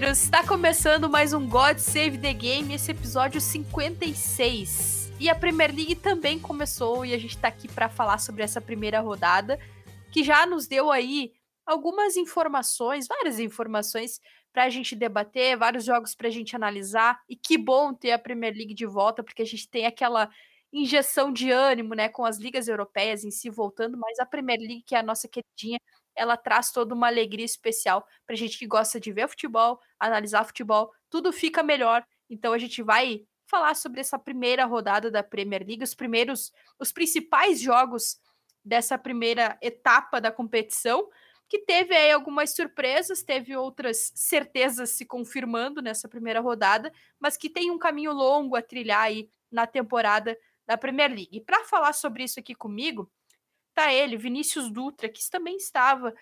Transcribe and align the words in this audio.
Está 0.00 0.46
começando 0.46 1.10
mais 1.10 1.32
um 1.32 1.48
God 1.48 1.78
Save 1.78 2.18
the 2.18 2.32
Game, 2.32 2.72
esse 2.72 2.92
episódio 2.92 3.40
56. 3.40 5.12
E 5.18 5.28
a 5.28 5.34
Premier 5.34 5.74
League 5.74 5.96
também 5.96 6.38
começou 6.38 7.04
e 7.04 7.12
a 7.12 7.18
gente 7.18 7.34
está 7.34 7.48
aqui 7.48 7.66
para 7.66 7.88
falar 7.88 8.18
sobre 8.18 8.44
essa 8.44 8.60
primeira 8.60 9.00
rodada, 9.00 9.58
que 10.12 10.22
já 10.22 10.46
nos 10.46 10.68
deu 10.68 10.92
aí 10.92 11.32
algumas 11.66 12.16
informações, 12.16 13.08
várias 13.08 13.40
informações 13.40 14.20
para 14.52 14.64
a 14.64 14.70
gente 14.70 14.94
debater, 14.94 15.58
vários 15.58 15.84
jogos 15.84 16.14
para 16.14 16.28
a 16.28 16.30
gente 16.30 16.54
analisar. 16.54 17.20
E 17.28 17.34
que 17.34 17.58
bom 17.58 17.92
ter 17.92 18.12
a 18.12 18.18
Premier 18.18 18.54
League 18.54 18.74
de 18.74 18.86
volta, 18.86 19.24
porque 19.24 19.42
a 19.42 19.46
gente 19.46 19.68
tem 19.68 19.84
aquela 19.84 20.30
injeção 20.72 21.32
de 21.32 21.50
ânimo, 21.50 21.94
né, 21.94 22.08
com 22.08 22.24
as 22.24 22.38
ligas 22.38 22.68
europeias 22.68 23.24
em 23.24 23.32
si 23.32 23.50
voltando, 23.50 23.98
mas 23.98 24.20
a 24.20 24.26
Premier 24.26 24.60
League, 24.60 24.84
que 24.86 24.94
é 24.94 24.98
a 24.98 25.02
nossa 25.02 25.26
queridinha, 25.26 25.80
ela 26.18 26.36
traz 26.36 26.72
toda 26.72 26.94
uma 26.94 27.06
alegria 27.06 27.44
especial 27.44 28.06
para 28.26 28.36
gente 28.36 28.58
que 28.58 28.66
gosta 28.66 28.98
de 28.98 29.12
ver 29.12 29.28
futebol, 29.28 29.80
analisar 29.98 30.44
futebol, 30.44 30.92
tudo 31.08 31.32
fica 31.32 31.62
melhor. 31.62 32.04
Então 32.28 32.52
a 32.52 32.58
gente 32.58 32.82
vai 32.82 33.22
falar 33.46 33.74
sobre 33.74 34.00
essa 34.00 34.18
primeira 34.18 34.66
rodada 34.66 35.10
da 35.10 35.22
Premier 35.22 35.64
League, 35.66 35.82
os 35.82 35.94
primeiros, 35.94 36.52
os 36.78 36.92
principais 36.92 37.60
jogos 37.60 38.18
dessa 38.62 38.98
primeira 38.98 39.56
etapa 39.62 40.20
da 40.20 40.30
competição, 40.30 41.08
que 41.48 41.60
teve 41.60 41.96
aí 41.96 42.10
algumas 42.10 42.54
surpresas, 42.54 43.22
teve 43.22 43.56
outras 43.56 44.12
certezas 44.14 44.90
se 44.90 45.06
confirmando 45.06 45.80
nessa 45.80 46.06
primeira 46.06 46.40
rodada, 46.40 46.92
mas 47.18 47.38
que 47.38 47.48
tem 47.48 47.70
um 47.70 47.78
caminho 47.78 48.12
longo 48.12 48.54
a 48.54 48.60
trilhar 48.60 49.00
aí 49.00 49.30
na 49.50 49.66
temporada 49.66 50.36
da 50.66 50.76
Premier 50.76 51.08
League. 51.08 51.30
E 51.32 51.40
para 51.40 51.64
falar 51.64 51.94
sobre 51.94 52.24
isso 52.24 52.38
aqui 52.38 52.54
comigo, 52.54 53.10
tá 53.78 53.92
ele, 53.92 54.16
Vinícius 54.16 54.72
Dutra, 54.72 55.08
que 55.08 55.20
também 55.30 55.56
estava 55.56 56.12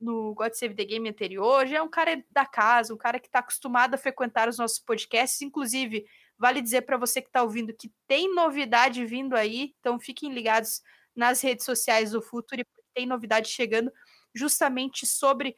no, 0.00 0.32
God 0.34 0.54
Save 0.54 0.74
the 0.74 0.84
Game 0.86 1.06
anterior, 1.06 1.66
já 1.66 1.76
é 1.76 1.82
um 1.82 1.88
cara 1.88 2.24
da 2.30 2.46
casa, 2.46 2.94
um 2.94 2.96
cara 2.96 3.20
que 3.20 3.26
está 3.26 3.40
acostumado 3.40 3.94
a 3.94 3.98
frequentar 3.98 4.48
os 4.48 4.56
nossos 4.56 4.78
podcasts, 4.78 5.42
inclusive, 5.42 6.06
vale 6.38 6.62
dizer 6.62 6.82
para 6.82 6.96
você 6.96 7.20
que 7.20 7.28
está 7.28 7.42
ouvindo 7.42 7.74
que 7.74 7.92
tem 8.06 8.34
novidade 8.34 9.04
vindo 9.04 9.36
aí, 9.36 9.74
então 9.78 10.00
fiquem 10.00 10.32
ligados 10.32 10.80
nas 11.14 11.42
redes 11.42 11.66
sociais 11.66 12.12
do 12.12 12.22
Futuri, 12.22 12.66
tem 12.94 13.04
novidade 13.04 13.50
chegando 13.50 13.92
justamente 14.34 15.04
sobre 15.04 15.54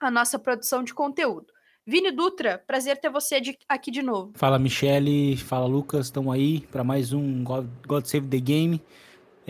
a 0.00 0.12
nossa 0.12 0.38
produção 0.38 0.84
de 0.84 0.94
conteúdo. 0.94 1.52
Vini 1.84 2.12
Dutra, 2.12 2.62
prazer 2.66 3.00
ter 3.00 3.10
você 3.10 3.40
de, 3.40 3.58
aqui 3.68 3.90
de 3.90 4.02
novo. 4.02 4.32
Fala 4.36 4.58
Michele, 4.58 5.36
fala 5.38 5.66
Lucas, 5.66 6.06
estamos 6.06 6.32
aí 6.32 6.60
para 6.60 6.84
mais 6.84 7.12
um 7.12 7.42
God, 7.42 7.66
God 7.86 8.04
Save 8.04 8.28
the 8.28 8.38
Game 8.38 8.80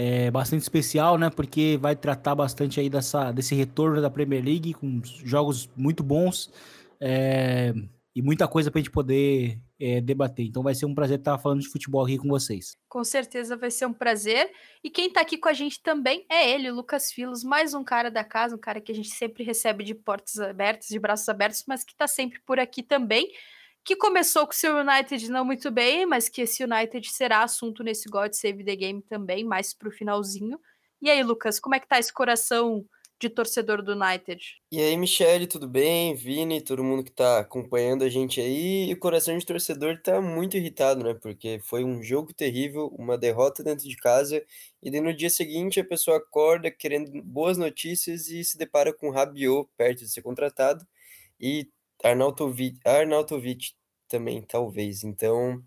é 0.01 0.31
bastante 0.31 0.63
especial, 0.63 1.19
né? 1.19 1.29
Porque 1.29 1.77
vai 1.77 1.97
tratar 1.97 2.33
bastante 2.33 2.79
aí 2.79 2.89
dessa, 2.89 3.33
desse 3.33 3.57
retorno 3.57 4.01
da 4.01 4.09
Premier 4.09 4.45
League 4.45 4.73
com 4.75 5.03
jogos 5.25 5.69
muito 5.77 6.05
bons 6.05 6.53
é, 7.01 7.75
e 8.15 8.23
muita 8.23 8.47
coisa 8.47 8.71
para 8.71 8.79
a 8.79 8.83
gente 8.83 8.93
poder 8.93 9.59
é, 9.81 10.01
debater. 10.01 10.47
Então 10.47 10.63
vai 10.63 10.73
ser 10.73 10.87
um 10.87 10.95
prazer 10.95 11.19
estar 11.19 11.37
falando 11.39 11.63
de 11.63 11.69
futebol 11.69 12.05
aqui 12.05 12.17
com 12.17 12.29
vocês. 12.29 12.77
Com 12.89 13.03
certeza 13.03 13.57
vai 13.57 13.73
ser 13.73 13.87
um 13.87 13.93
prazer. 13.93 14.49
E 14.85 14.89
quem 14.89 15.09
está 15.09 15.21
aqui 15.21 15.37
com 15.37 15.49
a 15.49 15.53
gente 15.53 15.83
também 15.83 16.25
é 16.31 16.49
ele, 16.49 16.71
o 16.71 16.77
Lucas 16.77 17.11
Filos, 17.11 17.43
mais 17.43 17.75
um 17.75 17.83
cara 17.83 18.09
da 18.09 18.23
casa, 18.23 18.55
um 18.55 18.61
cara 18.61 18.81
que 18.81 18.93
a 18.93 18.95
gente 18.95 19.11
sempre 19.11 19.43
recebe 19.43 19.83
de 19.83 19.97
portas 19.97 20.39
abertas, 20.39 20.87
de 20.87 20.99
braços 21.01 21.29
abertos, 21.29 21.65
mas 21.67 21.83
que 21.83 21.91
está 21.91 22.07
sempre 22.07 22.39
por 22.47 22.61
aqui 22.61 22.85
também 22.85 23.33
que 23.89 23.97
começou 23.97 24.47
com 24.47 24.53
o 24.53 24.55
seu 24.55 24.77
United 24.77 25.31
não 25.31 25.47
muito 25.47 25.71
bem, 25.71 26.05
mas 26.05 26.29
que 26.29 26.43
esse 26.43 26.63
United 26.63 27.11
será 27.11 27.43
assunto 27.43 27.83
nesse 27.83 28.07
God 28.07 28.35
Save 28.35 28.63
the 28.63 28.77
Game 28.77 29.01
também, 29.01 29.43
mais 29.43 29.73
pro 29.73 29.91
finalzinho. 29.91 30.61
E 31.01 31.09
aí, 31.09 31.23
Lucas, 31.23 31.59
como 31.59 31.75
é 31.75 31.81
que 31.81 31.89
tá 31.89 31.99
esse 31.99 32.13
coração 32.13 32.85
de 33.19 33.31
torcedor 33.31 33.83
do 33.83 33.93
United? 33.93 34.61
E 34.71 34.79
aí, 34.79 34.95
Michele, 34.95 35.47
tudo 35.47 35.67
bem? 35.67 36.15
Vini, 36.15 36.61
todo 36.61 36.85
mundo 36.85 37.03
que 37.03 37.11
tá 37.11 37.39
acompanhando 37.39 38.05
a 38.05 38.11
gente 38.11 38.43
aí. 38.43 38.91
E 38.91 38.93
o 38.93 38.99
coração 38.99 39.39
de 39.39 39.47
torcedor 39.47 39.99
tá 40.03 40.21
muito 40.21 40.59
irritado, 40.59 41.03
né? 41.03 41.15
Porque 41.15 41.59
foi 41.65 41.83
um 41.83 42.03
jogo 42.03 42.35
terrível, 42.35 42.89
uma 42.89 43.17
derrota 43.17 43.65
dentro 43.65 43.89
de 43.89 43.97
casa, 43.97 44.45
e 44.83 44.91
daí 44.91 45.01
no 45.01 45.17
dia 45.17 45.31
seguinte 45.31 45.81
a 45.81 45.85
pessoa 45.85 46.19
acorda 46.19 46.71
querendo 46.71 47.23
boas 47.23 47.57
notícias 47.57 48.29
e 48.29 48.45
se 48.45 48.59
depara 48.59 48.93
com 48.93 49.09
Rabiot 49.09 49.67
perto 49.79 50.01
de 50.01 50.11
ser 50.11 50.21
contratado. 50.21 50.87
E 51.41 51.71
Arnautovic, 52.05 52.79
Arnautovic 52.85 53.78
também, 54.09 54.43
talvez. 54.43 55.05
Então, 55.05 55.63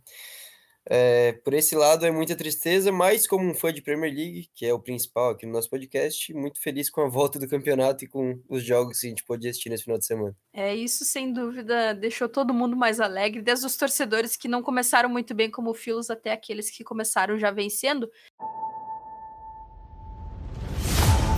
é, 0.89 1.33
por 1.43 1.53
esse 1.53 1.75
lado 1.75 2.05
é 2.05 2.11
muita 2.11 2.35
tristeza, 2.35 2.91
mas 2.91 3.27
como 3.27 3.47
um 3.47 3.53
fã 3.53 3.71
de 3.71 3.81
Premier 3.81 4.11
League, 4.11 4.49
que 4.55 4.65
é 4.65 4.73
o 4.73 4.79
principal 4.79 5.29
aqui 5.29 5.45
no 5.45 5.53
nosso 5.53 5.69
podcast, 5.69 6.33
muito 6.33 6.59
feliz 6.59 6.89
com 6.89 7.01
a 7.01 7.07
volta 7.07 7.37
do 7.37 7.47
campeonato 7.47 8.03
e 8.03 8.07
com 8.07 8.39
os 8.49 8.63
jogos 8.63 8.99
que 8.99 9.05
a 9.05 9.09
gente 9.09 9.23
pôde 9.23 9.47
assistir 9.47 9.69
nesse 9.69 9.83
final 9.83 9.99
de 9.99 10.05
semana. 10.05 10.35
É, 10.51 10.75
isso 10.75 11.05
sem 11.05 11.31
dúvida 11.31 11.93
deixou 11.93 12.27
todo 12.27 12.53
mundo 12.53 12.75
mais 12.75 12.99
alegre, 12.99 13.41
desde 13.41 13.65
os 13.65 13.77
torcedores 13.77 14.35
que 14.35 14.47
não 14.47 14.63
começaram 14.63 15.07
muito 15.07 15.35
bem 15.35 15.51
como 15.51 15.69
o 15.69 15.75
Filos 15.75 16.09
até 16.09 16.31
aqueles 16.31 16.71
que 16.71 16.83
começaram 16.83 17.37
já 17.37 17.51
vencendo. 17.51 18.09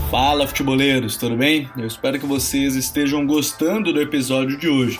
Fala, 0.09 0.47
futeboleiros, 0.47 1.17
tudo 1.17 1.35
bem? 1.35 1.69
Eu 1.75 1.87
espero 1.87 2.19
que 2.19 2.25
vocês 2.25 2.75
estejam 2.75 3.25
gostando 3.25 3.91
do 3.91 3.99
episódio 3.99 4.57
de 4.57 4.69
hoje. 4.69 4.99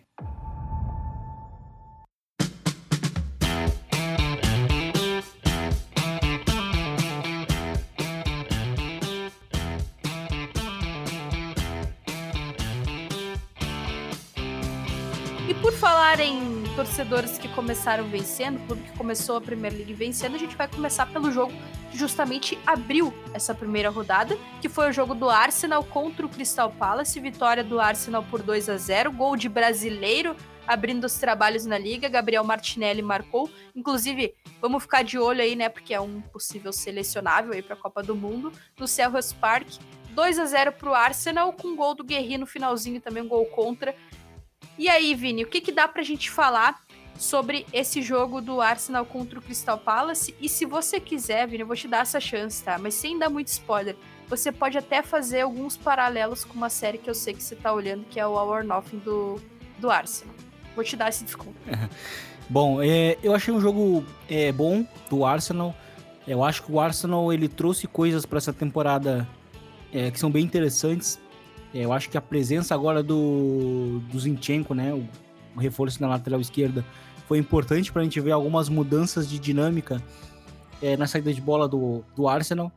torcedores 16.91 17.37
que 17.37 17.47
começaram 17.47 18.03
vencendo, 18.09 18.57
o 18.57 18.65
clube 18.65 18.81
que 18.83 18.97
começou 18.97 19.37
a 19.37 19.41
Premier 19.41 19.71
League 19.71 19.93
vencendo, 19.93 20.35
a 20.35 20.37
gente 20.37 20.57
vai 20.57 20.67
começar 20.67 21.05
pelo 21.05 21.31
jogo 21.31 21.53
que 21.89 21.97
justamente 21.97 22.59
abriu 22.67 23.13
essa 23.33 23.55
primeira 23.55 23.89
rodada, 23.89 24.37
que 24.59 24.67
foi 24.67 24.89
o 24.89 24.91
jogo 24.91 25.15
do 25.15 25.29
Arsenal 25.29 25.85
contra 25.85 26.25
o 26.25 26.29
Crystal 26.29 26.69
Palace, 26.69 27.17
vitória 27.17 27.63
do 27.63 27.79
Arsenal 27.79 28.25
por 28.29 28.43
2 28.43 28.67
a 28.67 28.75
0, 28.75 29.09
gol 29.13 29.37
de 29.37 29.47
brasileiro 29.47 30.35
abrindo 30.67 31.05
os 31.05 31.13
trabalhos 31.13 31.65
na 31.65 31.77
liga, 31.77 32.09
Gabriel 32.09 32.43
Martinelli 32.43 33.01
marcou. 33.01 33.49
Inclusive, 33.73 34.35
vamos 34.59 34.83
ficar 34.83 35.01
de 35.01 35.17
olho 35.17 35.41
aí, 35.41 35.55
né, 35.55 35.69
porque 35.69 35.93
é 35.93 36.01
um 36.01 36.19
possível 36.19 36.73
selecionável 36.73 37.53
aí 37.53 37.61
para 37.61 37.73
a 37.73 37.79
Copa 37.79 38.03
do 38.03 38.15
Mundo, 38.17 38.51
no 38.77 38.85
Selhurst 38.85 39.33
Park. 39.37 39.67
2 40.09 40.39
a 40.39 40.45
0 40.45 40.73
para 40.73 40.89
o 40.89 40.93
Arsenal, 40.93 41.53
com 41.53 41.73
gol 41.73 41.95
do 41.95 42.03
Guerri 42.03 42.37
no 42.37 42.45
finalzinho 42.45 42.99
também, 42.99 43.23
um 43.23 43.29
gol 43.29 43.45
contra. 43.45 43.95
E 44.77 44.89
aí, 44.89 45.13
Vini, 45.13 45.43
o 45.43 45.47
que, 45.47 45.61
que 45.61 45.71
dá 45.71 45.87
pra 45.87 46.01
gente 46.03 46.29
falar 46.29 46.81
sobre 47.17 47.65
esse 47.71 48.01
jogo 48.01 48.41
do 48.41 48.61
Arsenal 48.61 49.05
contra 49.05 49.37
o 49.37 49.41
Crystal 49.41 49.77
Palace? 49.77 50.35
E 50.39 50.49
se 50.49 50.65
você 50.65 50.99
quiser, 50.99 51.47
Vini, 51.47 51.61
eu 51.61 51.67
vou 51.67 51.75
te 51.75 51.87
dar 51.87 52.01
essa 52.01 52.19
chance, 52.19 52.63
tá? 52.63 52.77
Mas 52.77 52.93
sem 52.93 53.17
dar 53.19 53.29
muito 53.29 53.47
spoiler, 53.47 53.95
você 54.27 54.51
pode 54.51 54.77
até 54.77 55.01
fazer 55.01 55.41
alguns 55.41 55.75
paralelos 55.75 56.45
com 56.45 56.53
uma 56.53 56.69
série 56.69 56.97
que 56.97 57.09
eu 57.09 57.13
sei 57.13 57.33
que 57.33 57.43
você 57.43 57.55
tá 57.55 57.73
olhando, 57.73 58.05
que 58.05 58.19
é 58.19 58.25
o 58.25 58.31
Our 58.31 58.63
Nothing 58.63 58.99
do, 58.99 59.41
do 59.77 59.89
Arsenal. 59.91 60.33
Vou 60.73 60.83
te 60.83 60.95
dar 60.95 61.09
esse 61.09 61.23
desconto. 61.23 61.55
bom, 62.49 62.81
é, 62.81 63.17
eu 63.21 63.35
achei 63.35 63.53
um 63.53 63.59
jogo 63.59 64.05
é, 64.29 64.51
bom 64.51 64.85
do 65.09 65.25
Arsenal. 65.25 65.75
Eu 66.25 66.43
acho 66.43 66.63
que 66.63 66.71
o 66.71 66.79
Arsenal 66.79 67.33
ele 67.33 67.49
trouxe 67.49 67.87
coisas 67.87 68.25
para 68.25 68.37
essa 68.37 68.53
temporada 68.53 69.27
é, 69.93 70.09
que 70.09 70.19
são 70.19 70.31
bem 70.31 70.45
interessantes. 70.45 71.19
É, 71.73 71.85
eu 71.85 71.93
acho 71.93 72.09
que 72.09 72.17
a 72.17 72.21
presença 72.21 72.75
agora 72.75 73.01
do, 73.01 73.99
do 74.11 74.19
Zinchenko, 74.19 74.73
né, 74.73 74.93
o, 74.93 75.07
o 75.55 75.59
reforço 75.59 76.01
na 76.01 76.07
lateral 76.07 76.41
esquerda, 76.41 76.85
foi 77.27 77.37
importante 77.37 77.91
para 77.91 78.01
a 78.01 78.03
gente 78.03 78.19
ver 78.19 78.31
algumas 78.31 78.67
mudanças 78.67 79.29
de 79.29 79.39
dinâmica 79.39 80.03
é, 80.81 80.97
na 80.97 81.07
saída 81.07 81.33
de 81.33 81.39
bola 81.39 81.67
do, 81.67 82.03
do 82.15 82.27
Arsenal, 82.27 82.71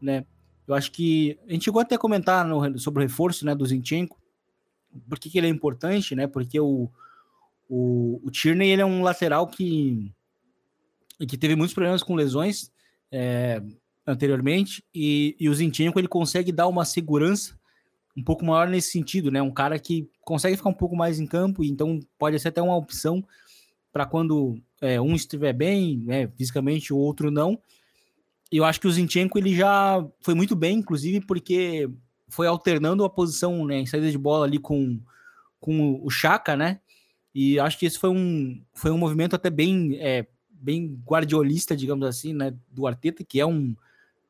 né? 0.00 0.24
Eu 0.66 0.74
acho 0.74 0.92
que 0.92 1.38
a 1.48 1.52
gente 1.52 1.64
chegou 1.64 1.80
até 1.80 1.94
a 1.94 1.98
comentar 1.98 2.46
no, 2.46 2.78
sobre 2.78 3.02
o 3.02 3.06
reforço 3.06 3.44
né, 3.44 3.54
do 3.54 3.64
Zinchenko, 3.66 4.20
por 5.08 5.18
que, 5.18 5.30
que 5.30 5.38
ele 5.38 5.46
é 5.46 5.50
importante, 5.50 6.14
né? 6.14 6.26
Porque 6.26 6.60
o, 6.60 6.90
o, 7.68 8.20
o 8.22 8.30
Tierney 8.30 8.70
ele 8.70 8.82
é 8.82 8.86
um 8.86 9.02
lateral 9.02 9.46
que, 9.46 10.12
que 11.26 11.38
teve 11.38 11.56
muitos 11.56 11.74
problemas 11.74 12.02
com 12.02 12.14
lesões 12.14 12.70
é, 13.10 13.62
anteriormente, 14.06 14.84
e, 14.94 15.34
e 15.40 15.48
o 15.48 15.54
Zinchenko 15.54 15.98
ele 15.98 16.08
consegue 16.08 16.52
dar 16.52 16.68
uma 16.68 16.84
segurança 16.84 17.58
um 18.18 18.24
pouco 18.24 18.44
maior 18.44 18.68
nesse 18.68 18.90
sentido, 18.90 19.30
né? 19.30 19.40
Um 19.40 19.50
cara 19.50 19.78
que 19.78 20.10
consegue 20.24 20.56
ficar 20.56 20.70
um 20.70 20.74
pouco 20.74 20.96
mais 20.96 21.20
em 21.20 21.26
campo, 21.26 21.62
então 21.62 22.00
pode 22.18 22.38
ser 22.40 22.48
até 22.48 22.60
uma 22.60 22.76
opção 22.76 23.24
para 23.92 24.04
quando 24.04 24.60
é, 24.80 25.00
um 25.00 25.14
estiver 25.14 25.52
bem, 25.52 25.98
né, 25.98 26.28
fisicamente, 26.36 26.92
o 26.92 26.98
outro 26.98 27.30
não. 27.30 27.58
Eu 28.50 28.64
acho 28.64 28.80
que 28.80 28.88
o 28.88 28.90
Zinchenko 28.90 29.38
ele 29.38 29.54
já 29.54 30.04
foi 30.20 30.34
muito 30.34 30.56
bem, 30.56 30.78
inclusive, 30.78 31.24
porque 31.24 31.88
foi 32.28 32.46
alternando 32.46 33.04
a 33.04 33.10
posição 33.10 33.64
né, 33.64 33.78
em 33.78 33.86
saída 33.86 34.10
de 34.10 34.18
bola 34.18 34.44
ali 34.46 34.58
com, 34.58 35.00
com 35.60 36.00
o 36.02 36.10
Chaka, 36.10 36.56
né? 36.56 36.80
E 37.34 37.60
acho 37.60 37.78
que 37.78 37.86
esse 37.86 37.98
foi 37.98 38.10
um, 38.10 38.60
foi 38.74 38.90
um 38.90 38.98
movimento 38.98 39.36
até 39.36 39.48
bem, 39.48 39.96
é, 40.00 40.26
bem 40.50 41.00
guardiolista, 41.06 41.76
digamos 41.76 42.06
assim, 42.06 42.32
né? 42.32 42.52
Do 42.68 42.86
Arteta, 42.86 43.22
que 43.22 43.38
é 43.38 43.46
um, 43.46 43.76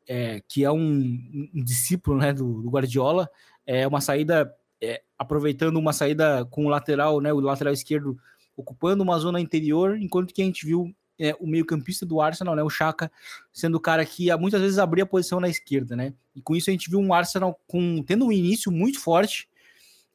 é, 0.08 0.42
que 0.48 0.64
é 0.64 0.70
um, 0.70 1.50
um 1.54 1.62
discípulo 1.62 2.18
né, 2.18 2.32
do, 2.32 2.62
do, 2.62 2.70
Guardiola. 2.70 3.30
É 3.70 3.86
uma 3.86 4.00
saída, 4.00 4.50
é, 4.80 5.02
aproveitando 5.18 5.76
uma 5.76 5.92
saída 5.92 6.46
com 6.46 6.64
o 6.64 6.70
lateral, 6.70 7.20
né? 7.20 7.30
O 7.32 7.40
lateral 7.40 7.74
esquerdo 7.74 8.18
ocupando 8.56 9.02
uma 9.02 9.18
zona 9.18 9.38
interior, 9.38 9.98
enquanto 10.00 10.32
que 10.32 10.40
a 10.40 10.44
gente 10.44 10.64
viu 10.64 10.90
é, 11.18 11.36
o 11.38 11.46
meio-campista 11.46 12.06
do 12.06 12.20
Arsenal, 12.20 12.56
né, 12.56 12.62
o 12.62 12.70
Chaka, 12.70 13.10
sendo 13.52 13.76
o 13.76 13.80
cara 13.80 14.04
que 14.06 14.34
muitas 14.36 14.60
vezes 14.60 14.78
abria 14.78 15.04
a 15.04 15.06
posição 15.06 15.38
na 15.38 15.48
esquerda, 15.48 15.94
né? 15.94 16.14
E 16.34 16.40
com 16.40 16.56
isso 16.56 16.70
a 16.70 16.72
gente 16.72 16.88
viu 16.88 16.98
um 16.98 17.12
Arsenal 17.12 17.60
com 17.66 18.02
tendo 18.02 18.24
um 18.24 18.32
início 18.32 18.72
muito 18.72 18.98
forte, 19.00 19.48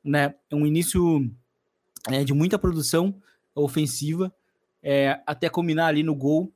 né? 0.03 0.33
Um 0.51 0.65
início 0.65 1.29
é, 2.09 2.23
de 2.23 2.33
muita 2.33 2.57
produção 2.57 3.15
ofensiva, 3.53 4.33
é, 4.81 5.21
até 5.27 5.47
combinar 5.47 5.87
ali 5.87 6.01
no 6.01 6.15
gol 6.15 6.51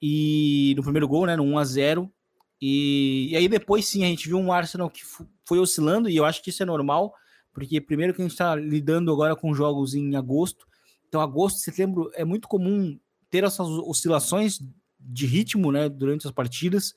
e 0.00 0.72
no 0.76 0.82
primeiro 0.82 1.08
gol, 1.08 1.26
né, 1.26 1.34
no 1.34 1.42
1 1.42 1.58
a 1.58 1.64
0. 1.64 2.12
E, 2.60 3.28
e 3.30 3.36
aí 3.36 3.48
depois 3.48 3.86
sim 3.86 4.04
a 4.04 4.06
gente 4.06 4.28
viu 4.28 4.38
um 4.38 4.52
Arsenal 4.52 4.90
que 4.90 5.02
foi 5.44 5.58
oscilando 5.58 6.08
e 6.08 6.16
eu 6.16 6.24
acho 6.24 6.42
que 6.42 6.50
isso 6.50 6.62
é 6.62 6.66
normal, 6.66 7.14
porque 7.52 7.80
primeiro 7.80 8.12
que 8.12 8.20
a 8.20 8.24
gente 8.24 8.32
está 8.32 8.54
lidando 8.54 9.12
agora 9.12 9.36
com 9.36 9.54
jogos 9.54 9.94
em 9.94 10.16
agosto, 10.16 10.66
então 11.08 11.20
agosto, 11.20 11.60
setembro 11.60 12.10
é 12.14 12.24
muito 12.24 12.48
comum 12.48 12.98
ter 13.30 13.44
essas 13.44 13.66
oscilações 13.66 14.60
de 15.00 15.26
ritmo, 15.26 15.70
né, 15.72 15.88
durante 15.88 16.26
as 16.26 16.32
partidas. 16.32 16.94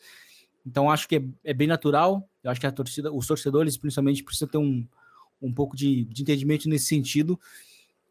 Então 0.66 0.90
acho 0.90 1.08
que 1.08 1.16
é, 1.18 1.24
é 1.44 1.54
bem 1.54 1.68
natural. 1.68 2.28
Eu 2.44 2.52
acho 2.52 2.60
que 2.60 2.68
a 2.68 2.72
torcida, 2.72 3.12
os 3.12 3.28
torcedores 3.28 3.78
principalmente 3.78 4.24
precisam 4.24 4.48
ter 4.48 4.58
um, 4.58 4.86
um 5.42 5.54
pouco 5.54 5.76
de, 5.76 6.06
de 6.06 6.22
entendimento 6.22 6.68
nesse 6.68 6.88
sentido. 6.88 7.40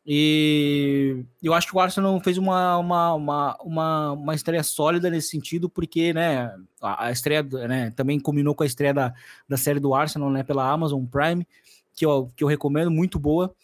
E 0.07 1.25
eu 1.43 1.53
acho 1.53 1.69
que 1.69 1.77
o 1.77 1.81
Arsenal 1.81 2.19
fez 2.21 2.39
uma, 2.39 2.79
uma, 2.79 3.15
uma, 3.15 3.57
uma, 3.63 4.13
uma 4.13 4.35
estreia 4.35 4.63
sólida 4.63 5.11
nesse 5.11 5.29
sentido, 5.29 5.69
porque 5.69 6.13
né, 6.13 6.55
a, 6.81 7.13
estreia 7.13 7.43
né, 7.43 7.91
também 7.91 8.19
combinou 8.19 8.55
com 8.55 8.63
a 8.63 8.67
estreia 8.67 8.95
da, 8.95 9.15
da 9.49 9.57
série 9.57 9.79
do 9.79 9.95
Arsenal 9.95 10.31
né, 10.31 10.43
pela 10.43 10.71
Amazon 10.71 11.05
Prime, 11.05 11.47
que 11.95 12.05
eu, 12.05 12.31
que 12.35 12.43
eu 12.43 12.49
recomendo, 12.49 12.91
muito 12.91 13.19
boa, 13.19 13.55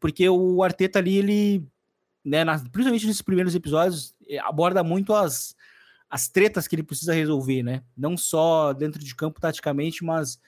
porque 0.00 0.28
o 0.28 0.62
Arteta 0.62 0.98
ali, 0.98 1.16
ele 1.18 1.66
né, 2.26 2.44
principalmente 2.72 3.06
nesses 3.06 3.22
primeiros 3.22 3.54
episódios, 3.54 4.14
eh, 4.28 4.38
aborda 4.38 4.82
muito 4.82 5.14
as, 5.14 5.54
as 6.10 6.28
tretas 6.28 6.66
que 6.66 6.74
ele 6.74 6.82
precisa 6.82 7.14
resolver, 7.14 7.62
né? 7.62 7.82
Não 7.96 8.16
só 8.16 8.72
dentro 8.72 9.02
de 9.02 9.14
campo 9.14 9.40
taticamente, 9.40 10.04
mas 10.04 10.40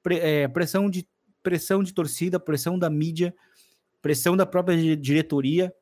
pre, 0.00 0.18
é, 0.18 0.46
pressão, 0.46 0.88
de, 0.88 1.08
pressão 1.42 1.82
de 1.82 1.92
torcida, 1.92 2.38
pressão 2.38 2.78
da 2.78 2.88
mídia, 2.88 3.34
pressão 4.00 4.36
da 4.36 4.46
própria 4.46 4.96
diretoria. 4.96 5.72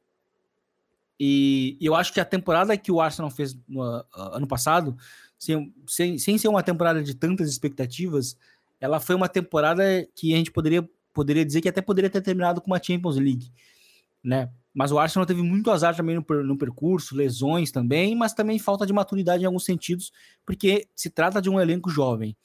E, 1.18 1.78
eu 1.80 1.94
acho 1.94 2.12
que 2.12 2.20
a 2.20 2.24
temporada 2.24 2.76
que 2.76 2.92
o 2.92 3.00
Arsenal 3.00 3.30
fez 3.30 3.56
no 3.68 3.82
ano 4.14 4.46
passado, 4.46 4.96
sem, 5.38 5.74
sem, 5.86 6.18
sem 6.18 6.38
ser 6.38 6.48
uma 6.48 6.62
temporada 6.62 7.02
de 7.02 7.14
tantas 7.14 7.48
expectativas, 7.48 8.36
ela 8.80 9.00
foi 9.00 9.14
uma 9.14 9.28
temporada 9.28 10.06
que 10.14 10.34
a 10.34 10.36
gente 10.36 10.50
poderia, 10.50 10.88
poderia 11.12 11.44
dizer 11.44 11.60
que 11.60 11.68
até 11.68 11.80
poderia 11.80 12.10
ter 12.10 12.20
terminado 12.20 12.60
com 12.60 12.70
uma 12.70 12.82
Champions 12.82 13.16
League, 13.16 13.50
né? 14.22 14.50
Mas 14.74 14.92
o 14.92 14.98
Arsenal 14.98 15.24
teve 15.24 15.40
muito 15.40 15.70
azar 15.70 15.96
também 15.96 16.14
no, 16.16 16.42
no, 16.42 16.58
percurso, 16.58 17.16
lesões 17.16 17.70
também, 17.70 18.14
mas 18.14 18.34
também 18.34 18.58
falta 18.58 18.84
de 18.84 18.92
maturidade 18.92 19.42
em 19.42 19.46
alguns 19.46 19.64
sentidos, 19.64 20.12
porque 20.44 20.86
se 20.94 21.08
trata 21.08 21.40
de 21.40 21.48
um 21.48 21.58
elenco 21.58 21.88
jovem. 21.88 22.36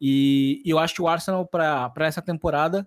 E 0.00 0.60
eu 0.64 0.80
acho 0.80 0.94
que 0.94 1.02
o 1.02 1.06
Arsenal, 1.06 1.46
para 1.46 1.92
essa 1.98 2.20
temporada, 2.20 2.84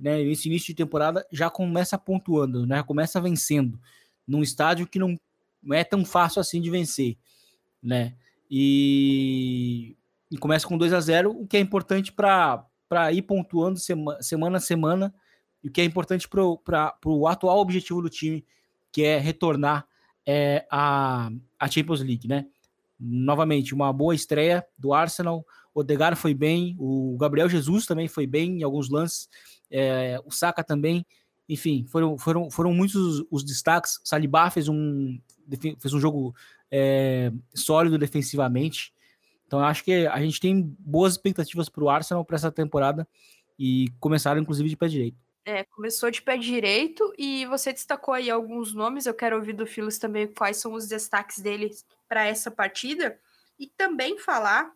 né, 0.00 0.22
esse 0.22 0.48
início 0.48 0.68
de 0.68 0.74
temporada, 0.74 1.26
já 1.30 1.50
começa 1.50 1.98
pontuando, 1.98 2.66
né, 2.66 2.82
começa 2.82 3.20
vencendo, 3.20 3.78
num 4.26 4.42
estádio 4.42 4.86
que 4.86 4.98
não, 4.98 5.14
não 5.62 5.76
é 5.76 5.84
tão 5.84 6.04
fácil 6.04 6.40
assim 6.40 6.60
de 6.60 6.70
vencer. 6.70 7.16
Né? 7.82 8.14
E, 8.50 9.96
e 10.30 10.38
começa 10.38 10.66
com 10.66 10.78
2 10.78 10.92
a 10.92 11.00
0 11.00 11.30
o 11.30 11.46
que 11.46 11.56
é 11.56 11.60
importante 11.60 12.12
para 12.12 12.66
ir 13.12 13.22
pontuando 13.22 13.78
sema, 13.78 14.20
semana 14.22 14.56
a 14.56 14.60
semana 14.60 15.14
e 15.62 15.68
o 15.68 15.70
que 15.70 15.80
é 15.80 15.84
importante 15.84 16.28
para 16.28 16.96
o 17.04 17.26
atual 17.28 17.58
objetivo 17.58 18.02
do 18.02 18.08
time, 18.08 18.44
que 18.90 19.02
é 19.02 19.18
retornar 19.18 19.86
é, 20.26 20.66
a, 20.70 21.30
a 21.58 21.68
Champions 21.68 22.00
League, 22.00 22.26
né? 22.26 22.46
Novamente, 22.98 23.74
uma 23.74 23.92
boa 23.92 24.14
estreia 24.14 24.64
do 24.76 24.92
Arsenal. 24.92 25.44
O 25.74 25.80
Odegaard 25.80 26.18
foi 26.18 26.34
bem, 26.34 26.76
o 26.78 27.16
Gabriel 27.18 27.48
Jesus 27.48 27.86
também 27.86 28.08
foi 28.08 28.26
bem 28.26 28.58
em 28.58 28.62
alguns 28.62 28.90
lances, 28.90 29.28
é, 29.70 30.20
o 30.24 30.30
Saka 30.30 30.64
também. 30.64 31.06
Enfim, 31.48 31.84
foram, 31.88 32.16
foram, 32.16 32.50
foram 32.50 32.72
muitos 32.72 32.96
os, 32.96 33.26
os 33.30 33.44
destaques. 33.44 34.00
Saliba 34.04 34.50
fez 34.50 34.68
um, 34.68 35.18
fez 35.78 35.92
um 35.92 36.00
jogo 36.00 36.34
é, 36.70 37.32
sólido 37.54 37.98
defensivamente. 37.98 38.92
Então, 39.46 39.58
acho 39.60 39.82
que 39.82 40.06
a 40.06 40.20
gente 40.20 40.40
tem 40.40 40.62
boas 40.78 41.14
expectativas 41.14 41.68
para 41.68 41.82
o 41.82 41.90
Arsenal 41.90 42.24
para 42.24 42.36
essa 42.36 42.52
temporada 42.52 43.06
e 43.58 43.88
começaram, 43.98 44.40
inclusive, 44.40 44.68
de 44.68 44.76
pé 44.76 44.86
direito. 44.86 45.18
É, 45.44 45.64
começou 45.64 46.10
de 46.10 46.22
pé 46.22 46.36
direito 46.36 47.12
e 47.18 47.44
você 47.46 47.72
destacou 47.72 48.14
aí 48.14 48.30
alguns 48.30 48.72
nomes. 48.72 49.06
Eu 49.06 49.14
quero 49.14 49.36
ouvir 49.36 49.54
do 49.54 49.66
Filos 49.66 49.98
também 49.98 50.28
quais 50.28 50.58
são 50.58 50.72
os 50.72 50.86
destaques 50.86 51.40
dele 51.40 51.70
para 52.08 52.24
essa 52.24 52.50
partida 52.50 53.18
e 53.58 53.66
também 53.66 54.18
falar 54.18 54.72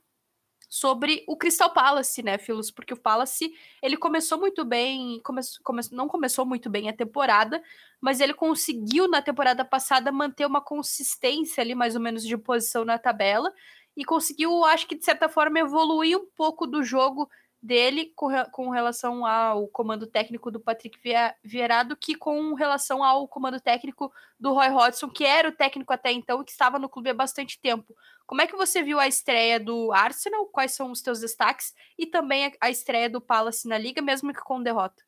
sobre 0.74 1.22
o 1.28 1.36
Crystal 1.36 1.72
Palace, 1.72 2.20
né, 2.20 2.36
Filos? 2.36 2.68
Porque 2.68 2.92
o 2.92 2.96
Palace 2.96 3.54
ele 3.80 3.96
começou 3.96 4.36
muito 4.40 4.64
bem, 4.64 5.20
come, 5.22 5.40
come, 5.62 5.80
não 5.92 6.08
começou 6.08 6.44
muito 6.44 6.68
bem 6.68 6.88
a 6.88 6.92
temporada, 6.92 7.62
mas 8.00 8.18
ele 8.18 8.34
conseguiu 8.34 9.06
na 9.06 9.22
temporada 9.22 9.64
passada 9.64 10.10
manter 10.10 10.44
uma 10.44 10.60
consistência 10.60 11.62
ali, 11.62 11.76
mais 11.76 11.94
ou 11.94 12.00
menos, 12.00 12.24
de 12.24 12.36
posição 12.36 12.84
na 12.84 12.98
tabela 12.98 13.52
e 13.96 14.04
conseguiu, 14.04 14.64
acho 14.64 14.88
que 14.88 14.96
de 14.96 15.04
certa 15.04 15.28
forma, 15.28 15.60
evoluir 15.60 16.18
um 16.18 16.26
pouco 16.34 16.66
do 16.66 16.82
jogo 16.82 17.30
dele 17.64 18.12
com, 18.14 18.28
com 18.52 18.68
relação 18.68 19.24
ao 19.24 19.66
comando 19.68 20.06
técnico 20.06 20.50
do 20.50 20.60
Patrick 20.60 20.98
Vieira 21.42 21.82
do 21.82 21.96
que 21.96 22.14
com 22.14 22.52
relação 22.52 23.02
ao 23.02 23.26
comando 23.26 23.58
técnico 23.58 24.12
do 24.38 24.52
Roy 24.52 24.68
Hodgson, 24.68 25.08
que 25.08 25.24
era 25.24 25.48
o 25.48 25.52
técnico 25.52 25.90
até 25.90 26.12
então 26.12 26.42
e 26.42 26.44
que 26.44 26.50
estava 26.50 26.78
no 26.78 26.90
clube 26.90 27.08
há 27.08 27.14
bastante 27.14 27.58
tempo. 27.58 27.96
Como 28.26 28.42
é 28.42 28.46
que 28.46 28.54
você 28.54 28.82
viu 28.82 29.00
a 29.00 29.08
estreia 29.08 29.58
do 29.58 29.90
Arsenal? 29.92 30.44
Quais 30.46 30.72
são 30.72 30.90
os 30.90 31.00
teus 31.00 31.20
destaques? 31.20 31.72
E 31.98 32.04
também 32.04 32.52
a 32.60 32.68
estreia 32.68 33.08
do 33.08 33.20
Palace 33.20 33.66
na 33.66 33.78
Liga, 33.78 34.02
mesmo 34.02 34.32
que 34.34 34.40
com 34.40 34.62
derrota. 34.62 35.02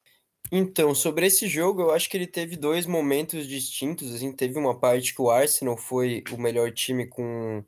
Então, 0.50 0.94
sobre 0.94 1.26
esse 1.26 1.46
jogo, 1.46 1.82
eu 1.82 1.90
acho 1.90 2.08
que 2.08 2.16
ele 2.16 2.26
teve 2.26 2.56
dois 2.56 2.86
momentos 2.86 3.46
distintos. 3.46 4.14
Assim, 4.14 4.32
teve 4.32 4.58
uma 4.58 4.78
parte 4.78 5.14
que 5.14 5.20
o 5.20 5.30
Arsenal 5.30 5.76
foi 5.76 6.24
o 6.32 6.40
melhor 6.40 6.72
time 6.72 7.06
com 7.06 7.62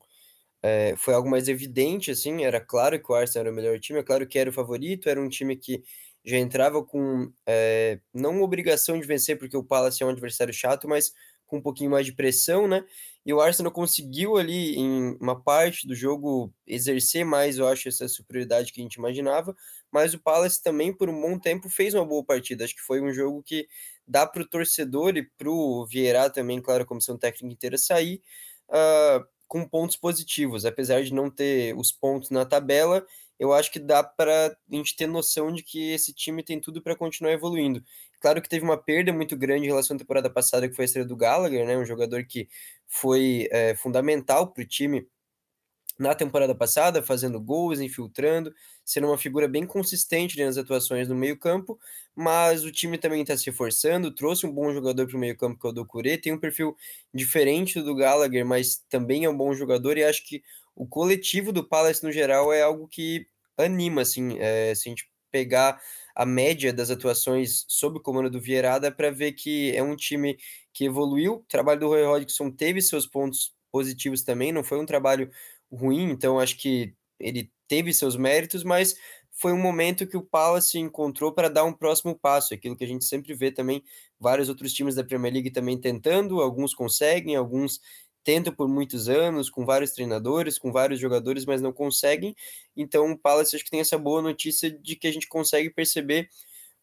é, 0.63 0.95
foi 0.97 1.15
algo 1.15 1.29
mais 1.31 1.49
evidente, 1.49 2.11
assim, 2.11 2.45
era 2.45 2.61
claro 2.61 3.01
que 3.03 3.11
o 3.13 3.15
Arsenal 3.15 3.47
era 3.47 3.53
o 3.53 3.57
melhor 3.57 3.79
time, 3.81 4.01
é 4.01 4.03
claro 4.03 4.27
que 4.27 4.39
era 4.39 4.51
o 4.51 4.53
favorito, 4.53 5.09
era 5.09 5.21
um 5.21 5.29
time 5.29 5.57
que 5.57 5.83
já 6.25 6.37
entrava 6.39 6.85
com, 6.85 7.33
é, 7.47 8.01
não 8.13 8.43
obrigação 8.43 8.99
de 9.01 9.07
vencer, 9.07 9.39
porque 9.39 9.57
o 9.57 9.65
Palace 9.65 10.03
é 10.03 10.07
um 10.07 10.11
adversário 10.11 10.53
chato, 10.53 10.89
mas 10.89 11.13
com 11.47 11.59
um 11.59 11.63
pouquinho 11.63 11.91
mais 11.91 12.05
de 12.07 12.13
pressão, 12.13 12.69
né? 12.69 12.85
E 13.25 13.33
o 13.33 13.41
Arsenal 13.41 13.73
conseguiu 13.73 14.37
ali, 14.37 14.75
em 14.77 15.17
uma 15.21 15.41
parte 15.43 15.87
do 15.87 15.95
jogo, 15.95 16.53
exercer 16.67 17.25
mais, 17.25 17.59
eu 17.59 17.67
acho, 17.67 17.89
essa 17.89 18.07
superioridade 18.09 18.73
que 18.73 18.81
a 18.81 18.83
gente 18.85 18.95
imaginava, 18.97 19.55
mas 19.91 20.13
o 20.15 20.19
Palace 20.19 20.63
também, 20.63 20.93
por 20.95 21.09
um 21.09 21.21
bom 21.21 21.39
tempo, 21.39 21.69
fez 21.71 21.95
uma 21.95 22.05
boa 22.05 22.25
partida. 22.25 22.65
Acho 22.65 22.75
que 22.75 22.83
foi 22.83 23.01
um 23.01 23.13
jogo 23.13 23.43
que 23.43 23.67
dá 24.07 24.27
para 24.27 24.43
o 24.43 24.49
torcedor 24.49 25.17
e 25.17 25.23
para 25.37 25.51
o 25.51 25.87
Vieira 25.87 26.29
também, 26.31 26.61
claro, 26.61 26.83
a 26.83 26.87
comissão 26.87 27.17
técnica 27.19 27.53
inteira 27.55 27.79
sair, 27.79 28.23
uh, 28.71 29.25
com 29.49 29.67
pontos 29.67 29.97
positivos, 29.97 30.65
apesar 30.65 31.03
de 31.03 31.13
não 31.13 31.31
ter 31.31 31.75
os 31.77 31.91
pontos 31.91 32.31
na 32.31 32.45
tabela, 32.45 33.05
eu 33.39 33.53
acho 33.53 33.73
que 33.73 33.79
dá 33.79 34.03
para 34.03 34.49
a 34.49 34.75
gente 34.75 34.97
ter 34.97 35.07
noção 35.07 35.53
de 35.53 35.63
que 35.63 35.93
esse 35.93 36.13
time 36.13 36.43
tem 36.43 36.61
tudo 36.61 36.83
para 36.83 36.97
continuar 36.97 37.33
evoluindo. 37.33 37.83
Claro 38.21 38.43
que 38.43 38.49
teve 38.49 38.65
uma 38.65 38.77
perda 38.77 39.13
muito 39.13 39.37
grande 39.37 39.65
em 39.65 39.69
relação 39.69 39.97
à 39.97 39.99
temporada 39.99 40.29
passada, 40.29 40.69
que 40.69 40.75
foi 40.75 40.85
a 40.85 40.87
estreia 40.87 41.07
do 41.07 41.17
Gallagher, 41.17 41.65
né? 41.65 41.77
Um 41.79 41.85
jogador 41.85 42.25
que 42.25 42.49
foi 42.89 43.49
é, 43.53 43.75
fundamental 43.77 44.53
para 44.53 44.63
o 44.63 44.67
time 44.67 45.07
na 45.99 46.15
temporada 46.15 46.55
passada, 46.55 47.03
fazendo 47.03 47.41
gols, 47.41 47.81
infiltrando, 47.81 48.55
sendo 48.85 49.09
uma 49.09 49.19
figura 49.19 49.49
bem 49.49 49.67
consistente 49.67 50.39
nas 50.43 50.57
atuações 50.57 51.09
no 51.09 51.15
meio-campo, 51.15 51.79
mas 52.15 52.65
o 52.65 52.71
time 52.73 52.99
também 52.99 53.23
está 53.23 53.37
se 53.37 53.47
reforçando, 53.47 54.15
trouxe 54.15 54.47
um 54.47 54.53
bom 54.53 54.73
jogador 54.73 55.07
para 55.07 55.17
o 55.17 55.21
meio-campo, 55.21 55.59
que 55.61 55.67
é 55.67 55.71
o 55.71 55.73
Doucouré, 55.73 56.17
tem 56.17 56.33
um 56.33 56.39
perfil 56.39 56.77
diferente 57.13 57.81
do 57.83 57.95
Gallagher, 57.95 58.45
mas 58.47 58.83
também 58.89 59.25
é 59.25 59.31
um 59.31 59.37
bom 59.37 59.53
jogador, 59.55 59.97
e 59.99 60.05
acho 60.05 60.25
que 60.27 60.43
o 60.75 60.87
coletivo 60.87 61.53
do 61.53 61.67
Palace 61.67 62.05
no 62.05 62.13
geral 62.13 62.53
é 62.53 62.63
algo 62.63 62.87
que 62.89 63.27
anima, 63.57 64.03
assim, 64.03 64.39
é, 64.39 64.75
se 64.75 64.89
a 64.89 64.91
gente 64.91 65.09
pegar 65.31 65.81
a 66.15 66.25
média 66.25 66.73
das 66.73 66.91
atuações 66.91 67.65
sob 67.69 67.99
o 67.99 68.03
comando 68.03 68.31
do 68.31 68.41
Vieira, 68.41 68.79
dá 68.79 68.91
para 68.91 69.11
ver 69.11 69.33
que 69.33 69.75
é 69.77 69.83
um 69.83 69.97
time 69.97 70.39
que 70.73 70.85
evoluiu, 70.85 71.35
o 71.35 71.45
trabalho 71.49 71.81
do 71.81 71.89
Roy 71.89 72.03
Hodgson 72.05 72.51
teve 72.51 72.81
seus 72.81 73.07
pontos 73.07 73.53
positivos 73.71 74.23
também, 74.23 74.53
não 74.53 74.65
foi 74.65 74.79
um 74.79 74.87
trabalho 74.87 75.31
ruim, 75.71 76.11
então 76.11 76.39
acho 76.39 76.57
que 76.59 76.95
ele 77.19 77.51
teve 77.67 77.93
seus 77.93 78.17
méritos, 78.17 78.65
mas 78.65 78.95
foi 79.31 79.53
um 79.53 79.61
momento 79.61 80.07
que 80.07 80.17
o 80.17 80.23
Palace 80.23 80.79
encontrou 80.79 81.33
para 81.33 81.49
dar 81.49 81.65
um 81.65 81.73
próximo 81.73 82.19
passo, 82.19 82.55
aquilo 82.55 82.77
que 82.77 82.85
a 82.85 82.89
gente 82.89 83.05
sempre 83.05 83.35
vê 83.35 83.53
também 83.53 83.83
vários 84.19 84.49
outros 84.49 84.73
times 84.73 84.95
da 84.97 85.05
Premier 85.05 85.33
League 85.33 85.51
também 85.51 85.79
tentando, 85.79 86.41
alguns 86.41 86.75
conseguem, 86.75 87.37
alguns 87.37 87.81
tentam 88.25 88.53
por 88.53 88.69
muitos 88.69 89.09
anos, 89.09 89.49
com 89.49 89.65
vários 89.65 89.93
treinadores, 89.93 90.59
com 90.59 90.73
vários 90.73 91.01
jogadores, 91.01 91.45
mas 91.47 91.63
não 91.63 91.73
conseguem. 91.73 92.35
Então 92.77 93.13
o 93.13 93.19
Palace 93.19 93.55
acho 93.55 93.65
que 93.65 93.71
tem 93.71 93.81
essa 93.81 93.97
boa 93.97 94.21
notícia 94.21 94.71
de 94.71 94.97
que 94.97 95.07
a 95.07 95.13
gente 95.13 95.29
consegue 95.29 95.71
perceber 95.71 96.29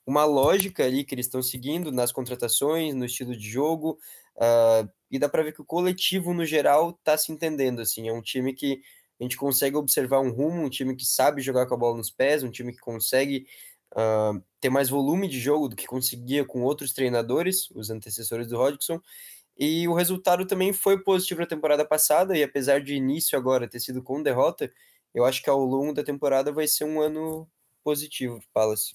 uma 0.06 0.24
lógica 0.24 0.86
ali 0.86 1.04
que 1.04 1.14
eles 1.14 1.26
estão 1.26 1.42
seguindo 1.42 1.92
nas 1.92 2.12
contratações, 2.12 2.94
no 2.94 3.06
estilo 3.06 3.36
de 3.36 3.48
jogo, 3.50 3.98
uh, 4.38 4.90
e 5.16 5.20
dá 5.20 5.30
para 5.30 5.44
ver 5.44 5.54
que 5.54 5.62
o 5.62 5.66
coletivo 5.66 6.34
no 6.34 6.46
geral 6.46 6.92
está 6.92 7.18
se 7.18 7.32
entendendo. 7.32 7.82
Assim, 7.82 8.08
é 8.08 8.14
um 8.14 8.22
time 8.22 8.54
que 8.54 8.82
a 9.20 9.24
gente 9.24 9.38
consegue 9.38 9.76
observar 9.76 10.20
um 10.20 10.32
rumo, 10.32 10.64
um 10.64 10.70
time 10.70 10.96
que 10.96 11.06
sabe 11.06 11.42
jogar 11.42 11.66
com 11.66 11.74
a 11.74 11.78
bola 11.78 11.98
nos 11.98 12.12
pés, 12.12 12.44
um 12.44 12.52
time 12.52 12.74
que 12.74 12.80
consegue 12.80 13.48
uh, 13.94 14.42
ter 14.60 14.70
mais 14.70 14.90
volume 14.90 15.28
de 15.28 15.40
jogo 15.40 15.70
do 15.70 15.76
que 15.76 15.88
conseguia 15.88 16.46
com 16.46 16.64
outros 16.64 16.94
treinadores, 16.94 17.70
os 17.72 17.90
antecessores 17.90 18.48
do 18.48 18.58
Hodgson. 18.58 19.02
E 19.58 19.88
o 19.88 19.94
resultado 19.94 20.46
também 20.46 20.74
foi 20.74 21.02
positivo 21.02 21.40
na 21.40 21.48
temporada 21.48 21.86
passada, 21.86 22.38
e 22.38 22.44
apesar 22.44 22.82
de 22.82 22.94
início 22.94 23.38
agora 23.38 23.70
ter 23.70 23.80
sido 23.80 24.04
com 24.04 24.22
derrota, 24.22 24.70
eu 25.14 25.24
acho 25.24 25.42
que 25.42 25.50
ao 25.50 25.64
longo 25.64 25.94
da 25.94 26.04
temporada 26.04 26.52
vai 26.52 26.68
ser 26.68 26.84
um 26.84 27.00
ano 27.00 27.50
positivo 27.82 28.40
para 28.40 28.66
Palace. 28.66 28.94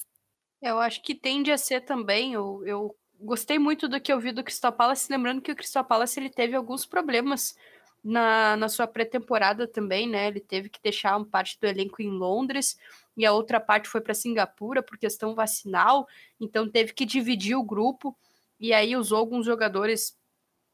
Eu 0.60 0.78
acho 0.78 1.02
que 1.02 1.14
tende 1.14 1.50
a 1.50 1.56
ser 1.56 1.80
também, 1.80 2.34
eu, 2.34 2.62
eu 2.66 2.94
gostei 3.20 3.58
muito 3.58 3.88
do 3.88 4.00
que 4.00 4.12
eu 4.12 4.18
vi 4.18 4.32
do 4.32 4.42
Crystal 4.42 4.72
Palace, 4.72 5.10
lembrando 5.10 5.42
que 5.42 5.52
o 5.52 5.56
Crystal 5.56 5.84
Palace 5.84 6.18
ele 6.18 6.30
teve 6.30 6.56
alguns 6.56 6.86
problemas 6.86 7.54
na, 8.02 8.56
na 8.56 8.68
sua 8.68 8.86
pré-temporada 8.86 9.68
também, 9.68 10.08
né? 10.08 10.28
Ele 10.28 10.40
teve 10.40 10.68
que 10.68 10.80
deixar 10.82 11.16
uma 11.16 11.26
parte 11.26 11.58
do 11.60 11.66
elenco 11.66 12.00
em 12.00 12.10
Londres 12.10 12.78
e 13.16 13.26
a 13.26 13.32
outra 13.32 13.60
parte 13.60 13.88
foi 13.88 14.00
para 14.00 14.14
Singapura 14.14 14.82
por 14.82 14.96
questão 14.96 15.34
vacinal, 15.34 16.08
então 16.40 16.68
teve 16.70 16.92
que 16.94 17.04
dividir 17.04 17.54
o 17.56 17.62
grupo 17.62 18.16
e 18.58 18.72
aí 18.72 18.96
usou 18.96 19.18
alguns 19.18 19.44
jogadores 19.44 20.16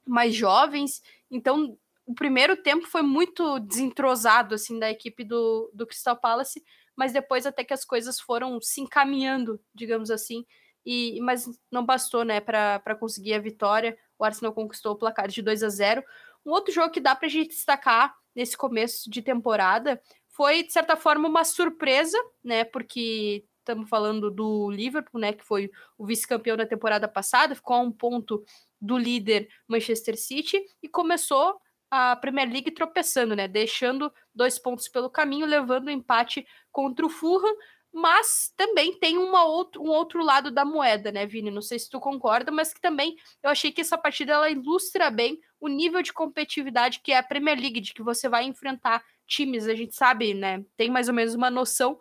mais 0.06 0.34
jovens. 0.34 1.02
Então, 1.30 1.76
o 2.06 2.14
primeiro 2.14 2.56
tempo 2.56 2.86
foi 2.86 3.02
muito 3.02 3.58
desentrosado 3.58 4.54
assim 4.54 4.78
da 4.78 4.90
equipe 4.90 5.24
do, 5.24 5.70
do 5.74 5.86
Crystal 5.86 6.16
Palace, 6.16 6.62
mas 6.94 7.12
depois 7.12 7.44
até 7.44 7.64
que 7.64 7.74
as 7.74 7.84
coisas 7.84 8.20
foram 8.20 8.60
se 8.60 8.80
encaminhando, 8.80 9.60
digamos 9.74 10.10
assim, 10.10 10.46
e 10.86 11.20
mas 11.20 11.50
não 11.70 11.84
bastou, 11.84 12.24
né, 12.24 12.40
para 12.40 12.94
conseguir 12.98 13.34
a 13.34 13.40
vitória. 13.40 13.98
O 14.18 14.24
Arsenal 14.24 14.54
conquistou 14.54 14.92
o 14.92 14.96
placar 14.96 15.28
de 15.28 15.42
2 15.42 15.62
a 15.64 15.68
0. 15.68 16.02
Um 16.44 16.52
outro 16.52 16.72
jogo 16.72 16.90
que 16.90 17.00
dá 17.00 17.14
para 17.16 17.26
a 17.26 17.30
gente 17.30 17.48
destacar 17.48 18.14
nesse 18.34 18.56
começo 18.56 19.10
de 19.10 19.20
temporada 19.20 20.00
foi 20.28 20.62
de 20.62 20.72
certa 20.72 20.96
forma 20.96 21.28
uma 21.28 21.44
surpresa, 21.44 22.16
né, 22.44 22.64
porque 22.64 23.44
estamos 23.58 23.88
falando 23.88 24.30
do 24.30 24.70
Liverpool, 24.70 25.20
né, 25.20 25.32
que 25.32 25.44
foi 25.44 25.70
o 25.98 26.06
vice-campeão 26.06 26.56
da 26.56 26.64
temporada 26.64 27.08
passada, 27.08 27.56
ficou 27.56 27.74
a 27.74 27.80
um 27.80 27.90
ponto 27.90 28.44
do 28.80 28.96
líder 28.96 29.48
Manchester 29.66 30.16
City 30.16 30.62
e 30.80 30.88
começou 30.88 31.60
a 31.90 32.16
Premier 32.16 32.48
League 32.50 32.70
tropeçando, 32.72 33.34
né? 33.34 33.46
Deixando 33.46 34.12
dois 34.34 34.58
pontos 34.58 34.88
pelo 34.88 35.08
caminho, 35.08 35.46
levando 35.46 35.86
o 35.86 35.90
empate 35.90 36.46
contra 36.72 37.06
o 37.06 37.08
Fulham, 37.08 37.54
mas 37.96 38.52
também 38.58 38.92
tem 38.92 39.16
uma 39.16 39.46
outro, 39.46 39.82
um 39.82 39.88
outro 39.88 40.22
lado 40.22 40.50
da 40.50 40.66
moeda, 40.66 41.10
né, 41.10 41.24
Vini? 41.24 41.50
Não 41.50 41.62
sei 41.62 41.78
se 41.78 41.88
tu 41.88 41.98
concorda, 41.98 42.52
mas 42.52 42.70
que 42.70 42.78
também 42.78 43.16
eu 43.42 43.48
achei 43.48 43.72
que 43.72 43.80
essa 43.80 43.96
partida 43.96 44.34
ela 44.34 44.50
ilustra 44.50 45.10
bem 45.10 45.40
o 45.58 45.66
nível 45.66 46.02
de 46.02 46.12
competitividade 46.12 47.00
que 47.00 47.10
é 47.10 47.16
a 47.16 47.22
Premier 47.22 47.58
League, 47.58 47.80
de 47.80 47.94
que 47.94 48.02
você 48.02 48.28
vai 48.28 48.44
enfrentar 48.44 49.02
times, 49.26 49.66
a 49.66 49.74
gente 49.74 49.94
sabe, 49.94 50.34
né? 50.34 50.62
Tem 50.76 50.90
mais 50.90 51.08
ou 51.08 51.14
menos 51.14 51.34
uma 51.34 51.50
noção 51.50 51.98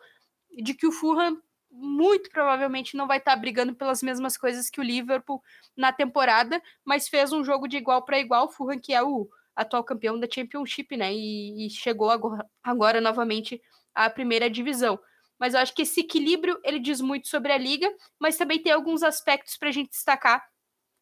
de 0.62 0.74
que 0.74 0.86
o 0.86 0.92
Fulham 0.92 1.42
muito 1.72 2.30
provavelmente 2.30 2.98
não 2.98 3.08
vai 3.08 3.20
estar 3.20 3.32
tá 3.32 3.38
brigando 3.38 3.74
pelas 3.74 4.04
mesmas 4.04 4.36
coisas 4.36 4.70
que 4.70 4.82
o 4.82 4.84
Liverpool 4.84 5.42
na 5.78 5.94
temporada, 5.94 6.62
mas 6.84 7.08
fez 7.08 7.32
um 7.32 7.42
jogo 7.42 7.70
de 7.70 7.78
igual 7.78 8.04
para 8.04 8.20
igual, 8.20 8.48
o 8.48 8.52
Fulham 8.52 8.80
que 8.80 8.94
é 8.94 9.02
o 9.02 9.30
atual 9.56 9.82
campeão 9.82 10.20
da 10.20 10.28
Championship, 10.30 10.98
né? 10.98 11.14
E, 11.14 11.68
e 11.68 11.70
chegou 11.70 12.10
agora, 12.10 12.46
agora, 12.62 13.00
novamente 13.00 13.62
à 13.94 14.10
primeira 14.10 14.50
divisão. 14.50 15.00
Mas 15.40 15.54
eu 15.54 15.60
acho 15.60 15.74
que 15.74 15.82
esse 15.82 16.02
equilíbrio 16.02 16.60
ele 16.64 16.80
diz 16.80 17.02
muito 17.02 17.28
sobre 17.28 17.52
a 17.52 17.58
liga, 17.58 17.94
mas 18.20 18.38
também 18.38 18.62
tem 18.62 18.72
alguns 18.72 19.04
aspectos 19.04 19.58
para 19.58 19.70
a 19.70 19.72
gente 19.72 19.90
destacar 19.90 20.46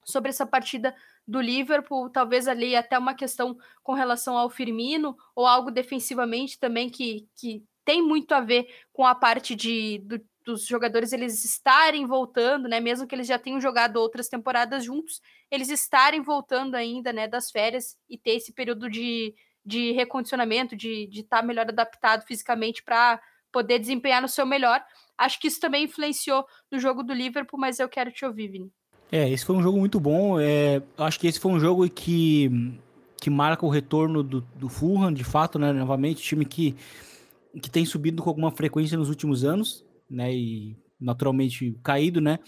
sobre 0.06 0.30
essa 0.30 0.46
partida 0.46 0.96
do 1.26 1.40
Liverpool, 1.40 2.10
talvez 2.10 2.48
ali 2.48 2.76
até 2.76 2.98
uma 2.98 3.14
questão 3.14 3.58
com 3.82 3.94
relação 3.94 4.38
ao 4.38 4.50
Firmino, 4.50 5.18
ou 5.36 5.48
algo 5.48 5.72
defensivamente 5.72 6.60
também 6.60 6.90
que, 6.90 7.28
que 7.36 7.64
tem 7.86 8.02
muito 8.02 8.34
a 8.34 8.42
ver 8.42 8.68
com 8.92 9.06
a 9.06 9.16
parte 9.16 9.56
de, 9.56 10.00
do, 10.00 10.22
dos 10.44 10.66
jogadores 10.66 11.14
eles 11.14 11.44
estarem 11.46 12.06
voltando, 12.06 12.68
né? 12.68 12.80
Mesmo 12.80 13.08
que 13.08 13.16
eles 13.16 13.28
já 13.28 13.40
tenham 13.40 13.62
jogado 13.62 13.98
outras 13.98 14.28
temporadas 14.28 14.84
juntos, 14.84 15.22
eles 15.50 15.70
estarem 15.70 16.22
voltando 16.22 16.76
ainda, 16.76 17.14
né? 17.14 17.28
Das 17.28 17.50
férias 17.50 17.98
e 18.10 18.18
ter 18.18 18.32
esse 18.32 18.52
período 18.52 18.90
de, 18.90 19.34
de 19.66 19.92
recondicionamento, 19.92 20.76
de 20.76 21.08
estar 21.14 21.42
tá 21.42 21.44
melhor 21.44 21.68
adaptado 21.68 22.26
fisicamente 22.26 22.84
para 22.84 23.22
poder 23.54 23.80
desempenhar 23.80 24.22
no 24.22 24.28
seu 24.28 24.46
melhor. 24.46 24.84
Acho 25.18 25.40
que 25.40 25.48
isso 25.48 25.62
também 25.62 25.86
influenciou 25.86 26.46
no 26.70 26.78
jogo 26.78 27.04
do 27.04 27.14
Liverpool, 27.14 27.60
mas 27.60 27.80
eu 27.80 27.88
quero 27.88 28.12
te 28.12 28.26
ouvir, 28.26 28.50
Vini. 28.50 28.70
É, 29.10 29.30
esse 29.30 29.46
foi 29.46 29.56
um 29.56 29.64
jogo 29.64 29.80
muito 29.80 30.00
bom. 30.00 30.38
É, 30.40 30.82
acho 30.98 31.20
que 31.20 31.28
esse 31.28 31.40
foi 31.40 31.52
um 31.52 31.60
jogo 31.60 31.88
que, 31.90 32.50
que 33.22 33.30
marca 33.30 33.66
o 33.66 33.70
retorno 33.70 34.22
do, 34.22 34.42
do 34.42 34.68
Fulham, 34.68 35.14
de 35.14 35.24
fato, 35.24 35.58
né? 35.58 35.72
Novamente, 35.72 36.22
time 36.22 36.44
que, 36.44 36.76
que 37.62 37.70
tem 37.70 37.86
subido 37.86 38.22
com 38.22 38.30
alguma 38.30 38.52
frequência 38.52 38.98
nos 38.98 39.10
últimos 39.10 39.46
anos 39.46 39.86
né? 40.14 40.34
E 40.34 40.78
naturalmente 41.00 41.78
caído, 41.84 42.22
né? 42.22 42.40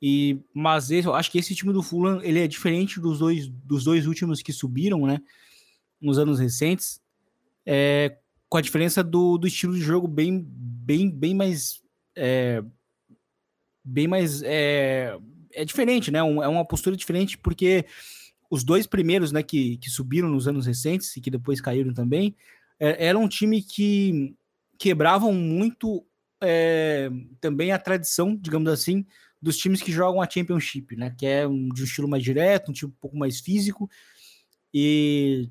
E 0.00 0.38
mas 0.52 0.90
esse, 0.90 1.08
eu 1.08 1.14
acho 1.14 1.30
que 1.30 1.38
esse 1.38 1.54
time 1.54 1.72
do 1.72 1.82
Fulham 1.82 2.20
ele 2.22 2.38
é 2.38 2.46
diferente 2.46 3.00
dos 3.00 3.18
dois 3.18 3.48
dos 3.48 3.84
dois 3.84 4.06
últimos 4.06 4.42
que 4.42 4.52
subiram, 4.52 5.06
né? 5.06 5.20
Nos 6.00 6.18
anos 6.18 6.38
recentes, 6.38 7.00
é, 7.64 8.18
com 8.48 8.58
a 8.58 8.60
diferença 8.60 9.02
do, 9.02 9.38
do 9.38 9.46
estilo 9.46 9.74
de 9.74 9.80
jogo 9.80 10.06
bem 10.06 10.44
bem 10.46 11.10
bem 11.10 11.34
mais 11.34 11.82
é, 12.16 12.62
bem 13.84 14.06
mais 14.06 14.42
é, 14.42 15.16
é 15.52 15.64
diferente, 15.64 16.10
né? 16.10 16.22
Um, 16.22 16.42
é 16.42 16.48
uma 16.48 16.64
postura 16.64 16.96
diferente 16.96 17.38
porque 17.38 17.84
os 18.50 18.62
dois 18.62 18.86
primeiros, 18.86 19.32
né, 19.32 19.42
que, 19.42 19.78
que 19.78 19.90
subiram 19.90 20.28
nos 20.28 20.46
anos 20.46 20.66
recentes 20.66 21.16
e 21.16 21.20
que 21.20 21.30
depois 21.30 21.60
caíram 21.60 21.92
também, 21.92 22.36
é, 22.78 23.06
era 23.08 23.18
um 23.18 23.28
time 23.28 23.62
que 23.62 24.34
quebravam 24.78 25.32
muito 25.32 26.06
é, 26.40 27.10
também 27.40 27.72
a 27.72 27.78
tradição, 27.78 28.36
digamos 28.36 28.70
assim, 28.70 29.06
dos 29.40 29.56
times 29.56 29.82
que 29.82 29.92
jogam 29.92 30.22
a 30.22 30.28
Championship, 30.28 30.96
né? 30.96 31.14
Que 31.18 31.26
é 31.26 31.46
um, 31.46 31.68
de 31.68 31.82
um 31.82 31.84
estilo 31.84 32.08
mais 32.08 32.22
direto, 32.22 32.70
um 32.70 32.74
tipo 32.74 32.92
um 32.92 33.00
pouco 33.00 33.16
mais 33.16 33.40
físico. 33.40 33.90
E, 34.72 35.50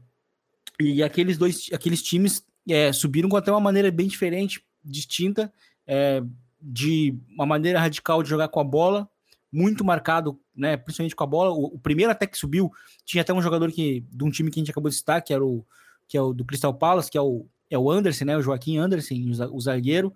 e 0.79 1.03
aqueles 1.03 1.38
dois, 1.38 1.69
aqueles 1.71 2.01
times 2.01 2.45
é, 2.70 2.91
subiram 2.93 3.29
com 3.29 3.38
até 3.38 3.51
uma 3.51 3.60
maneira 3.60 3.91
bem 3.91 4.08
diferente, 4.08 4.63
distinta, 4.84 5.51
é, 5.86 6.22
de 6.62 7.17
uma 7.29 7.46
maneira 7.46 7.79
radical 7.79 8.24
de 8.24 8.29
jogar 8.29 8.48
com 8.48 8.60
a 8.60 8.63
bola, 8.63 9.10
muito 9.51 9.84
marcado, 9.84 10.39
né? 10.55 10.77
Principalmente 10.77 11.15
com 11.15 11.24
a 11.24 11.27
bola. 11.27 11.51
O, 11.51 11.75
o, 11.75 11.79
primeiro 11.79 12.12
até 12.12 12.25
que 12.25 12.38
subiu 12.38 12.72
tinha 13.05 13.22
até 13.22 13.34
um 13.34 13.41
jogador 13.41 13.72
que 13.72 14.03
de 14.12 14.24
um 14.24 14.32
time 14.32 14.50
que 14.50 14.60
a 14.60 14.62
gente 14.62 14.72
acabou 14.72 14.89
de 14.89 14.96
citar, 14.96 15.22
que 15.22 15.34
era 15.34 15.46
o 15.46 15.65
que 16.08 16.17
é 16.17 16.22
o 16.22 16.34
do 16.34 16.43
Crystal 16.43 16.74
Palace, 16.74 17.10
que 17.10 17.17
é 17.17 17.22
o 17.22 17.46
é 17.70 17.77
o 17.77 17.89
Anderson, 17.89 18.25
né? 18.25 18.38
O 18.38 18.41
Joaquim 18.41 18.77
Anderson, 18.77 19.15
o 19.51 19.60
zagueiro 19.60 20.13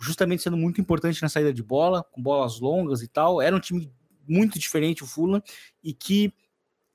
justamente 0.00 0.42
sendo 0.42 0.56
muito 0.56 0.80
importante 0.80 1.20
na 1.20 1.28
saída 1.28 1.52
de 1.52 1.62
bola, 1.62 2.04
com 2.04 2.22
bolas 2.22 2.60
longas 2.60 3.02
e 3.02 3.08
tal. 3.08 3.42
Era 3.42 3.54
um 3.54 3.60
time 3.60 3.90
muito 4.26 4.58
diferente, 4.58 5.02
o 5.02 5.06
Fulham, 5.06 5.42
e 5.82 5.92
que 5.92 6.32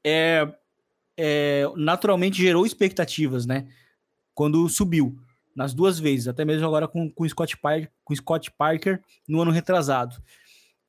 é, 0.03 0.47
é, 1.17 1.65
naturalmente 1.75 2.41
gerou 2.41 2.65
expectativas, 2.65 3.45
né? 3.45 3.67
Quando 4.33 4.67
subiu, 4.69 5.17
nas 5.55 5.73
duas 5.73 5.99
vezes, 5.99 6.27
até 6.27 6.43
mesmo 6.43 6.65
agora 6.65 6.87
com, 6.87 7.09
com, 7.09 7.27
Scott, 7.27 7.57
Parker, 7.57 7.91
com 8.03 8.15
Scott 8.15 8.51
Parker 8.51 9.01
no 9.27 9.41
ano 9.41 9.51
retrasado. 9.51 10.21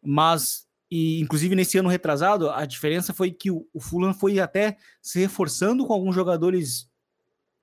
Mas, 0.02 0.66
e, 0.90 1.20
inclusive 1.20 1.54
nesse 1.54 1.76
ano 1.78 1.88
retrasado, 1.88 2.50
a 2.50 2.64
diferença 2.64 3.12
foi 3.12 3.30
que 3.30 3.50
o, 3.50 3.66
o 3.72 3.80
Fulham 3.80 4.14
foi 4.14 4.38
até 4.38 4.76
se 5.02 5.20
reforçando 5.20 5.86
com 5.86 5.92
alguns 5.92 6.14
jogadores 6.14 6.88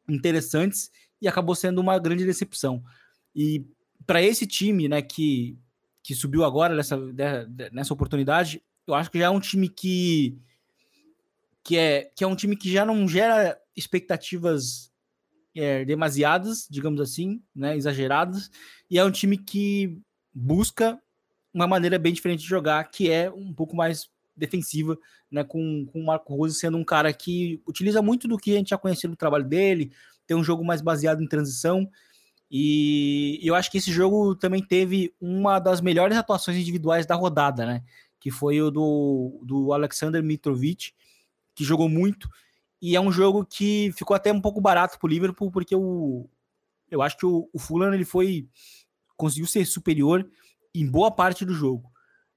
interessantes 0.07 0.91
e 1.21 1.27
acabou 1.27 1.55
sendo 1.55 1.81
uma 1.81 1.97
grande 1.97 2.25
decepção. 2.25 2.83
E 3.35 3.65
para 4.05 4.21
esse 4.21 4.45
time, 4.45 4.87
né, 4.87 5.01
que, 5.01 5.57
que 6.03 6.13
subiu 6.13 6.43
agora 6.43 6.75
nessa, 6.75 6.97
nessa 7.71 7.93
oportunidade, 7.93 8.61
eu 8.85 8.93
acho 8.93 9.09
que 9.09 9.19
já 9.19 9.25
é 9.25 9.29
um 9.29 9.39
time 9.39 9.69
que 9.69 10.37
que 11.63 11.77
é, 11.77 12.11
que 12.15 12.23
é 12.23 12.27
um 12.27 12.35
time 12.35 12.55
que 12.55 12.71
já 12.71 12.83
não 12.83 13.07
gera 13.07 13.55
expectativas 13.75 14.90
é, 15.55 15.83
demasiadas, 15.85 16.67
digamos 16.69 17.01
assim, 17.01 17.41
né, 17.55 17.75
exageradas, 17.75 18.49
e 18.89 18.97
é 18.97 19.03
um 19.03 19.11
time 19.11 19.37
que 19.37 19.97
busca 20.33 20.99
uma 21.53 21.67
maneira 21.67 21.99
bem 21.99 22.13
diferente 22.13 22.41
de 22.41 22.47
jogar, 22.47 22.83
que 22.85 23.09
é 23.09 23.29
um 23.29 23.53
pouco 23.53 23.75
mais 23.75 24.09
defensiva, 24.35 24.97
né, 25.29 25.43
com, 25.43 25.85
com 25.91 25.99
o 25.99 26.05
Marco 26.05 26.35
Rose 26.35 26.55
sendo 26.55 26.77
um 26.77 26.83
cara 26.83 27.11
que 27.11 27.61
utiliza 27.67 28.01
muito 28.01 28.27
do 28.27 28.37
que 28.37 28.53
a 28.53 28.57
gente 28.57 28.69
já 28.69 28.77
conhecia 28.77 29.09
do 29.09 29.15
trabalho 29.15 29.45
dele, 29.45 29.91
tem 30.25 30.37
um 30.37 30.43
jogo 30.43 30.63
mais 30.63 30.81
baseado 30.81 31.21
em 31.21 31.27
transição, 31.27 31.89
e 32.49 33.39
eu 33.43 33.55
acho 33.55 33.71
que 33.71 33.77
esse 33.77 33.91
jogo 33.91 34.35
também 34.35 34.61
teve 34.61 35.13
uma 35.21 35.59
das 35.59 35.79
melhores 35.79 36.17
atuações 36.17 36.57
individuais 36.57 37.05
da 37.05 37.15
rodada, 37.15 37.65
né, 37.65 37.83
que 38.19 38.31
foi 38.31 38.61
o 38.61 38.71
do, 38.71 39.41
do 39.43 39.73
Alexander 39.73 40.23
Mitrovic, 40.23 40.93
que 41.53 41.63
jogou 41.63 41.89
muito, 41.89 42.29
e 42.81 42.95
é 42.95 43.01
um 43.01 43.11
jogo 43.11 43.45
que 43.45 43.91
ficou 43.95 44.15
até 44.15 44.33
um 44.33 44.41
pouco 44.41 44.59
barato 44.59 44.97
para 44.97 45.05
o 45.05 45.09
Liverpool, 45.09 45.51
porque 45.51 45.75
o, 45.75 46.27
eu 46.89 47.01
acho 47.01 47.15
que 47.15 47.25
o, 47.25 47.47
o 47.53 47.59
Fulham 47.59 47.93
ele 47.93 48.05
foi 48.05 48.49
conseguiu 49.15 49.45
ser 49.45 49.65
superior 49.65 50.27
em 50.73 50.89
boa 50.89 51.11
parte 51.11 51.45
do 51.45 51.53
jogo. 51.53 51.91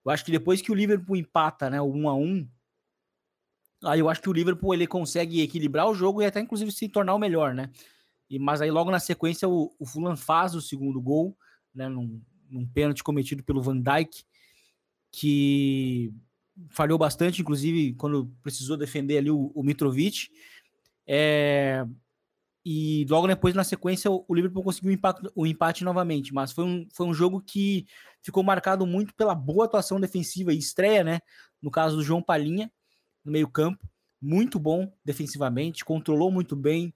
Eu 0.04 0.10
acho 0.10 0.22
que 0.22 0.30
depois 0.30 0.60
que 0.60 0.70
o 0.70 0.74
Liverpool 0.74 1.16
empata, 1.16 1.70
né, 1.70 1.80
o 1.80 1.90
1 1.90 2.08
a 2.10 2.14
1, 2.14 2.48
aí 3.84 4.00
eu 4.00 4.08
acho 4.10 4.20
que 4.20 4.28
o 4.28 4.32
Liverpool 4.34 4.74
ele 4.74 4.86
consegue 4.86 5.40
equilibrar 5.40 5.88
o 5.88 5.94
jogo 5.94 6.20
e 6.20 6.26
até 6.26 6.40
inclusive 6.40 6.70
se 6.70 6.88
tornar 6.90 7.14
o 7.14 7.18
melhor, 7.18 7.54
né? 7.54 7.70
E 8.28 8.38
mas 8.38 8.60
aí 8.60 8.70
logo 8.70 8.90
na 8.90 9.00
sequência 9.00 9.48
o, 9.48 9.74
o 9.78 9.86
Fulham 9.86 10.16
faz 10.16 10.54
o 10.54 10.60
segundo 10.60 11.00
gol, 11.00 11.36
né, 11.74 11.88
num, 11.88 12.20
num 12.50 12.66
pênalti 12.66 13.02
cometido 13.02 13.42
pelo 13.42 13.62
Van 13.62 13.80
Dijk, 13.80 14.24
que 15.10 16.12
falhou 16.70 16.98
bastante, 16.98 17.42
inclusive 17.42 17.94
quando 17.94 18.32
precisou 18.42 18.76
defender 18.76 19.18
ali 19.18 19.30
o, 19.30 19.50
o 19.54 19.62
Mitrovic. 19.62 20.28
É, 21.06 21.84
e 22.64 23.04
logo 23.10 23.26
depois, 23.26 23.54
na 23.54 23.62
sequência, 23.62 24.10
o 24.10 24.34
Liverpool 24.34 24.62
conseguiu 24.62 24.98
o, 24.98 25.42
o 25.42 25.46
empate 25.46 25.84
novamente. 25.84 26.32
Mas 26.32 26.50
foi 26.50 26.64
um, 26.64 26.88
foi 26.92 27.06
um 27.06 27.12
jogo 27.12 27.40
que 27.40 27.86
ficou 28.22 28.42
marcado 28.42 28.86
muito 28.86 29.14
pela 29.14 29.34
boa 29.34 29.66
atuação 29.66 30.00
defensiva 30.00 30.52
e 30.52 30.58
estreia, 30.58 31.04
né? 31.04 31.20
No 31.60 31.70
caso 31.70 31.96
do 31.96 32.02
João 32.02 32.22
Palinha, 32.22 32.72
no 33.24 33.32
meio-campo. 33.32 33.86
Muito 34.20 34.58
bom 34.58 34.90
defensivamente, 35.04 35.84
controlou 35.84 36.30
muito 36.30 36.56
bem, 36.56 36.94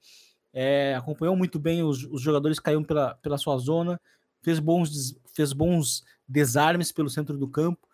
é, 0.51 0.95
acompanhou 0.95 1.37
muito 1.37 1.59
bem 1.59 1.83
os, 1.83 2.03
os 2.05 2.23
jogadores 2.23 2.59
caíram 2.59 2.83
pela, 2.83 3.15
pela 3.17 3.37
sua 3.37 3.59
zona, 3.59 4.01
fez 4.43 4.59
bons, 4.59 5.21
fez 5.35 5.53
bons 5.53 6.03
desarmes 6.27 6.91
pelo 6.91 7.11
centro 7.11 7.37
do 7.37 7.47
campo. 7.47 7.88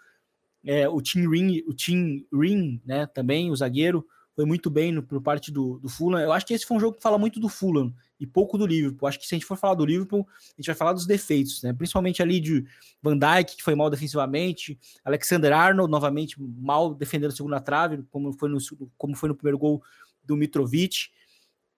É, 0.65 0.89
o 0.89 1.01
Tim 1.01 1.29
Ring, 1.29 1.63
o 1.67 1.75
Tim 1.75 2.27
Ring, 2.33 2.81
né? 2.85 3.07
Também, 3.07 3.51
o 3.51 3.57
zagueiro 3.57 4.07
foi 4.35 4.45
muito 4.45 4.69
bem 4.69 4.91
no, 4.91 5.03
por 5.03 5.21
parte 5.23 5.53
do, 5.53 5.79
do 5.79 5.89
Fulham. 5.89 6.21
Eu 6.21 6.33
acho 6.33 6.45
que 6.45 6.53
esse 6.53 6.67
foi 6.67 6.77
um 6.77 6.81
jogo 6.81 6.97
que 6.97 7.03
fala 7.03 7.17
muito 7.17 7.39
do 7.39 7.49
Fulham 7.49 7.95
e 8.19 8.27
pouco 8.27 8.59
do 8.59 8.67
Liverpool. 8.67 9.07
Acho 9.07 9.19
que 9.19 9.27
se 9.27 9.35
a 9.35 9.37
gente 9.37 9.47
for 9.47 9.57
falar 9.57 9.75
do 9.75 9.85
Liverpool, 9.85 10.27
a 10.29 10.61
gente 10.61 10.67
vai 10.67 10.75
falar 10.75 10.93
dos 10.93 11.07
defeitos, 11.07 11.63
né? 11.63 11.73
Principalmente 11.73 12.21
ali 12.21 12.41
de 12.41 12.65
Van 13.01 13.17
Dijk, 13.17 13.57
que 13.57 13.63
foi 13.63 13.75
mal 13.75 13.89
defensivamente, 13.89 14.79
Alexander 15.05 15.53
Arnold, 15.53 15.91
novamente 15.91 16.37
mal 16.41 16.95
defendendo 16.95 17.31
a 17.31 17.37
segunda 17.37 17.61
trave, 17.61 18.03
como 18.11 18.33
foi 18.33 18.49
no, 18.49 18.59
como 18.99 19.15
foi 19.15 19.29
no 19.29 19.37
primeiro 19.37 19.59
gol 19.59 19.83
do 20.25 20.37
Mitrovic. 20.37 21.11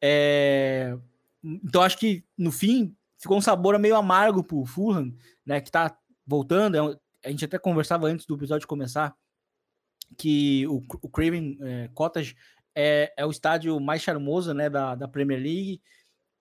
É... 0.01 0.97
Então 1.45 1.83
acho 1.83 1.99
que 1.99 2.25
no 2.39 2.51
fim 2.51 2.97
ficou 3.19 3.37
um 3.37 3.43
sabor 3.43 3.79
meio 3.79 3.97
amargo 3.97 4.43
pro 4.43 4.65
Fulham, 4.65 5.15
né? 5.45 5.61
Que 5.61 5.71
tá 5.71 5.95
voltando. 6.27 6.77
É 6.77 7.06
a 7.27 7.31
gente 7.31 7.45
até 7.45 7.59
conversava 7.59 8.07
antes 8.07 8.25
do 8.25 8.37
episódio 8.37 8.69
começar 8.69 9.15
que 10.17 10.65
o, 10.69 10.81
o 11.03 11.09
Craven 11.09 11.59
é, 11.61 11.91
Cottage 11.93 12.37
é, 12.73 13.13
é 13.17 13.27
o 13.27 13.31
estádio 13.31 13.81
mais 13.81 14.01
charmoso 14.01 14.55
né, 14.55 14.71
da, 14.71 14.95
da 14.95 15.09
Premier 15.09 15.41
League. 15.41 15.83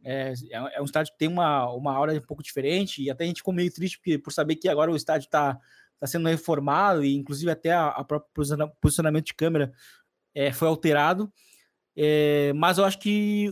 É, 0.04 0.34
é, 0.52 0.78
é 0.78 0.82
um 0.82 0.86
estádio 0.86 1.12
que 1.14 1.18
tem 1.18 1.28
uma, 1.28 1.72
uma 1.74 1.92
aura 1.92 2.14
um 2.14 2.22
pouco 2.22 2.44
diferente, 2.44 3.02
e 3.02 3.10
até 3.10 3.24
a 3.24 3.28
gente 3.28 3.38
ficou 3.38 3.54
meio 3.54 3.74
triste 3.74 3.98
porque, 3.98 4.20
por 4.20 4.32
saber 4.32 4.58
que 4.58 4.70
agora 4.70 4.92
o 4.92 4.96
estádio 4.96 5.26
está 5.26 5.58
tá 6.00 6.06
sendo 6.06 6.30
reformado, 6.30 7.04
e 7.04 7.16
inclusive 7.16 7.50
até 7.50 7.72
a, 7.72 7.88
a 7.88 8.04
próprio 8.04 8.30
posicionamento 8.80 9.26
de 9.26 9.34
câmera 9.34 9.74
é, 10.36 10.54
foi 10.54 10.68
alterado. 10.68 11.34
É, 11.98 12.54
mas 12.54 12.78
eu 12.78 12.86
acho 12.86 13.00
que 13.00 13.52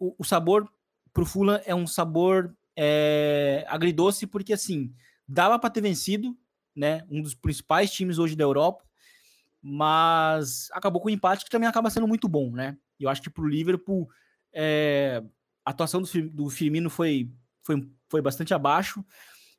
o, 0.00 0.16
o 0.18 0.24
sabor 0.24 0.68
para 1.12 1.22
o 1.22 1.26
Fulham 1.26 1.60
é 1.64 1.74
um 1.74 1.86
sabor 1.86 2.56
é, 2.76 3.64
agridoce, 3.68 4.26
porque 4.26 4.52
assim, 4.52 4.92
dava 5.28 5.58
para 5.58 5.70
ter 5.70 5.80
vencido, 5.80 6.36
né? 6.76 7.02
Um 7.10 7.22
dos 7.22 7.34
principais 7.34 7.90
times 7.90 8.18
hoje 8.18 8.36
da 8.36 8.44
Europa, 8.44 8.84
mas 9.62 10.68
acabou 10.72 11.00
com 11.00 11.08
o 11.08 11.10
empate 11.10 11.44
que 11.44 11.50
também 11.50 11.68
acaba 11.68 11.90
sendo 11.90 12.06
muito 12.06 12.28
bom, 12.28 12.50
né? 12.50 12.76
Eu 13.00 13.08
acho 13.08 13.22
que 13.22 13.30
para 13.30 13.42
o 13.42 13.48
Liverpool 13.48 14.08
é, 14.52 15.22
a 15.64 15.70
atuação 15.70 16.00
do, 16.00 16.08
do 16.30 16.50
Firmino 16.50 16.88
foi, 16.88 17.30
foi, 17.62 17.88
foi 18.08 18.22
bastante 18.22 18.54
abaixo, 18.54 19.04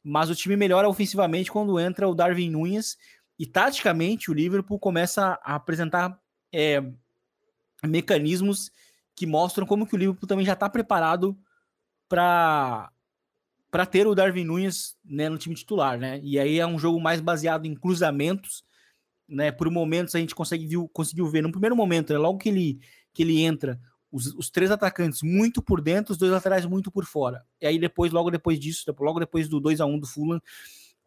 mas 0.03 0.29
o 0.29 0.35
time 0.35 0.55
melhora 0.55 0.87
ofensivamente 0.87 1.51
quando 1.51 1.79
entra 1.79 2.07
o 2.07 2.15
Darwin 2.15 2.49
Nunes 2.49 2.97
e 3.37 3.45
taticamente 3.45 4.31
o 4.31 4.33
Liverpool 4.33 4.79
começa 4.79 5.39
a 5.43 5.55
apresentar 5.55 6.17
é, 6.53 6.81
mecanismos 7.83 8.71
que 9.15 9.25
mostram 9.25 9.65
como 9.65 9.85
que 9.85 9.95
o 9.95 9.97
Liverpool 9.97 10.27
também 10.27 10.45
já 10.45 10.53
está 10.53 10.69
preparado 10.69 11.37
para 12.07 12.91
para 13.69 13.85
ter 13.85 14.07
o 14.07 14.15
Darwin 14.15 14.45
Nunes 14.45 14.95
né, 15.03 15.29
no 15.29 15.37
time 15.37 15.55
titular, 15.55 15.99
né? 15.99 16.19
E 16.23 16.39
aí 16.39 16.59
é 16.59 16.65
um 16.65 16.79
jogo 16.79 16.99
mais 16.99 17.19
baseado 17.21 17.65
em 17.65 17.75
cruzamentos 17.75 18.63
né? 19.27 19.51
Por 19.51 19.69
momentos 19.69 20.15
a 20.15 20.19
gente 20.19 20.33
consegue 20.33 20.65
viu, 20.65 20.87
conseguiu 20.89 21.27
ver 21.27 21.41
no 21.41 21.51
primeiro 21.51 21.75
momento, 21.75 22.13
né, 22.13 22.19
logo 22.19 22.37
que 22.37 22.49
ele 22.49 22.79
que 23.13 23.23
ele 23.23 23.41
entra, 23.41 23.79
os, 24.11 24.27
os, 24.35 24.49
três 24.51 24.69
atacantes 24.69 25.23
muito 25.23 25.59
por 25.59 25.81
dentro, 25.81 26.11
os 26.11 26.19
dois 26.19 26.31
laterais 26.31 26.67
muito 26.67 26.91
por 26.91 27.03
fora. 27.03 27.43
E 27.59 27.65
aí 27.65 27.79
depois, 27.79 28.11
logo 28.11 28.29
depois 28.29 28.59
disso, 28.59 28.85
logo 28.99 29.19
depois 29.19 29.49
do 29.49 29.59
2 29.59 29.81
a 29.81 29.87
1 29.87 29.99
do 29.99 30.05
Fulham, 30.05 30.39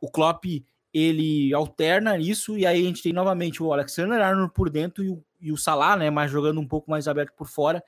o 0.00 0.10
Klopp 0.10 0.44
ele 0.92 1.54
alterna 1.54 2.18
isso 2.18 2.58
e 2.58 2.66
aí 2.66 2.80
a 2.80 2.84
gente 2.84 3.00
tem 3.00 3.12
novamente 3.12 3.62
o 3.62 3.72
Alexander 3.72 4.20
Arnold 4.20 4.52
por 4.52 4.68
dentro 4.68 5.04
e 5.04 5.08
o, 5.08 5.24
e 5.40 5.52
o 5.52 5.56
Salah, 5.56 5.96
né, 5.96 6.10
mas 6.10 6.32
jogando 6.32 6.60
um 6.60 6.66
pouco 6.66 6.90
mais 6.90 7.06
aberto 7.06 7.32
por 7.36 7.46
fora. 7.46 7.82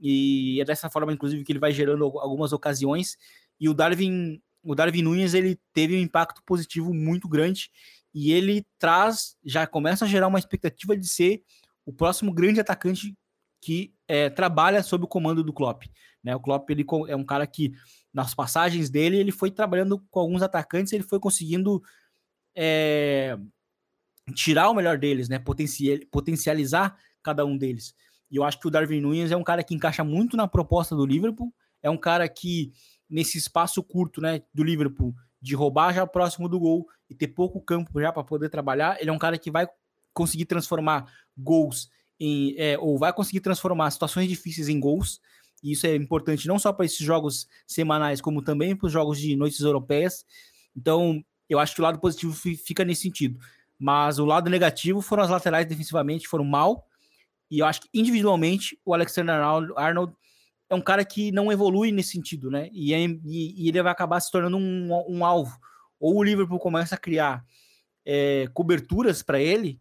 E 0.00 0.60
é 0.60 0.64
dessa 0.64 0.88
forma, 0.88 1.12
inclusive, 1.12 1.42
que 1.42 1.50
ele 1.50 1.58
vai 1.58 1.72
gerando 1.72 2.04
algumas 2.04 2.52
ocasiões. 2.52 3.18
E 3.60 3.68
o 3.68 3.74
Darwin, 3.74 4.40
o 4.62 4.74
Darwin 4.74 5.02
Nunes, 5.02 5.34
ele 5.34 5.58
teve 5.72 5.96
um 5.96 6.00
impacto 6.00 6.42
positivo 6.44 6.92
muito 6.92 7.28
grande 7.28 7.70
e 8.14 8.32
ele 8.32 8.66
traz, 8.78 9.36
já 9.44 9.66
começa 9.66 10.04
a 10.04 10.08
gerar 10.08 10.28
uma 10.28 10.38
expectativa 10.38 10.96
de 10.96 11.06
ser 11.06 11.42
o 11.84 11.92
próximo 11.92 12.32
grande 12.32 12.60
atacante 12.60 13.16
que 13.60 13.94
é, 14.06 14.30
trabalha 14.30 14.82
sob 14.82 15.04
o 15.04 15.08
comando 15.08 15.42
do 15.42 15.52
Klopp. 15.52 15.84
Né? 16.22 16.34
O 16.34 16.40
Klopp 16.40 16.68
ele 16.70 16.84
é 17.08 17.16
um 17.16 17.24
cara 17.24 17.46
que, 17.46 17.72
nas 18.12 18.34
passagens 18.34 18.90
dele, 18.90 19.16
ele 19.16 19.32
foi 19.32 19.50
trabalhando 19.50 19.98
com 20.10 20.20
alguns 20.20 20.42
atacantes, 20.42 20.92
ele 20.92 21.02
foi 21.02 21.18
conseguindo 21.18 21.82
é, 22.54 23.38
tirar 24.34 24.70
o 24.70 24.74
melhor 24.74 24.98
deles, 24.98 25.28
né? 25.28 25.42
potencializar 26.10 26.96
cada 27.22 27.44
um 27.44 27.56
deles. 27.56 27.94
E 28.30 28.36
eu 28.36 28.44
acho 28.44 28.60
que 28.60 28.68
o 28.68 28.70
Darwin 28.70 29.00
Nunes 29.00 29.30
é 29.30 29.36
um 29.36 29.44
cara 29.44 29.64
que 29.64 29.74
encaixa 29.74 30.04
muito 30.04 30.36
na 30.36 30.46
proposta 30.46 30.94
do 30.94 31.06
Liverpool, 31.06 31.52
é 31.82 31.88
um 31.88 31.96
cara 31.96 32.28
que, 32.28 32.72
nesse 33.08 33.38
espaço 33.38 33.82
curto 33.82 34.20
né, 34.20 34.42
do 34.52 34.62
Liverpool, 34.62 35.14
de 35.40 35.54
roubar 35.54 35.94
já 35.94 36.06
próximo 36.06 36.48
do 36.48 36.58
gol 36.58 36.86
e 37.08 37.14
ter 37.14 37.28
pouco 37.28 37.60
campo 37.60 38.00
já 38.00 38.12
para 38.12 38.24
poder 38.24 38.48
trabalhar. 38.48 39.00
Ele 39.00 39.10
é 39.10 39.12
um 39.12 39.18
cara 39.18 39.38
que 39.38 39.50
vai 39.50 39.66
conseguir 40.12 40.46
transformar 40.46 41.10
gols 41.36 41.88
em. 42.18 42.54
É, 42.58 42.76
ou 42.78 42.98
vai 42.98 43.12
conseguir 43.12 43.40
transformar 43.40 43.90
situações 43.90 44.28
difíceis 44.28 44.68
em 44.68 44.80
gols. 44.80 45.20
E 45.62 45.72
isso 45.72 45.86
é 45.86 45.94
importante 45.96 46.46
não 46.46 46.58
só 46.58 46.72
para 46.72 46.84
esses 46.84 46.98
jogos 46.98 47.48
semanais, 47.66 48.20
como 48.20 48.42
também 48.42 48.76
para 48.76 48.86
os 48.86 48.92
jogos 48.92 49.18
de 49.18 49.34
noites 49.36 49.60
europeias. 49.60 50.24
Então, 50.76 51.24
eu 51.48 51.58
acho 51.58 51.74
que 51.74 51.80
o 51.80 51.84
lado 51.84 51.98
positivo 51.98 52.32
fica 52.32 52.84
nesse 52.84 53.02
sentido. 53.02 53.38
Mas 53.78 54.18
o 54.18 54.24
lado 54.24 54.50
negativo 54.50 55.00
foram 55.00 55.22
as 55.22 55.30
laterais 55.30 55.66
defensivamente, 55.66 56.28
foram 56.28 56.44
mal. 56.44 56.86
E 57.50 57.60
eu 57.60 57.66
acho 57.66 57.82
que 57.82 57.88
individualmente 57.94 58.78
o 58.84 58.92
Alexander 58.92 59.36
Arnold 59.76 60.14
é 60.70 60.74
um 60.74 60.80
cara 60.80 61.04
que 61.04 61.32
não 61.32 61.50
evolui 61.50 61.90
nesse 61.90 62.10
sentido, 62.10 62.50
né? 62.50 62.68
E, 62.72 62.92
é, 62.92 63.00
e, 63.00 63.64
e 63.64 63.68
ele 63.68 63.82
vai 63.82 63.92
acabar 63.92 64.20
se 64.20 64.30
tornando 64.30 64.56
um, 64.56 64.88
um, 65.08 65.24
alvo. 65.24 65.58
Ou 65.98 66.16
o 66.16 66.22
Liverpool 66.22 66.58
começa 66.58 66.94
a 66.94 66.98
criar 66.98 67.44
é, 68.04 68.46
coberturas 68.52 69.22
para 69.22 69.40
ele, 69.40 69.80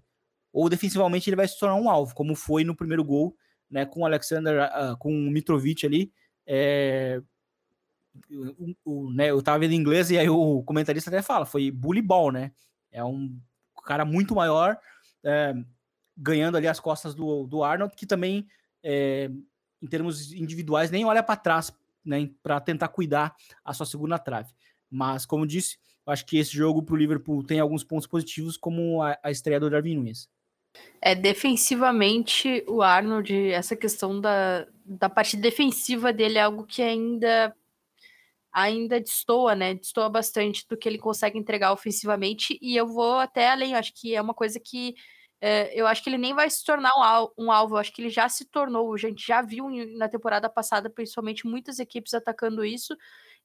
ou 0.51 0.69
defensivamente 0.69 1.29
ele 1.29 1.35
vai 1.35 1.47
se 1.47 1.59
tornar 1.59 1.75
um 1.75 1.89
alvo, 1.89 2.15
como 2.15 2.35
foi 2.35 2.63
no 2.63 2.75
primeiro 2.75 3.03
gol, 3.03 3.35
né? 3.69 3.85
Com 3.85 4.01
o 4.01 4.05
Alexander, 4.05 4.69
uh, 4.71 4.97
com 4.97 5.11
o 5.11 5.31
Mitrovic 5.31 5.85
ali. 5.85 6.11
É, 6.45 7.21
o, 8.31 8.75
o, 8.85 9.11
né, 9.11 9.29
eu 9.29 9.41
tava 9.41 9.59
vendo 9.59 9.73
em 9.73 9.77
inglês 9.77 10.09
e 10.09 10.17
aí 10.17 10.29
o 10.29 10.63
comentarista 10.63 11.09
até 11.09 11.21
fala, 11.21 11.45
foi 11.45 11.69
bully 11.69 12.01
ball, 12.01 12.31
né? 12.31 12.51
É 12.91 13.03
um 13.03 13.37
cara 13.83 14.05
muito 14.05 14.33
maior, 14.33 14.77
é, 15.23 15.53
ganhando 16.15 16.57
ali 16.57 16.67
as 16.67 16.79
costas 16.79 17.13
do, 17.13 17.45
do 17.45 17.63
Arnold, 17.63 17.95
que 17.95 18.05
também 18.05 18.47
é, 18.81 19.29
em 19.81 19.87
termos 19.87 20.31
individuais, 20.33 20.91
nem 20.91 21.05
olha 21.05 21.23
para 21.23 21.35
trás 21.35 21.71
né, 22.07 22.29
para 22.41 22.59
tentar 22.61 22.87
cuidar 22.87 23.35
a 23.63 23.73
sua 23.73 23.85
segunda 23.85 24.17
trave. 24.17 24.53
Mas, 24.89 25.25
como 25.25 25.45
disse, 25.45 25.77
eu 26.05 26.13
acho 26.13 26.25
que 26.25 26.37
esse 26.37 26.51
jogo 26.51 26.81
para 26.81 26.95
o 26.95 26.97
Liverpool 26.97 27.43
tem 27.43 27.59
alguns 27.59 27.83
pontos 27.83 28.07
positivos, 28.07 28.55
como 28.55 29.03
a, 29.03 29.17
a 29.21 29.29
estreia 29.29 29.59
do 29.59 29.69
Darwin 29.69 29.95
Nunes. 29.95 30.29
É, 31.01 31.13
defensivamente, 31.13 32.63
o 32.67 32.81
Arnold, 32.81 33.51
essa 33.51 33.75
questão 33.75 34.21
da, 34.21 34.65
da 34.85 35.09
parte 35.09 35.35
defensiva 35.35 36.13
dele 36.13 36.37
é 36.37 36.41
algo 36.41 36.65
que 36.65 36.81
ainda 36.81 37.53
ainda 38.51 38.99
destoa, 38.99 39.53
né? 39.53 39.75
Destoa 39.75 40.09
bastante 40.09 40.65
do 40.67 40.75
que 40.75 40.89
ele 40.89 40.97
consegue 40.97 41.37
entregar 41.37 41.71
ofensivamente. 41.71 42.57
E 42.59 42.75
eu 42.75 42.87
vou 42.87 43.19
até 43.19 43.49
além, 43.49 43.75
acho 43.75 43.93
que 43.93 44.15
é 44.15 44.21
uma 44.21 44.33
coisa 44.33 44.59
que 44.59 44.95
eu 45.73 45.85
acho 45.87 46.03
que 46.03 46.09
ele 46.09 46.17
nem 46.17 46.33
vai 46.33 46.49
se 46.49 46.63
tornar 46.63 46.91
um, 47.37 47.45
um 47.45 47.51
alvo, 47.51 47.75
eu 47.75 47.79
acho 47.79 47.93
que 47.93 48.01
ele 48.01 48.09
já 48.09 48.27
se 48.29 48.45
tornou. 48.45 48.93
A 48.93 48.97
gente 48.97 49.25
já 49.25 49.41
viu 49.41 49.67
na 49.97 50.09
temporada 50.09 50.49
passada, 50.49 50.89
principalmente, 50.89 51.45
muitas 51.45 51.79
equipes 51.79 52.13
atacando 52.13 52.65
isso. 52.65 52.95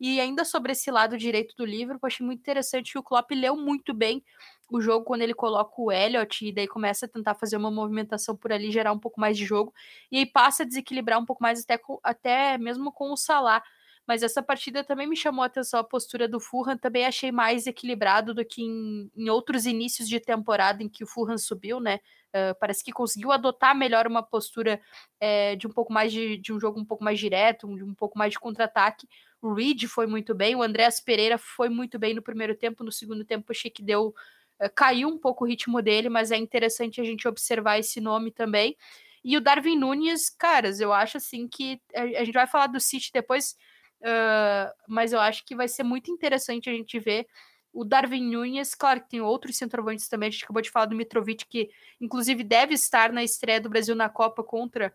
E 0.00 0.20
ainda 0.20 0.44
sobre 0.44 0.72
esse 0.72 0.90
lado 0.90 1.16
direito 1.16 1.54
do 1.56 1.64
livro, 1.64 1.94
eu 1.94 2.06
achei 2.06 2.26
muito 2.26 2.40
interessante 2.40 2.92
que 2.92 2.98
o 2.98 3.02
Klopp 3.02 3.30
leu 3.32 3.56
muito 3.56 3.94
bem 3.94 4.24
o 4.70 4.80
jogo 4.80 5.04
quando 5.04 5.22
ele 5.22 5.34
coloca 5.34 5.72
o 5.76 5.92
Elliot 5.92 6.46
e 6.46 6.52
daí 6.52 6.66
começa 6.66 7.06
a 7.06 7.08
tentar 7.08 7.34
fazer 7.34 7.56
uma 7.56 7.70
movimentação 7.70 8.36
por 8.36 8.52
ali, 8.52 8.70
gerar 8.72 8.92
um 8.92 8.98
pouco 8.98 9.20
mais 9.20 9.36
de 9.36 9.44
jogo, 9.44 9.72
e 10.10 10.18
aí 10.18 10.26
passa 10.26 10.62
a 10.62 10.66
desequilibrar 10.66 11.20
um 11.20 11.26
pouco 11.26 11.42
mais 11.42 11.62
até, 11.62 11.78
até 12.02 12.58
mesmo 12.58 12.90
com 12.90 13.12
o 13.12 13.16
Salah 13.16 13.62
mas 14.06 14.22
essa 14.22 14.42
partida 14.42 14.82
também 14.82 15.06
me 15.06 15.16
chamou 15.16 15.42
a 15.42 15.46
atenção 15.46 15.78
a 15.78 15.84
postura 15.84 16.26
do 16.28 16.40
Fulham, 16.40 16.76
também 16.76 17.06
achei 17.06 17.30
mais 17.30 17.66
equilibrado 17.66 18.34
do 18.34 18.44
que 18.44 18.62
em, 18.62 19.10
em 19.16 19.30
outros 19.30 19.64
inícios 19.64 20.08
de 20.08 20.18
temporada 20.18 20.82
em 20.82 20.88
que 20.88 21.04
o 21.04 21.06
Fulham 21.06 21.38
subiu, 21.38 21.78
né? 21.78 22.00
Uh, 22.34 22.58
parece 22.58 22.82
que 22.82 22.90
conseguiu 22.92 23.30
adotar 23.30 23.76
melhor 23.76 24.06
uma 24.06 24.22
postura 24.22 24.80
é, 25.20 25.54
de 25.54 25.66
um 25.66 25.70
pouco 25.70 25.92
mais 25.92 26.10
de, 26.10 26.38
de, 26.38 26.52
um 26.52 26.58
jogo 26.58 26.80
um 26.80 26.84
pouco 26.84 27.04
mais 27.04 27.18
direto, 27.18 27.66
um, 27.66 27.74
um 27.74 27.94
pouco 27.94 28.18
mais 28.18 28.32
de 28.32 28.40
contra-ataque. 28.40 29.06
O 29.40 29.52
Reed 29.52 29.84
foi 29.84 30.06
muito 30.06 30.34
bem, 30.34 30.56
o 30.56 30.62
Andréas 30.62 30.98
Pereira 30.98 31.36
foi 31.36 31.68
muito 31.68 31.98
bem 31.98 32.14
no 32.14 32.22
primeiro 32.22 32.56
tempo, 32.56 32.82
no 32.82 32.90
segundo 32.90 33.24
tempo 33.24 33.52
achei 33.52 33.70
que 33.70 33.82
deu 33.82 34.14
uh, 34.60 34.70
caiu 34.74 35.08
um 35.08 35.18
pouco 35.18 35.44
o 35.44 35.46
ritmo 35.46 35.82
dele, 35.82 36.08
mas 36.08 36.30
é 36.32 36.36
interessante 36.36 37.00
a 37.00 37.04
gente 37.04 37.28
observar 37.28 37.78
esse 37.78 38.00
nome 38.00 38.30
também. 38.30 38.76
E 39.24 39.36
o 39.36 39.40
Darwin 39.40 39.78
Nunes, 39.78 40.28
caras, 40.28 40.80
eu 40.80 40.92
acho 40.92 41.16
assim 41.16 41.46
que 41.46 41.80
a 41.94 42.24
gente 42.24 42.34
vai 42.34 42.46
falar 42.46 42.66
do 42.66 42.80
City 42.80 43.10
depois, 43.12 43.54
Uh, 44.02 44.72
mas 44.88 45.12
eu 45.12 45.20
acho 45.20 45.44
que 45.44 45.54
vai 45.54 45.68
ser 45.68 45.84
muito 45.84 46.10
interessante 46.10 46.68
a 46.68 46.72
gente 46.72 46.98
ver 46.98 47.26
o 47.72 47.84
Darwin 47.84 48.30
Nunes, 48.30 48.74
claro 48.74 49.00
que 49.00 49.08
tem 49.08 49.20
outros 49.20 49.56
centroavantes 49.56 50.06
também, 50.06 50.28
a 50.28 50.30
gente 50.30 50.44
acabou 50.44 50.60
de 50.60 50.70
falar 50.70 50.86
do 50.86 50.94
Mitrovic, 50.94 51.46
que 51.46 51.70
inclusive 52.00 52.44
deve 52.44 52.74
estar 52.74 53.10
na 53.12 53.24
estreia 53.24 53.60
do 53.60 53.70
Brasil 53.70 53.94
na 53.94 54.10
Copa 54.10 54.44
contra, 54.44 54.94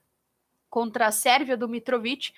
contra 0.70 1.08
a 1.08 1.12
Sérvia 1.12 1.58
do 1.58 1.68
Mitrovic. 1.68 2.32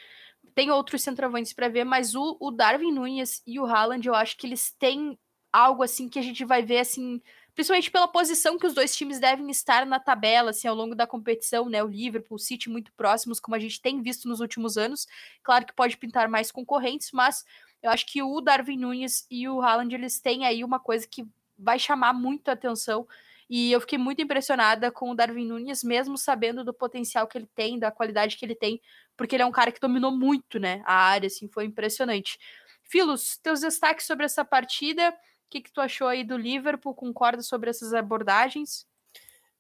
Tem 0.56 0.72
outros 0.72 1.02
centroavantes 1.02 1.52
para 1.52 1.68
ver, 1.68 1.84
mas 1.84 2.16
o, 2.16 2.38
o 2.40 2.52
Darwin 2.52 2.94
Nunes 2.94 3.44
e 3.46 3.60
o 3.60 3.66
Haaland, 3.66 4.08
eu 4.08 4.16
acho 4.16 4.38
que 4.38 4.48
eles 4.48 4.72
têm 4.72 5.20
algo 5.52 5.84
assim 5.84 6.08
que 6.10 6.20
a 6.20 6.22
gente 6.22 6.46
vai 6.46 6.64
ver 6.64 6.80
assim 6.80 7.22
principalmente 7.60 7.92
pela 7.92 8.08
posição 8.08 8.58
que 8.58 8.66
os 8.66 8.74
dois 8.74 8.96
times 8.96 9.20
devem 9.20 9.50
estar 9.50 9.86
na 9.86 10.00
tabela, 10.00 10.52
assim, 10.52 10.66
ao 10.66 10.74
longo 10.74 10.96
da 10.96 11.06
competição, 11.06 11.68
né? 11.68 11.84
O 11.84 11.88
Liverpool, 11.88 12.38
o 12.38 12.40
City 12.40 12.70
muito 12.70 12.90
próximos, 12.94 13.38
como 13.38 13.54
a 13.54 13.60
gente 13.60 13.82
tem 13.82 14.02
visto 14.02 14.30
nos 14.30 14.40
últimos 14.40 14.78
anos. 14.78 15.06
Claro 15.44 15.66
que 15.66 15.74
pode 15.74 15.98
pintar 15.98 16.30
mais 16.30 16.54
concorrentes, 16.54 17.12
mas 17.12 17.44
eu 17.84 17.92
acho 17.92 18.06
que 18.06 18.24
o 18.24 18.40
Darwin 18.40 18.78
Nunes 18.78 19.28
e 19.30 19.46
o 19.50 19.62
Haaland, 19.62 19.94
eles 19.94 20.22
têm 20.22 20.46
aí 20.46 20.64
uma 20.64 20.80
coisa 20.80 21.06
que 21.06 21.28
vai 21.58 21.78
chamar 21.78 22.14
muito 22.14 22.48
a 22.48 22.54
atenção. 22.54 23.06
E 23.50 23.74
eu 23.74 23.82
fiquei 23.82 23.98
muito 23.98 24.22
impressionada 24.22 24.90
com 24.90 25.12
o 25.12 25.16
Darwin 25.16 25.46
Nunes, 25.46 25.84
mesmo 25.84 26.18
sabendo 26.18 26.64
do 26.64 26.74
potencial 26.74 27.28
que 27.28 27.38
ele 27.38 27.50
tem, 27.54 27.78
da 27.78 27.92
qualidade 27.92 28.38
que 28.38 28.46
ele 28.46 28.56
tem, 28.56 28.80
porque 29.18 29.36
ele 29.36 29.44
é 29.44 29.46
um 29.46 29.52
cara 29.52 29.70
que 29.70 29.82
dominou 29.82 30.16
muito, 30.16 30.60
né? 30.60 30.82
A 30.86 30.94
área, 30.94 31.28
assim, 31.28 31.50
foi 31.50 31.66
impressionante. 31.66 32.40
Filos, 32.84 33.38
teus 33.38 33.60
destaques 33.60 34.06
sobre 34.06 34.26
essa 34.26 34.46
partida 34.46 35.14
que, 35.50 35.62
que 35.62 35.72
tu 35.72 35.82
achou 35.82 36.08
aí 36.08 36.24
do 36.24 36.38
Liverpool? 36.38 36.94
Concorda 36.96 37.42
sobre 37.42 37.70
essas 37.70 37.94
abordagens? 37.94 38.88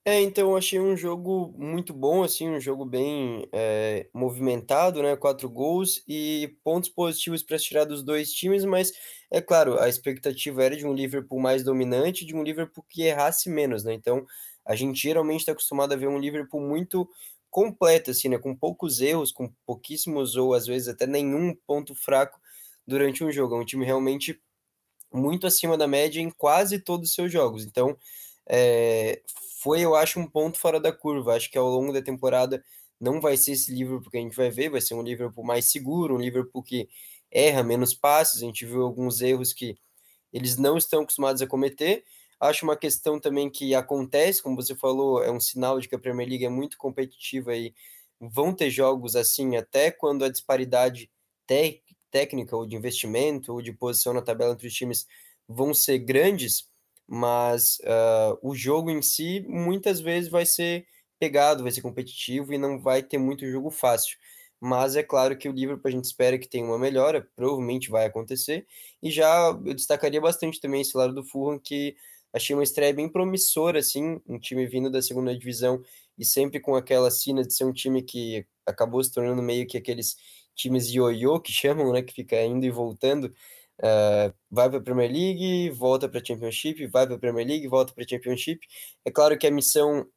É, 0.06 0.21
então 0.21 0.49
eu 0.52 0.58
achei 0.58 0.80
um 0.80 0.95
jogo 0.95 1.54
muito 1.58 1.93
bom, 1.93 2.23
assim, 2.23 2.49
um 2.49 2.60
jogo 2.60 2.86
bem 2.86 3.47
é, 3.52 4.10
movimentado, 4.13 5.04
né? 5.04 5.15
Quatro 5.15 5.49
gols 5.49 6.02
e 6.08 6.56
pontos 6.63 6.89
positivos 6.89 7.43
para 7.43 7.60
tirar 7.60 7.84
dos 7.84 8.02
dois 8.02 8.32
times, 8.34 8.63
mas 8.65 8.91
é 9.30 9.41
claro, 9.41 9.78
a 9.80 9.89
expectativa 9.89 10.63
era 10.63 10.75
de 10.75 10.86
um 10.88 10.93
Liverpool 10.93 11.39
mais 11.39 11.63
dominante, 11.63 12.25
de 12.25 12.36
um 12.36 12.41
Liverpool 12.43 12.84
que 12.88 13.04
errasse 13.04 13.49
menos, 13.49 13.84
né? 13.84 13.93
Então 13.93 14.25
a 14.65 14.75
gente 14.75 14.99
geralmente 15.02 15.41
está 15.41 15.52
acostumado 15.52 15.93
a 15.93 15.97
ver 15.97 16.08
um 16.08 16.17
Liverpool 16.19 16.62
muito 16.62 17.08
completo, 17.52 18.12
assim, 18.12 18.30
né? 18.30 18.38
Com 18.39 18.56
poucos 18.56 19.02
erros, 19.02 19.32
com 19.32 19.52
pouquíssimos 19.65 20.36
ou 20.36 20.54
às 20.54 20.65
vezes 20.65 20.88
até 20.88 21.06
nenhum 21.06 21.54
ponto 21.67 21.93
fraco 21.93 22.39
durante 22.88 23.23
um 23.23 23.32
jogo. 23.32 23.56
É 23.56 23.60
um 23.60 23.65
time 23.65 23.86
realmente 23.86 24.41
muito 25.12 25.48
acima 25.48 25.78
da 25.78 25.88
média 25.88 26.22
em 26.22 26.30
quase 26.30 26.80
todos 26.80 27.10
os 27.10 27.15
seus 27.15 27.32
jogos. 27.32 27.65
Então, 27.65 27.98
é, 28.48 29.22
foi, 29.62 29.82
eu 29.82 29.95
acho, 29.95 30.19
um 30.19 30.28
ponto 30.28 30.58
fora 30.60 30.80
da 30.80 30.91
curva. 30.91 31.36
Acho 31.36 31.50
que 31.52 31.58
ao 31.58 31.67
longo 31.69 31.93
da 31.93 32.02
temporada 32.02 32.63
não 33.00 33.22
vai 33.22 33.38
ser 33.38 33.54
esse 33.54 33.74
Liverpool 33.74 34.12
que 34.12 34.17
a 34.17 34.22
gente 34.22 34.36
vai 34.36 34.50
ver, 34.50 34.69
vai 34.69 34.82
ser 34.82 34.93
um 34.93 35.02
Liverpool 35.02 35.43
mais 35.43 35.65
seguro, 35.65 36.15
um 36.15 36.19
Liverpool 36.19 36.63
que 36.63 36.89
erra 37.32 37.63
menos 37.63 37.93
passes. 37.93 38.41
A 38.41 38.45
gente 38.45 38.65
viu 38.65 38.84
alguns 38.84 39.22
erros 39.22 39.54
que 39.54 39.78
eles 40.34 40.58
não 40.58 40.78
estão 40.78 41.02
acostumados 41.02 41.41
a 41.41 41.48
cometer. 41.48 42.04
Acho 42.39 42.65
uma 42.65 42.78
questão 42.78 43.19
também 43.19 43.50
que 43.50 43.76
acontece, 43.76 44.41
como 44.41 44.56
você 44.56 44.76
falou, 44.76 45.22
é 45.24 45.32
um 45.32 45.39
sinal 45.39 45.80
de 45.80 45.89
que 45.89 45.95
a 45.95 46.00
Premier 46.00 46.28
League 46.28 46.45
é 46.45 46.50
muito 46.50 46.78
competitiva 46.78 47.56
e 47.56 47.74
vão 48.19 48.54
ter 48.54 48.69
jogos 48.69 49.15
assim, 49.15 49.58
até 49.58 49.91
quando 49.91 50.24
a 50.24 50.30
disparidade 50.30 51.10
técnica 52.12 52.56
ou 52.56 52.65
de 52.65 52.76
investimento 52.76 53.54
ou 53.54 53.62
de 53.62 53.72
posição 53.74 54.13
na 54.13 54.22
tabela 54.22 54.54
entre 54.54 54.67
os 54.67 54.74
times 54.74 55.08
vão 55.48 55.74
ser 55.74 56.00
grandes, 56.00 56.67
mas 57.08 57.80
uh, 57.80 58.38
o 58.41 58.56
jogo 58.56 58.91
em 58.91 59.02
si 59.02 59.43
muitas 59.48 60.00
vezes 60.00 60.30
vai 60.30 60.45
ser 60.45 60.86
pegado, 61.19 61.63
vai 61.63 61.72
ser 61.72 61.82
competitivo 61.82 62.54
e 62.54 62.58
não 62.58 62.80
vai 62.80 63.04
ter 63.04 63.17
muito 63.17 63.50
jogo 63.50 63.69
fácil. 63.69 64.17
Mas 64.62 64.95
é 64.95 65.04
claro 65.04 65.38
que 65.38 65.48
o 65.48 65.52
Liverpool 65.52 65.88
a 65.88 65.91
gente 65.91 66.06
espera 66.06 66.38
que 66.38 66.48
tenha 66.48 66.65
uma 66.65 66.78
melhora, 66.78 67.28
provavelmente 67.36 67.89
vai 67.89 68.06
acontecer. 68.06 68.67
E 69.02 69.10
já 69.10 69.58
eu 69.65 69.74
destacaria 69.74 70.19
bastante 70.19 70.60
também 70.60 70.82
esse 70.82 70.95
lado 70.98 71.13
do 71.13 71.24
Fulham, 71.24 71.58
que 71.58 71.95
achei 72.34 72.56
uma 72.56 72.63
estreia 72.63 72.93
bem 72.93 73.10
promissora, 73.10 73.80
assim, 73.80 74.22
um 74.28 74.38
time 74.38 74.65
vindo 74.67 74.89
da 74.89 75.02
segunda 75.02 75.36
divisão 75.36 75.82
e 76.17 76.26
sempre 76.26 76.60
com 76.60 76.76
aquela 76.76 77.10
sina 77.10 77.43
de 77.43 77.54
ser 77.54 77.63
um 77.63 77.74
time 77.74 78.04
que 78.04 78.45
acabou 78.65 79.04
se 79.04 79.12
tornando 79.12 79.41
meio 79.41 79.65
que 79.65 79.78
aqueles 79.78 80.17
times 80.60 80.89
ioiô 80.89 81.39
que 81.39 81.52
chamam, 81.52 81.91
né, 81.93 82.02
que 82.02 82.13
fica 82.13 82.41
indo 82.43 82.65
e 82.65 82.72
voltando, 82.72 83.26
uh, 83.80 84.34
vai 84.50 84.69
para 84.69 84.80
a 84.80 84.82
Premier 84.82 85.12
League, 85.12 85.69
volta 85.72 86.10
para 86.10 86.19
a 86.19 86.26
Championship, 86.26 86.86
vai 86.88 87.06
para 87.06 87.15
a 87.15 87.19
Premier 87.19 87.48
League, 87.48 87.67
volta 87.67 87.93
para 87.93 88.04
a 88.04 88.08
Championship. 88.08 88.60
É 89.06 89.12
claro 89.12 89.38
que 89.38 89.48
a 89.48 89.52
missão 89.52 90.08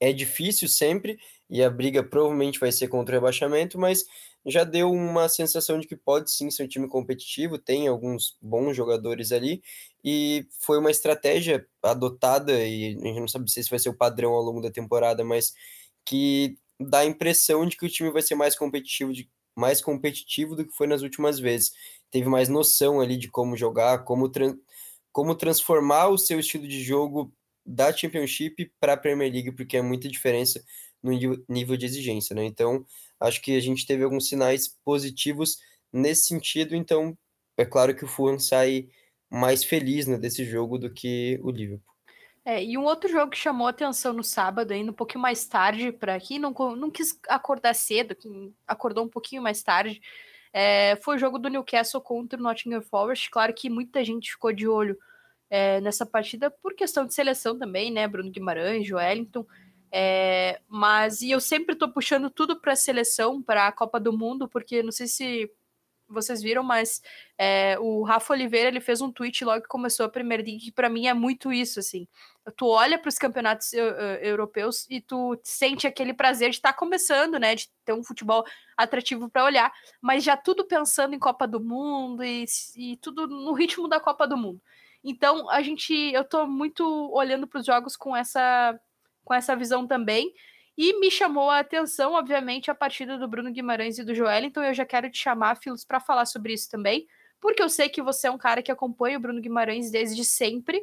é 0.00 0.12
difícil 0.12 0.68
sempre 0.68 1.18
e 1.48 1.62
a 1.62 1.70
briga 1.70 2.02
provavelmente 2.02 2.58
vai 2.58 2.72
ser 2.72 2.88
contra 2.88 3.14
o 3.14 3.18
rebaixamento, 3.18 3.78
mas 3.78 4.04
já 4.46 4.64
deu 4.64 4.90
uma 4.90 5.28
sensação 5.28 5.78
de 5.78 5.86
que 5.86 5.96
pode 5.96 6.30
sim 6.30 6.50
ser 6.50 6.64
um 6.64 6.68
time 6.68 6.88
competitivo, 6.88 7.58
tem 7.58 7.86
alguns 7.86 8.36
bons 8.40 8.74
jogadores 8.74 9.32
ali 9.32 9.62
e 10.02 10.46
foi 10.60 10.78
uma 10.78 10.90
estratégia 10.90 11.66
adotada 11.82 12.52
e 12.64 12.96
a 12.96 13.06
gente 13.06 13.20
não 13.20 13.28
sabe 13.28 13.50
se 13.50 13.68
vai 13.68 13.78
ser 13.78 13.90
o 13.90 13.96
padrão 13.96 14.32
ao 14.32 14.42
longo 14.42 14.62
da 14.62 14.70
temporada, 14.70 15.22
mas 15.22 15.52
que 16.06 16.56
dá 16.80 17.00
a 17.00 17.04
impressão 17.04 17.66
de 17.66 17.76
que 17.76 17.84
o 17.84 17.88
time 17.88 18.10
vai 18.10 18.22
ser 18.22 18.34
mais 18.34 18.56
competitivo 18.56 19.12
de, 19.12 19.30
mais 19.56 19.80
competitivo 19.80 20.54
do 20.54 20.64
que 20.64 20.74
foi 20.74 20.86
nas 20.86 21.02
últimas 21.02 21.38
vezes. 21.38 21.72
Teve 22.10 22.28
mais 22.28 22.48
noção 22.48 23.00
ali 23.00 23.16
de 23.16 23.28
como 23.28 23.56
jogar, 23.56 24.04
como, 24.04 24.30
como 25.12 25.34
transformar 25.34 26.08
o 26.08 26.18
seu 26.18 26.40
estilo 26.40 26.66
de 26.66 26.82
jogo 26.82 27.32
da 27.64 27.92
Championship 27.92 28.72
para 28.80 28.94
a 28.94 28.96
Premier 28.96 29.32
League, 29.32 29.52
porque 29.52 29.76
é 29.76 29.82
muita 29.82 30.08
diferença 30.08 30.62
no 31.02 31.12
nível 31.48 31.76
de 31.76 31.86
exigência, 31.86 32.34
né? 32.34 32.44
Então, 32.44 32.84
acho 33.18 33.40
que 33.40 33.56
a 33.56 33.60
gente 33.60 33.86
teve 33.86 34.04
alguns 34.04 34.28
sinais 34.28 34.68
positivos 34.84 35.58
nesse 35.92 36.26
sentido, 36.26 36.74
então 36.74 37.16
é 37.56 37.64
claro 37.64 37.94
que 37.94 38.04
o 38.04 38.08
Fulham 38.08 38.38
sai 38.38 38.88
mais 39.30 39.64
feliz 39.64 40.06
né, 40.06 40.18
desse 40.18 40.44
jogo 40.44 40.78
do 40.78 40.92
que 40.92 41.38
o 41.42 41.50
Liverpool. 41.50 41.89
É, 42.50 42.64
e 42.64 42.76
um 42.76 42.82
outro 42.82 43.08
jogo 43.08 43.30
que 43.30 43.38
chamou 43.38 43.68
atenção 43.68 44.12
no 44.12 44.24
sábado, 44.24 44.72
ainda 44.72 44.90
um 44.90 44.94
pouquinho 44.94 45.22
mais 45.22 45.46
tarde, 45.46 45.92
para 45.92 46.18
quem 46.18 46.36
não, 46.36 46.52
não 46.74 46.90
quis 46.90 47.16
acordar 47.28 47.74
cedo, 47.74 48.16
quem 48.16 48.52
acordou 48.66 49.04
um 49.04 49.08
pouquinho 49.08 49.40
mais 49.40 49.62
tarde, 49.62 50.02
é, 50.52 50.96
foi 50.96 51.14
o 51.14 51.18
jogo 51.18 51.38
do 51.38 51.48
Newcastle 51.48 52.00
contra 52.00 52.36
o 52.36 52.42
Nottingham 52.42 52.82
Forest. 52.82 53.30
Claro 53.30 53.54
que 53.54 53.70
muita 53.70 54.04
gente 54.04 54.32
ficou 54.32 54.52
de 54.52 54.66
olho 54.66 54.98
é, 55.48 55.80
nessa 55.80 56.04
partida 56.04 56.50
por 56.50 56.74
questão 56.74 57.06
de 57.06 57.14
seleção 57.14 57.56
também, 57.56 57.88
né? 57.92 58.08
Bruno 58.08 58.32
Guimarães, 58.32 58.84
Joelinton. 58.84 59.46
É, 59.92 60.60
mas 60.66 61.22
e 61.22 61.30
eu 61.30 61.38
sempre 61.38 61.76
tô 61.76 61.88
puxando 61.88 62.30
tudo 62.30 62.60
para 62.60 62.72
a 62.72 62.76
seleção, 62.76 63.40
para 63.40 63.68
a 63.68 63.72
Copa 63.72 64.00
do 64.00 64.12
Mundo, 64.12 64.48
porque 64.48 64.82
não 64.82 64.90
sei 64.90 65.06
se 65.06 65.48
vocês 66.12 66.42
viram, 66.42 66.62
mas 66.62 67.02
é, 67.38 67.78
o 67.78 68.02
Rafa 68.02 68.32
Oliveira 68.32 68.68
ele 68.68 68.80
fez 68.80 69.00
um 69.00 69.10
tweet 69.10 69.44
logo 69.44 69.62
que 69.62 69.68
começou 69.68 70.06
a 70.06 70.08
Premier 70.08 70.40
League, 70.40 70.58
que 70.58 70.72
para 70.72 70.88
mim 70.88 71.06
é 71.06 71.14
muito 71.14 71.52
isso, 71.52 71.80
assim. 71.80 72.06
Tu 72.56 72.66
olha 72.66 72.98
para 72.98 73.08
os 73.08 73.16
campeonatos 73.16 73.72
europeus 73.72 74.86
e 74.90 75.00
tu 75.00 75.38
sente 75.42 75.86
aquele 75.86 76.12
prazer 76.12 76.50
de 76.50 76.56
estar 76.56 76.72
tá 76.72 76.78
começando, 76.78 77.38
né? 77.38 77.54
De 77.54 77.68
ter 77.84 77.92
um 77.92 78.02
futebol 78.02 78.44
atrativo 78.76 79.28
para 79.28 79.44
olhar, 79.44 79.72
mas 80.00 80.24
já 80.24 80.36
tudo 80.36 80.64
pensando 80.64 81.14
em 81.14 81.18
Copa 81.18 81.46
do 81.46 81.60
Mundo 81.60 82.24
e, 82.24 82.44
e 82.76 82.96
tudo 82.96 83.26
no 83.26 83.52
ritmo 83.52 83.88
da 83.88 84.00
Copa 84.00 84.26
do 84.26 84.36
Mundo. 84.36 84.60
Então, 85.02 85.48
a 85.50 85.62
gente, 85.62 85.92
eu 85.94 86.24
tô 86.24 86.46
muito 86.46 86.84
olhando 87.12 87.46
para 87.46 87.60
os 87.60 87.66
jogos 87.66 87.96
com 87.96 88.16
essa 88.16 88.78
com 89.24 89.34
essa 89.34 89.54
visão 89.54 89.86
também. 89.86 90.34
E 90.76 90.98
me 90.98 91.10
chamou 91.10 91.50
a 91.50 91.58
atenção, 91.58 92.12
obviamente, 92.12 92.70
a 92.70 92.74
partida 92.74 93.18
do 93.18 93.28
Bruno 93.28 93.52
Guimarães 93.52 93.98
e 93.98 94.04
do 94.04 94.14
Joel. 94.14 94.44
Então 94.44 94.62
eu 94.62 94.72
já 94.72 94.84
quero 94.84 95.10
te 95.10 95.18
chamar, 95.18 95.56
Filos, 95.56 95.84
para 95.84 96.00
falar 96.00 96.26
sobre 96.26 96.52
isso 96.52 96.70
também, 96.70 97.06
porque 97.40 97.62
eu 97.62 97.68
sei 97.68 97.88
que 97.88 98.02
você 98.02 98.28
é 98.28 98.30
um 98.30 98.38
cara 98.38 98.62
que 98.62 98.72
acompanha 98.72 99.18
o 99.18 99.20
Bruno 99.20 99.40
Guimarães 99.40 99.90
desde 99.90 100.24
sempre. 100.24 100.80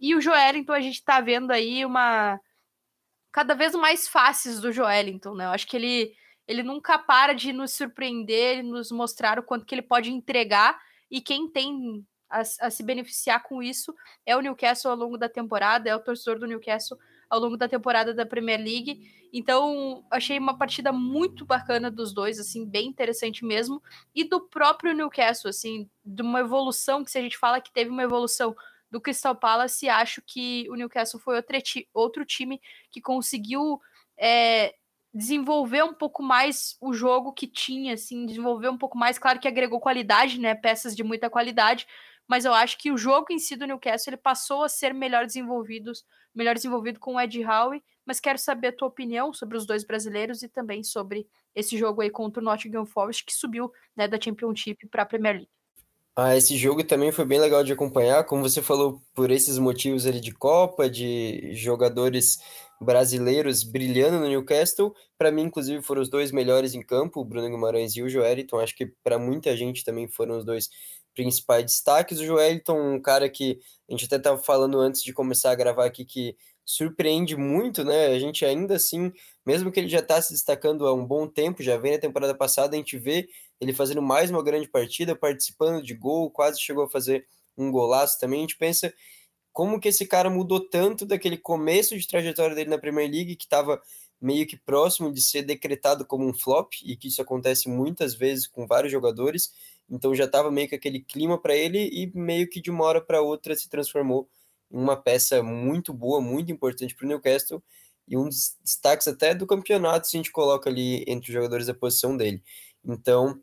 E 0.00 0.14
o 0.14 0.20
Joelinton, 0.20 0.72
a 0.72 0.80
gente 0.80 1.04
tá 1.04 1.20
vendo 1.20 1.50
aí 1.50 1.84
uma. 1.84 2.40
cada 3.32 3.54
vez 3.54 3.74
mais 3.74 4.08
faces 4.08 4.60
do 4.60 4.72
Joelinton, 4.72 5.34
né? 5.34 5.46
Eu 5.46 5.50
acho 5.50 5.66
que 5.66 5.76
ele, 5.76 6.14
ele 6.46 6.62
nunca 6.62 6.98
para 6.98 7.32
de 7.32 7.52
nos 7.52 7.72
surpreender, 7.72 8.62
nos 8.62 8.90
mostrar 8.90 9.38
o 9.38 9.42
quanto 9.42 9.64
que 9.64 9.74
ele 9.74 9.82
pode 9.82 10.10
entregar. 10.10 10.78
E 11.10 11.20
quem 11.20 11.48
tem 11.48 12.04
a, 12.28 12.40
a 12.40 12.70
se 12.70 12.82
beneficiar 12.82 13.42
com 13.42 13.62
isso 13.62 13.94
é 14.24 14.36
o 14.36 14.40
Newcastle 14.40 14.90
ao 14.90 14.96
longo 14.96 15.16
da 15.16 15.28
temporada, 15.28 15.88
é 15.88 15.94
o 15.94 16.00
torcedor 16.00 16.38
do 16.38 16.46
Newcastle 16.46 16.98
ao 17.28 17.40
longo 17.40 17.56
da 17.56 17.68
temporada 17.68 18.14
da 18.14 18.26
Premier 18.26 18.58
League. 18.58 19.00
Então, 19.32 20.04
achei 20.10 20.38
uma 20.38 20.56
partida 20.56 20.92
muito 20.92 21.44
bacana 21.44 21.90
dos 21.90 22.12
dois, 22.12 22.38
assim, 22.38 22.64
bem 22.64 22.88
interessante 22.88 23.44
mesmo. 23.44 23.82
E 24.14 24.24
do 24.24 24.40
próprio 24.40 24.94
Newcastle, 24.94 25.50
assim, 25.50 25.90
de 26.04 26.22
uma 26.22 26.40
evolução, 26.40 27.04
que 27.04 27.10
se 27.10 27.18
a 27.18 27.22
gente 27.22 27.36
fala 27.36 27.60
que 27.60 27.72
teve 27.72 27.90
uma 27.90 28.02
evolução 28.02 28.54
do 28.90 29.00
Crystal 29.00 29.34
Palace, 29.34 29.88
acho 29.88 30.22
que 30.24 30.66
o 30.70 30.74
Newcastle 30.74 31.20
foi 31.20 31.42
outro, 31.92 32.24
time 32.24 32.60
que 32.90 33.00
conseguiu 33.00 33.80
é, 34.16 34.74
desenvolver 35.12 35.82
um 35.82 35.94
pouco 35.94 36.22
mais 36.22 36.76
o 36.80 36.92
jogo 36.92 37.32
que 37.32 37.46
tinha, 37.46 37.94
assim, 37.94 38.26
desenvolver 38.26 38.68
um 38.68 38.78
pouco 38.78 38.96
mais, 38.96 39.18
claro 39.18 39.40
que 39.40 39.48
agregou 39.48 39.80
qualidade, 39.80 40.38
né, 40.38 40.54
peças 40.54 40.94
de 40.94 41.02
muita 41.02 41.28
qualidade, 41.28 41.86
mas 42.28 42.44
eu 42.44 42.52
acho 42.52 42.78
que 42.78 42.90
o 42.90 42.98
jogo 42.98 43.26
em 43.30 43.38
si 43.38 43.56
do 43.56 43.66
Newcastle 43.66 44.12
ele 44.12 44.20
passou 44.20 44.64
a 44.64 44.68
ser 44.68 44.92
melhor 44.92 45.26
desenvolvido, 45.26 45.92
melhor 46.34 46.54
desenvolvido 46.54 46.98
com 46.98 47.14
o 47.14 47.20
Ed 47.20 47.44
Howe, 47.44 47.82
mas 48.04 48.20
quero 48.20 48.38
saber 48.38 48.68
a 48.68 48.72
tua 48.72 48.88
opinião 48.88 49.32
sobre 49.32 49.56
os 49.56 49.66
dois 49.66 49.84
brasileiros 49.84 50.42
e 50.42 50.48
também 50.48 50.82
sobre 50.82 51.26
esse 51.54 51.76
jogo 51.76 52.02
aí 52.02 52.10
contra 52.10 52.40
o 52.40 52.44
Nottingham 52.44 52.86
Forest 52.86 53.24
que 53.24 53.34
subiu 53.34 53.72
né, 53.96 54.06
da 54.06 54.20
Championship 54.20 54.86
para 54.88 55.02
a 55.02 55.06
Premier 55.06 55.34
League. 55.36 55.50
Ah, 56.18 56.34
esse 56.34 56.56
jogo 56.56 56.82
também 56.82 57.12
foi 57.12 57.26
bem 57.26 57.38
legal 57.38 57.62
de 57.62 57.72
acompanhar, 57.72 58.24
como 58.24 58.42
você 58.42 58.62
falou, 58.62 59.02
por 59.14 59.30
esses 59.30 59.58
motivos 59.58 60.06
ali 60.06 60.18
de 60.18 60.32
Copa, 60.32 60.88
de 60.88 61.52
jogadores 61.52 62.38
brasileiros 62.80 63.62
brilhando 63.62 64.18
no 64.18 64.26
Newcastle. 64.26 64.94
Para 65.18 65.30
mim, 65.30 65.42
inclusive, 65.42 65.82
foram 65.82 66.00
os 66.00 66.08
dois 66.08 66.32
melhores 66.32 66.72
em 66.72 66.80
campo, 66.80 67.20
o 67.20 67.24
Bruno 67.24 67.50
Guimarães 67.50 67.94
e 67.96 68.02
o 68.02 68.08
Joeliton. 68.08 68.58
Acho 68.58 68.74
que 68.74 68.86
para 69.04 69.18
muita 69.18 69.54
gente 69.54 69.84
também 69.84 70.08
foram 70.08 70.38
os 70.38 70.44
dois 70.44 70.70
principais 71.16 71.64
destaques. 71.64 72.20
O 72.20 72.24
Joeliton, 72.24 72.94
um 72.94 73.00
cara 73.00 73.28
que 73.28 73.58
a 73.88 73.92
gente 73.92 74.04
até 74.04 74.16
estava 74.16 74.38
falando 74.40 74.78
antes 74.78 75.02
de 75.02 75.12
começar 75.12 75.50
a 75.50 75.56
gravar 75.56 75.86
aqui, 75.86 76.04
que 76.04 76.36
surpreende 76.64 77.36
muito, 77.36 77.82
né? 77.82 78.08
A 78.08 78.18
gente 78.18 78.44
ainda 78.44 78.76
assim, 78.76 79.12
mesmo 79.44 79.72
que 79.72 79.80
ele 79.80 79.88
já 79.88 80.00
está 80.00 80.20
se 80.20 80.32
destacando 80.32 80.86
há 80.86 80.92
um 80.92 81.04
bom 81.04 81.26
tempo, 81.26 81.62
já 81.62 81.76
vem 81.76 81.92
na 81.92 81.98
temporada 81.98 82.34
passada, 82.34 82.74
a 82.74 82.78
gente 82.78 82.98
vê 82.98 83.28
ele 83.60 83.72
fazendo 83.72 84.02
mais 84.02 84.30
uma 84.30 84.42
grande 84.42 84.68
partida, 84.68 85.16
participando 85.16 85.82
de 85.82 85.94
gol, 85.94 86.30
quase 86.30 86.60
chegou 86.60 86.84
a 86.84 86.90
fazer 86.90 87.26
um 87.56 87.70
golaço 87.70 88.20
também. 88.20 88.40
A 88.40 88.42
gente 88.42 88.58
pensa 88.58 88.92
como 89.52 89.80
que 89.80 89.88
esse 89.88 90.04
cara 90.04 90.28
mudou 90.28 90.60
tanto 90.60 91.06
daquele 91.06 91.38
começo 91.38 91.98
de 91.98 92.06
trajetória 92.06 92.54
dele 92.54 92.68
na 92.68 92.78
Premier 92.78 93.10
League, 93.10 93.36
que 93.36 93.44
estava 93.44 93.80
meio 94.20 94.46
que 94.46 94.56
próximo 94.56 95.12
de 95.12 95.22
ser 95.22 95.42
decretado 95.42 96.04
como 96.04 96.26
um 96.26 96.34
flop, 96.34 96.72
e 96.84 96.96
que 96.96 97.08
isso 97.08 97.22
acontece 97.22 97.68
muitas 97.68 98.14
vezes 98.14 98.46
com 98.46 98.66
vários 98.66 98.92
jogadores, 98.92 99.52
então 99.88 100.14
já 100.14 100.24
estava 100.24 100.50
meio 100.50 100.68
que 100.68 100.74
aquele 100.74 101.00
clima 101.00 101.40
para 101.40 101.54
ele 101.54 101.88
e 101.92 102.10
meio 102.14 102.48
que 102.48 102.60
de 102.60 102.70
uma 102.70 102.84
hora 102.84 103.00
para 103.00 103.20
outra 103.20 103.54
se 103.54 103.68
transformou 103.68 104.28
em 104.70 104.78
uma 104.78 104.96
peça 104.96 105.42
muito 105.42 105.92
boa, 105.92 106.20
muito 106.20 106.50
importante 106.50 106.94
para 106.94 107.04
o 107.04 107.08
Newcastle 107.08 107.62
e 108.08 108.16
um 108.16 108.28
dos 108.28 108.56
destaques 108.62 109.08
até 109.08 109.34
do 109.34 109.46
campeonato 109.46 110.06
se 110.06 110.16
a 110.16 110.18
gente 110.18 110.30
coloca 110.32 110.70
ali 110.70 111.04
entre 111.06 111.28
os 111.28 111.34
jogadores 111.34 111.66
da 111.66 111.74
posição 111.74 112.16
dele. 112.16 112.42
Então, 112.84 113.40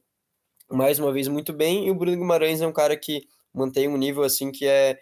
mais 0.70 1.00
uma 1.00 1.12
vez 1.12 1.28
muito 1.28 1.54
bem, 1.54 1.88
e 1.88 1.92
o 1.92 1.96
Bruno 1.96 2.18
Guimarães 2.18 2.62
é 2.62 2.68
um 2.68 2.74
cara 2.74 2.96
que 2.98 3.28
mantém 3.54 3.88
um 3.88 3.98
nível 3.98 4.24
assim 4.24 4.52
que 4.52 4.66
é 4.66 5.00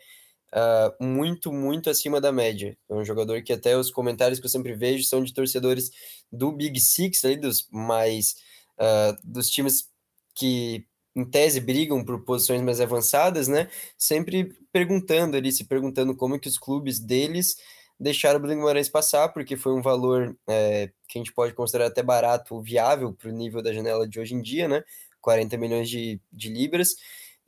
uh, 0.54 1.04
muito, 1.04 1.52
muito 1.52 1.90
acima 1.90 2.20
da 2.20 2.32
média. 2.32 2.78
É 2.90 2.94
um 2.94 3.06
jogador 3.06 3.42
que 3.44 3.54
até 3.54 3.78
os 3.78 3.92
comentários 3.92 4.40
que 4.40 4.46
eu 4.46 4.50
sempre 4.50 4.74
vejo 4.74 5.04
são 5.04 5.24
de 5.24 5.34
torcedores 5.34 5.92
do 6.32 6.52
Big 6.52 6.80
Six, 6.80 7.24
ali, 7.24 7.38
dos 7.38 7.68
mais 7.72 8.36
uh, 8.80 9.16
dos 9.24 9.50
times 9.50 9.90
que 10.36 10.86
em 11.16 11.26
tese 11.26 11.60
brigam 11.60 12.04
por 12.04 12.24
posições 12.24 12.62
mais 12.62 12.80
avançadas, 12.80 13.48
né? 13.48 13.70
Sempre 13.98 14.54
perguntando 14.72 15.36
ali, 15.38 15.52
se 15.52 15.66
perguntando 15.66 16.16
como 16.16 16.40
que 16.40 16.48
os 16.48 16.58
clubes 16.58 17.00
deles 17.00 17.56
deixaram 18.00 18.40
o 18.40 18.42
Bruno 18.42 18.58
Guimarães 18.58 18.90
passar, 18.90 19.30
porque 19.30 19.56
foi 19.56 19.74
um 19.74 19.82
valor 19.82 20.36
é, 20.50 20.88
que 21.08 21.20
a 21.20 21.22
gente 21.22 21.34
pode 21.34 21.54
considerar 21.54 21.88
até 21.88 22.02
barato, 22.02 22.60
viável 22.62 23.14
para 23.14 23.30
o 23.30 23.34
nível 23.34 23.62
da 23.62 23.74
janela 23.74 24.08
de 24.08 24.20
hoje 24.20 24.34
em 24.34 24.42
dia, 24.42 24.68
né? 24.68 24.84
40 25.22 25.58
milhões 25.58 25.90
de, 25.90 26.20
de 26.32 26.50
libras. 26.50 26.96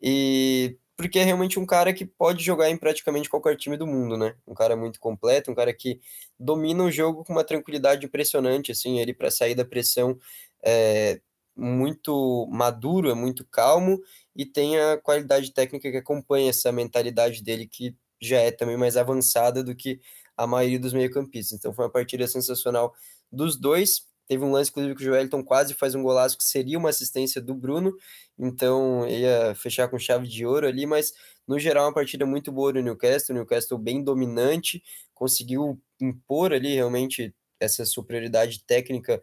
E 0.01 0.77
porque 0.95 1.17
é 1.17 1.23
realmente 1.23 1.59
um 1.59 1.65
cara 1.65 1.91
que 1.91 2.05
pode 2.05 2.43
jogar 2.43 2.69
em 2.69 2.77
praticamente 2.77 3.29
qualquer 3.29 3.55
time 3.57 3.75
do 3.75 3.87
mundo, 3.87 4.15
né? 4.15 4.35
Um 4.45 4.53
cara 4.53 4.75
muito 4.75 4.99
completo, 4.99 5.49
um 5.49 5.55
cara 5.55 5.73
que 5.73 5.99
domina 6.39 6.83
o 6.83 6.91
jogo 6.91 7.23
com 7.23 7.33
uma 7.33 7.43
tranquilidade 7.43 8.05
impressionante, 8.05 8.71
assim, 8.71 8.99
ele 8.99 9.13
para 9.13 9.31
sair 9.31 9.55
da 9.55 9.65
pressão 9.65 10.17
é 10.63 11.19
muito 11.55 12.47
maduro, 12.51 13.09
é 13.09 13.13
muito 13.13 13.45
calmo 13.45 13.99
e 14.35 14.45
tem 14.45 14.79
a 14.79 14.97
qualidade 14.97 15.51
técnica 15.53 15.91
que 15.91 15.97
acompanha 15.97 16.49
essa 16.49 16.71
mentalidade 16.71 17.43
dele 17.43 17.67
que 17.67 17.95
já 18.21 18.37
é 18.39 18.51
também 18.51 18.77
mais 18.77 18.97
avançada 18.97 19.63
do 19.63 19.75
que 19.75 19.99
a 20.37 20.47
maioria 20.47 20.79
dos 20.79 20.93
meio-campistas. 20.93 21.57
Então 21.57 21.73
foi 21.73 21.85
uma 21.85 21.91
partida 21.91 22.27
sensacional 22.27 22.93
dos 23.31 23.57
dois. 23.59 24.07
Teve 24.27 24.43
um 24.43 24.51
lance, 24.51 24.71
inclusive, 24.71 24.95
que 24.95 25.03
o 25.03 25.05
Joelton 25.05 25.43
quase 25.43 25.73
faz 25.73 25.93
um 25.95 26.01
golaço 26.01 26.37
que 26.37 26.43
seria 26.45 26.77
uma 26.79 26.89
assistência 26.89 27.41
do 27.41 27.53
Bruno, 27.53 27.93
então 28.39 29.05
ia 29.07 29.53
fechar 29.55 29.89
com 29.89 29.99
chave 29.99 30.27
de 30.27 30.45
ouro 30.45 30.65
ali, 30.65 30.85
mas 30.85 31.11
no 31.47 31.59
geral 31.59 31.85
uma 31.87 31.93
partida 31.93 32.25
muito 32.25 32.51
boa 32.51 32.71
do 32.71 32.81
Newcastle, 32.81 33.35
o 33.35 33.37
Newcastle 33.37 33.77
bem 33.77 34.01
dominante, 34.01 34.81
conseguiu 35.13 35.79
impor 35.99 36.53
ali 36.53 36.73
realmente 36.73 37.35
essa 37.59 37.85
superioridade 37.85 38.63
técnica 38.65 39.21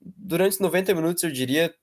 durante 0.00 0.54
os 0.54 0.60
90 0.60 0.94
minutos, 0.94 1.22
eu 1.22 1.30
diria, 1.30 1.74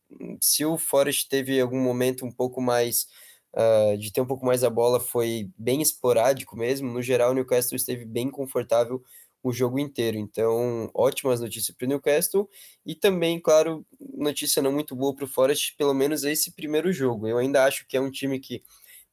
se 0.42 0.66
o 0.66 0.78
Forest 0.78 1.30
teve 1.30 1.60
algum 1.60 1.80
momento 1.80 2.26
um 2.26 2.32
pouco 2.32 2.62
mais 2.62 3.08
uh, 3.54 3.98
de 3.98 4.12
ter 4.12 4.22
um 4.22 4.26
pouco 4.26 4.46
mais 4.46 4.64
a 4.64 4.70
bola, 4.70 5.00
foi 5.00 5.50
bem 5.58 5.82
esporádico 5.82 6.58
mesmo. 6.58 6.92
No 6.92 7.02
geral, 7.02 7.32
o 7.32 7.34
Newcastle 7.34 7.76
esteve 7.76 8.06
bem 8.06 8.30
confortável 8.30 9.04
o 9.44 9.54
jogo 9.54 9.80
inteiro. 9.80 10.18
Então, 10.18 10.90
ótimas 10.94 11.40
notícias 11.40 11.76
para 11.76 11.86
o 11.86 11.90
Newcastle 11.90 12.50
e 12.86 12.96
também, 12.96 13.40
claro, 13.40 13.86
notícia 14.00 14.62
não 14.62 14.72
muito 14.72 14.96
boa 14.96 15.16
para 15.16 15.26
o 15.26 15.28
Forest, 15.28 15.76
pelo 15.78 15.94
menos 15.94 16.24
esse 16.24 16.52
primeiro 16.52 16.92
jogo. 16.92 17.28
Eu 17.28 17.38
ainda 17.38 17.64
acho 17.64 17.86
que 17.88 17.96
é 17.96 18.02
um 18.02 18.12
time 18.12 18.40
que 18.40 18.64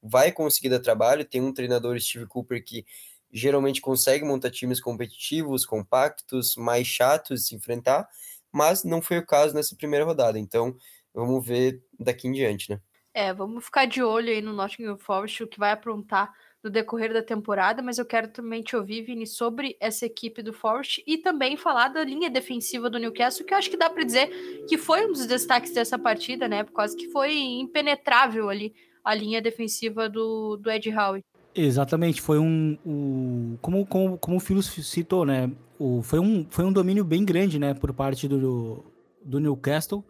vai 0.02 0.32
conseguir 0.32 0.70
dar 0.70 0.80
trabalho. 0.80 1.24
Tem 1.24 1.40
um 1.40 1.52
treinador, 1.52 2.00
Steve 2.00 2.26
Cooper, 2.26 2.64
que 2.64 2.84
geralmente 3.32 3.80
consegue 3.80 4.24
montar 4.24 4.50
times 4.50 4.80
competitivos, 4.80 5.66
compactos, 5.66 6.56
mais 6.56 6.86
chatos 6.86 7.42
de 7.42 7.48
se 7.48 7.54
enfrentar 7.54 8.08
mas 8.54 8.84
não 8.84 9.02
foi 9.02 9.18
o 9.18 9.26
caso 9.26 9.52
nessa 9.52 9.74
primeira 9.74 10.04
rodada. 10.04 10.38
Então, 10.38 10.76
vamos 11.12 11.44
ver 11.44 11.82
daqui 11.98 12.28
em 12.28 12.32
diante, 12.32 12.70
né? 12.70 12.80
É, 13.12 13.34
vamos 13.34 13.64
ficar 13.64 13.84
de 13.84 14.00
olho 14.00 14.30
aí 14.30 14.40
no 14.40 14.52
Nottingham 14.52 14.96
Forest, 14.96 15.42
o 15.42 15.48
que 15.48 15.58
vai 15.58 15.72
aprontar 15.72 16.32
no 16.62 16.70
decorrer 16.70 17.12
da 17.12 17.22
temporada, 17.22 17.82
mas 17.82 17.98
eu 17.98 18.06
quero 18.06 18.28
também 18.28 18.62
te 18.62 18.74
ouvir, 18.74 19.02
Vini, 19.02 19.26
sobre 19.26 19.76
essa 19.78 20.06
equipe 20.06 20.42
do 20.42 20.52
Forest 20.52 21.02
e 21.06 21.18
também 21.18 21.56
falar 21.56 21.88
da 21.88 22.02
linha 22.02 22.30
defensiva 22.30 22.88
do 22.88 22.98
Newcastle, 22.98 23.44
que 23.44 23.52
eu 23.52 23.58
acho 23.58 23.68
que 23.68 23.76
dá 23.76 23.90
para 23.90 24.04
dizer 24.04 24.28
que 24.66 24.78
foi 24.78 25.04
um 25.04 25.12
dos 25.12 25.26
destaques 25.26 25.72
dessa 25.72 25.98
partida, 25.98 26.48
né? 26.48 26.64
Por 26.64 26.72
causa 26.72 26.96
que 26.96 27.10
foi 27.10 27.36
impenetrável 27.36 28.48
ali 28.48 28.74
a 29.04 29.14
linha 29.14 29.42
defensiva 29.42 30.08
do, 30.08 30.56
do 30.56 30.70
Ed 30.70 30.90
Howe. 30.90 31.22
Exatamente, 31.56 32.20
foi 32.20 32.38
um, 32.38 32.76
um 32.84 33.56
como, 33.62 33.86
como, 33.86 34.18
como 34.18 34.36
o 34.36 34.40
Filo 34.40 34.60
citou, 34.62 35.24
né? 35.24 35.50
O, 35.78 36.02
foi, 36.02 36.18
um, 36.18 36.44
foi 36.50 36.64
um 36.64 36.72
domínio 36.72 37.04
bem 37.04 37.24
grande, 37.24 37.58
né, 37.60 37.72
por 37.74 37.92
parte 37.92 38.26
do, 38.26 38.84
do 39.24 39.38
Newcastle. 39.38 40.04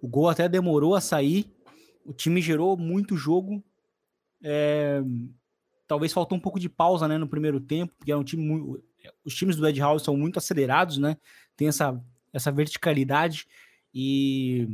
O 0.00 0.06
gol 0.06 0.28
até 0.28 0.48
demorou 0.48 0.94
a 0.94 1.00
sair, 1.00 1.50
o 2.04 2.12
time 2.12 2.40
gerou 2.40 2.76
muito 2.76 3.16
jogo. 3.16 3.62
É, 4.42 5.02
talvez 5.88 6.12
faltou 6.12 6.38
um 6.38 6.40
pouco 6.40 6.60
de 6.60 6.68
pausa, 6.68 7.08
né, 7.08 7.18
no 7.18 7.28
primeiro 7.28 7.60
tempo, 7.60 7.94
porque 7.98 8.12
é 8.12 8.16
um 8.16 8.24
time 8.24 8.44
muito, 8.44 8.84
os 9.24 9.34
times 9.34 9.56
do 9.56 9.66
Ed 9.66 9.80
House 9.80 10.02
são 10.04 10.16
muito 10.16 10.38
acelerados, 10.38 10.98
né? 10.98 11.16
Tem 11.56 11.68
essa, 11.68 12.00
essa 12.32 12.52
verticalidade 12.52 13.46
e 13.94 14.68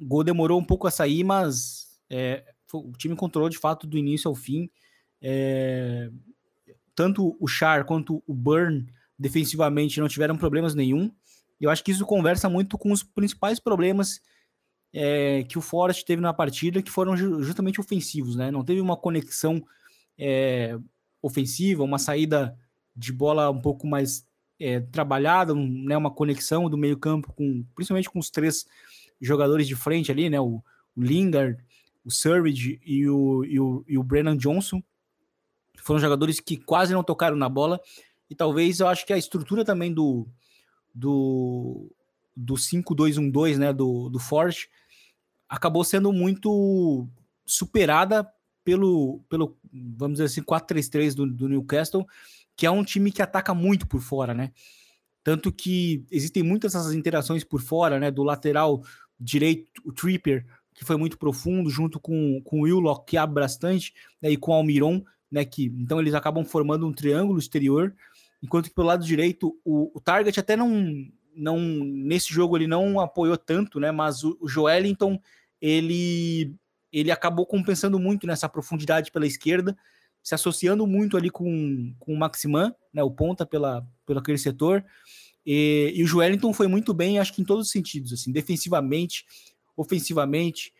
o 0.00 0.06
gol 0.06 0.24
demorou 0.24 0.58
um 0.60 0.64
pouco 0.64 0.86
a 0.88 0.90
sair, 0.90 1.24
mas 1.24 1.90
É, 2.10 2.44
o 2.74 2.92
time 2.92 3.16
controlou 3.16 3.48
de 3.48 3.58
fato 3.58 3.86
do 3.86 3.96
início 3.98 4.28
ao 4.28 4.34
fim. 4.34 4.68
É, 5.22 6.10
tanto 6.94 7.36
o 7.40 7.46
Char 7.46 7.84
quanto 7.84 8.22
o 8.26 8.34
Burn 8.34 8.86
defensivamente 9.18 10.00
não 10.00 10.08
tiveram 10.08 10.36
problemas 10.36 10.74
nenhum. 10.74 11.10
Eu 11.60 11.70
acho 11.70 11.84
que 11.84 11.92
isso 11.92 12.04
conversa 12.04 12.48
muito 12.48 12.76
com 12.76 12.90
os 12.90 13.02
principais 13.02 13.60
problemas 13.60 14.20
é, 14.92 15.44
que 15.44 15.56
o 15.56 15.62
Forest 15.62 16.04
teve 16.04 16.20
na 16.20 16.34
partida, 16.34 16.82
que 16.82 16.90
foram 16.90 17.16
justamente 17.16 17.80
ofensivos, 17.80 18.36
né? 18.36 18.50
Não 18.50 18.64
teve 18.64 18.80
uma 18.80 18.96
conexão 18.96 19.64
é, 20.18 20.76
ofensiva, 21.22 21.84
uma 21.84 21.98
saída 21.98 22.58
de 22.94 23.12
bola 23.12 23.48
um 23.48 23.60
pouco 23.60 23.86
mais 23.86 24.26
é, 24.60 24.80
trabalhada, 24.80 25.54
né, 25.54 25.96
uma 25.96 26.10
conexão 26.10 26.68
do 26.68 26.76
meio 26.76 26.96
campo, 26.98 27.32
com, 27.32 27.64
principalmente 27.74 28.10
com 28.10 28.18
os 28.18 28.30
três 28.30 28.66
jogadores 29.20 29.66
de 29.66 29.74
frente 29.74 30.10
ali, 30.12 30.28
né? 30.28 30.40
O, 30.40 30.62
o 30.94 31.02
Lingard, 31.02 31.62
o 32.04 32.10
Surridge 32.10 32.80
e 32.84 33.08
o, 33.08 33.44
e, 33.44 33.58
o, 33.58 33.84
e 33.88 33.96
o 33.96 34.02
Brennan 34.02 34.36
Johnson. 34.36 34.82
Foram 35.78 36.00
jogadores 36.00 36.40
que 36.40 36.56
quase 36.56 36.92
não 36.92 37.02
tocaram 37.02 37.36
na 37.36 37.48
bola. 37.48 37.80
E 38.28 38.34
talvez 38.34 38.80
eu 38.80 38.88
acho 38.88 39.04
que 39.06 39.12
a 39.12 39.18
estrutura 39.18 39.64
também 39.64 39.92
do, 39.92 40.26
do, 40.94 41.90
do 42.36 42.54
5-2-1-2, 42.54 43.58
né? 43.58 43.72
Do, 43.72 44.08
do 44.08 44.18
Forge, 44.18 44.68
acabou 45.48 45.84
sendo 45.84 46.12
muito 46.12 47.06
superada 47.44 48.26
pelo, 48.64 49.20
pelo 49.28 49.58
vamos 49.72 50.14
dizer 50.18 50.24
assim, 50.24 50.42
4-3-3 50.42 51.14
do, 51.14 51.26
do 51.26 51.48
Newcastle, 51.48 52.06
que 52.56 52.64
é 52.64 52.70
um 52.70 52.84
time 52.84 53.10
que 53.10 53.22
ataca 53.22 53.52
muito 53.52 53.86
por 53.86 54.00
fora, 54.00 54.32
né? 54.32 54.52
Tanto 55.24 55.52
que 55.52 56.04
existem 56.10 56.42
muitas 56.42 56.74
essas 56.74 56.94
interações 56.94 57.44
por 57.44 57.60
fora, 57.60 57.98
né? 57.98 58.10
Do 58.10 58.22
lateral 58.22 58.82
direito, 59.18 59.80
o 59.84 59.92
Tripper, 59.92 60.44
que 60.74 60.84
foi 60.84 60.96
muito 60.96 61.18
profundo, 61.18 61.70
junto 61.70 62.00
com, 62.00 62.40
com 62.42 62.60
o 62.60 62.62
Willock, 62.62 63.04
que 63.06 63.16
abre 63.16 63.42
bastante, 63.42 63.94
né, 64.20 64.30
e 64.30 64.36
com 64.36 64.52
o 64.52 64.54
Almiron, 64.54 65.04
né, 65.32 65.44
que 65.44 65.64
então 65.78 65.98
eles 65.98 66.12
acabam 66.12 66.44
formando 66.44 66.86
um 66.86 66.92
triângulo 66.92 67.38
exterior, 67.38 67.94
enquanto 68.42 68.68
que 68.68 68.74
pelo 68.74 68.88
lado 68.88 69.04
direito 69.04 69.58
o, 69.64 69.90
o 69.96 70.00
Target 70.00 70.38
até 70.38 70.54
não, 70.54 70.94
não 71.34 71.58
nesse 71.58 72.32
jogo 72.32 72.56
ele 72.56 72.66
não 72.66 73.00
apoiou 73.00 73.36
tanto, 73.38 73.80
né, 73.80 73.90
mas 73.90 74.22
o, 74.22 74.36
o 74.40 74.46
Joelinton 74.46 75.18
ele 75.60 76.54
ele 76.92 77.10
acabou 77.10 77.46
compensando 77.46 77.98
muito 77.98 78.26
nessa 78.26 78.46
profundidade 78.50 79.10
pela 79.10 79.26
esquerda, 79.26 79.74
se 80.22 80.34
associando 80.34 80.86
muito 80.86 81.16
ali 81.16 81.30
com, 81.30 81.94
com 81.98 82.12
o 82.12 82.18
Maximan, 82.18 82.74
né, 82.92 83.02
o 83.02 83.10
ponta 83.10 83.46
pela, 83.46 83.82
pelo 84.04 84.18
aquele 84.18 84.36
setor, 84.36 84.84
e, 85.44 85.92
e 85.94 86.04
o 86.04 86.06
Joelinton 86.06 86.52
foi 86.52 86.66
muito 86.66 86.92
bem, 86.92 87.18
acho 87.18 87.32
que 87.32 87.40
em 87.40 87.46
todos 87.46 87.66
os 87.66 87.72
sentidos, 87.72 88.12
assim, 88.12 88.30
defensivamente, 88.30 89.24
ofensivamente, 89.76 90.72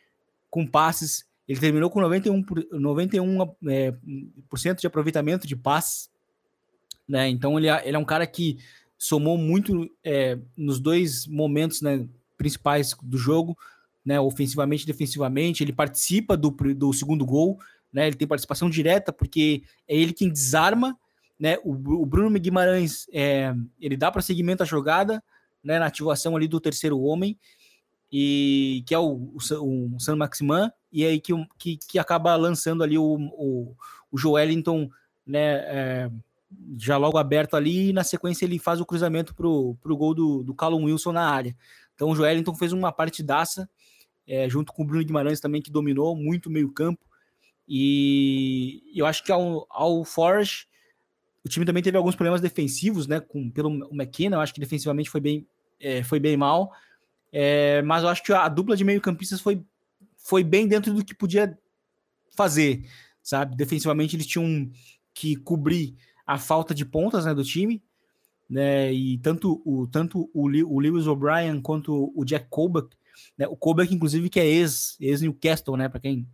com 0.49 0.67
passes. 0.67 1.25
Ele 1.49 1.59
terminou 1.59 1.91
com 1.91 2.01
91, 2.01 2.45
91 2.73 3.55
é, 3.69 3.95
por 4.49 4.59
cento 4.59 4.81
de 4.81 4.87
aproveitamento 4.87 5.47
de 5.47 5.57
passes. 5.57 6.11
Né? 7.09 7.29
Então 7.29 7.59
ele, 7.59 7.69
é, 7.69 7.87
ele 7.87 7.97
é 7.97 7.99
um 7.99 8.05
cara 8.05 8.27
que 8.27 8.59
somou 8.97 9.37
muito 9.37 9.91
é, 10.05 10.39
nos 10.57 10.79
dois 10.79 11.27
momentos 11.27 11.83
né, 11.83 12.07
principais 12.39 12.95
do 13.03 13.19
jogo, 13.19 13.59
né, 14.05 14.21
ofensivamente 14.21 14.85
e 14.85 14.87
defensivamente. 14.87 15.63
Ele 15.63 15.73
participa 15.73 16.37
do, 16.37 16.51
do 16.51 16.93
segundo 16.93 17.27
gol, 17.27 17.59
né, 17.93 18.07
ele 18.07 18.17
tem 18.17 18.29
participação 18.29 18.71
direta, 18.71 19.13
porque 19.13 19.63
é 19.89 19.97
ele 19.97 20.13
quem 20.13 20.29
desarma. 20.29 20.97
Né, 21.39 21.59
o, 21.65 21.73
o 21.73 22.07
Bruno 22.07 22.39
Guimarães 22.39 23.09
é, 23.13 23.53
ele 23.81 23.97
dá 23.97 24.13
para 24.13 24.23
seguimento 24.23 24.63
à 24.63 24.67
jogada 24.67 25.23
né, 25.63 25.81
na 25.81 25.87
ativação 25.87 26.37
ali 26.37 26.47
do 26.47 26.61
terceiro 26.61 27.01
homem 27.01 27.37
e 28.13 28.85
que 28.87 28.95
é 28.95 28.99
o, 28.99 29.33
o, 29.33 29.95
o 29.97 30.01
San 30.01 30.17
Maximan, 30.17 30.71
e 30.93 31.03
aí 31.05 31.19
que, 31.19 31.33
que, 31.59 31.79
que 31.79 31.99
acaba 31.99 32.37
lançando 32.37 32.83
ali 32.83 32.99
o, 32.99 33.17
o, 33.33 33.75
o 34.11 34.19
Joelinton, 34.19 34.91
né, 35.27 35.55
é, 35.65 36.11
já 36.77 36.99
logo 36.99 37.17
aberto 37.17 37.57
ali, 37.57 37.89
e 37.89 37.93
na 37.93 38.05
sequência 38.05 38.45
ele 38.45 38.59
faz 38.59 38.81
o 38.81 38.85
cruzamento 38.85 39.35
para 39.35 39.49
o 39.49 39.97
gol 39.97 40.13
do, 40.13 40.43
do 40.43 40.55
Callum 40.55 40.85
Wilson 40.85 41.13
na 41.13 41.27
área. 41.27 41.57
Então 41.95 42.11
o 42.11 42.15
Joelinton 42.15 42.55
fez 42.55 42.75
uma 42.75 42.93
partidaça, 42.93 43.69
é, 44.29 44.47
junto 44.49 44.75
com 44.75 44.83
o 44.83 44.87
Bruno 44.87 45.05
Guimarães 45.05 45.41
também, 45.41 45.63
que 45.63 45.71
dominou 45.71 46.15
muito 46.15 46.51
meio 46.51 46.71
campo, 46.71 47.01
e 47.67 48.83
eu 48.95 49.07
acho 49.07 49.25
que 49.25 49.33
ao, 49.33 49.67
ao 49.71 50.05
Forge, 50.05 50.67
o 51.43 51.49
time 51.49 51.65
também 51.65 51.83
teve 51.83 51.97
alguns 51.97 52.15
problemas 52.15 52.43
defensivos, 52.43 53.07
né, 53.07 53.21
com, 53.21 53.51
pelo 53.51 53.71
McKenna, 53.91 54.37
eu 54.37 54.41
acho 54.41 54.53
que 54.53 54.61
defensivamente 54.61 55.09
foi 55.09 55.21
bem, 55.21 55.47
é, 55.81 56.03
foi 56.03 56.21
bem 56.21 56.37
mal, 56.37 56.71
é, 57.33 57.81
mas 57.83 58.03
eu 58.03 58.11
acho 58.11 58.23
que 58.23 58.33
a 58.33 58.47
dupla 58.49 58.77
de 58.77 58.85
meio-campistas 58.85 59.41
foi, 59.41 59.65
foi 60.19 60.45
bem 60.45 60.69
dentro 60.69 60.93
do 60.93 61.05
que 61.05 61.15
podia 61.15 61.59
fazer, 62.37 62.87
sabe? 63.23 63.57
Defensivamente 63.57 64.15
eles 64.15 64.27
tinham 64.27 64.71
que 65.15 65.37
cobrir 65.37 65.97
a 66.27 66.39
falta 66.39 66.75
de 66.75 66.85
pontas 66.85 67.25
né, 67.25 67.35
do 67.35 67.43
time, 67.43 67.83
né? 68.49 68.93
E 68.93 69.17
tanto 69.19 69.63
o, 69.65 69.87
tanto 69.87 70.31
o, 70.35 70.47
o 70.47 70.79
Lewis 70.79 71.07
O'Brien 71.07 71.61
quanto 71.61 72.13
o 72.15 72.25
Jack 72.25 72.47
Colbeck, 72.51 72.95
né? 73.37 73.47
O 73.49 73.57
Colbeck, 73.57 73.95
inclusive, 73.95 74.29
que 74.29 74.39
é 74.39 74.47
ex, 74.47 74.97
ex 75.01 75.23
Newcastle, 75.23 75.77
né? 75.77 75.89
Para 75.89 76.01
quem 76.01 76.29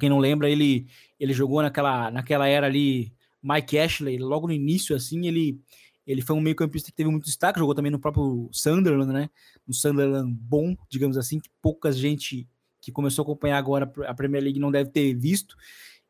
quem 0.00 0.08
não 0.08 0.18
lembra, 0.18 0.50
ele 0.50 0.86
ele 1.20 1.32
jogou 1.32 1.62
naquela 1.62 2.10
naquela 2.10 2.48
era 2.48 2.66
ali 2.66 3.12
Mike 3.42 3.78
Ashley, 3.78 4.18
logo 4.18 4.46
no 4.46 4.52
início 4.52 4.96
assim, 4.96 5.26
ele 5.26 5.60
ele 6.06 6.22
foi 6.22 6.36
um 6.36 6.40
meio-campista 6.40 6.90
que 6.90 6.96
teve 6.96 7.10
muito 7.10 7.24
destaque, 7.24 7.58
jogou 7.58 7.74
também 7.74 7.90
no 7.90 7.98
próprio 7.98 8.48
Sunderland, 8.52 9.12
né? 9.12 9.30
No 9.66 9.72
Sunderland 9.72 10.32
bom, 10.32 10.76
digamos 10.88 11.16
assim, 11.16 11.40
que 11.40 11.48
pouca 11.62 11.90
gente 11.90 12.48
que 12.80 12.92
começou 12.92 13.22
a 13.22 13.24
acompanhar 13.24 13.56
agora 13.56 13.90
a 14.06 14.14
Premier 14.14 14.42
League 14.42 14.60
não 14.60 14.70
deve 14.70 14.90
ter 14.90 15.14
visto. 15.14 15.56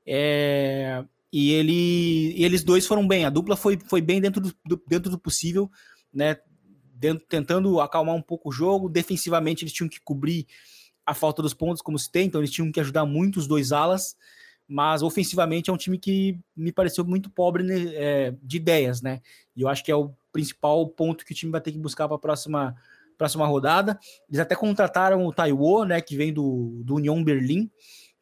É, 0.04 1.04
e, 1.32 1.52
ele, 1.52 2.32
e 2.36 2.44
eles 2.44 2.64
dois 2.64 2.86
foram 2.86 3.06
bem, 3.06 3.24
a 3.24 3.30
dupla 3.30 3.56
foi, 3.56 3.78
foi 3.88 4.00
bem 4.00 4.20
dentro 4.20 4.40
do, 4.40 4.54
do 4.66 4.82
dentro 4.88 5.10
do 5.10 5.18
possível, 5.18 5.70
né? 6.12 6.36
Dentro, 6.96 7.24
tentando 7.28 7.80
acalmar 7.80 8.14
um 8.14 8.22
pouco 8.22 8.48
o 8.48 8.52
jogo. 8.52 8.88
Defensivamente, 8.88 9.62
eles 9.62 9.72
tinham 9.72 9.88
que 9.88 10.00
cobrir 10.00 10.46
a 11.06 11.14
falta 11.14 11.42
dos 11.42 11.54
pontos, 11.54 11.82
como 11.82 11.98
se 11.98 12.10
tem, 12.10 12.26
então 12.26 12.40
eles 12.40 12.50
tinham 12.50 12.72
que 12.72 12.80
ajudar 12.80 13.04
muito 13.04 13.38
os 13.38 13.46
dois 13.46 13.72
alas 13.72 14.16
mas 14.66 15.02
ofensivamente 15.02 15.70
é 15.70 15.72
um 15.72 15.76
time 15.76 15.98
que 15.98 16.38
me 16.56 16.72
pareceu 16.72 17.04
muito 17.04 17.30
pobre 17.30 17.62
né, 17.62 17.74
é, 17.94 18.34
de 18.42 18.56
ideias, 18.56 19.02
né? 19.02 19.20
E 19.54 19.62
eu 19.62 19.68
acho 19.68 19.84
que 19.84 19.90
é 19.90 19.96
o 19.96 20.12
principal 20.32 20.88
ponto 20.88 21.24
que 21.24 21.32
o 21.32 21.34
time 21.34 21.52
vai 21.52 21.60
ter 21.60 21.72
que 21.72 21.78
buscar 21.78 22.08
para 22.08 22.16
a 22.16 22.20
próxima, 22.20 22.74
próxima 23.18 23.46
rodada. 23.46 23.98
Eles 24.28 24.40
até 24.40 24.56
contrataram 24.56 25.26
o 25.26 25.32
Taiwo, 25.32 25.84
né? 25.84 26.00
Que 26.00 26.16
vem 26.16 26.32
do, 26.32 26.82
do 26.84 26.96
Union 26.96 27.22
Berlim, 27.22 27.70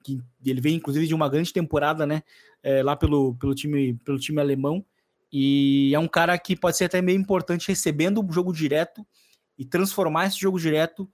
que 0.03 0.21
ele 0.45 0.61
vem 0.61 0.75
inclusive 0.75 1.07
de 1.07 1.15
uma 1.15 1.29
grande 1.29 1.53
temporada, 1.53 2.05
né? 2.05 2.23
É, 2.63 2.83
lá 2.83 2.97
pelo, 2.97 3.35
pelo, 3.37 3.55
time, 3.55 3.95
pelo 4.05 4.19
time 4.19 4.41
alemão. 4.41 4.85
E 5.33 5.95
é 5.95 5.99
um 5.99 6.09
cara 6.09 6.37
que 6.37 6.55
pode 6.55 6.77
ser 6.77 6.85
até 6.85 7.01
meio 7.01 7.19
importante 7.19 7.69
recebendo 7.69 8.23
o 8.23 8.33
jogo 8.33 8.53
direto 8.53 9.07
e 9.57 9.65
transformar 9.65 10.27
esse 10.27 10.39
jogo 10.39 10.59
direto, 10.59 11.09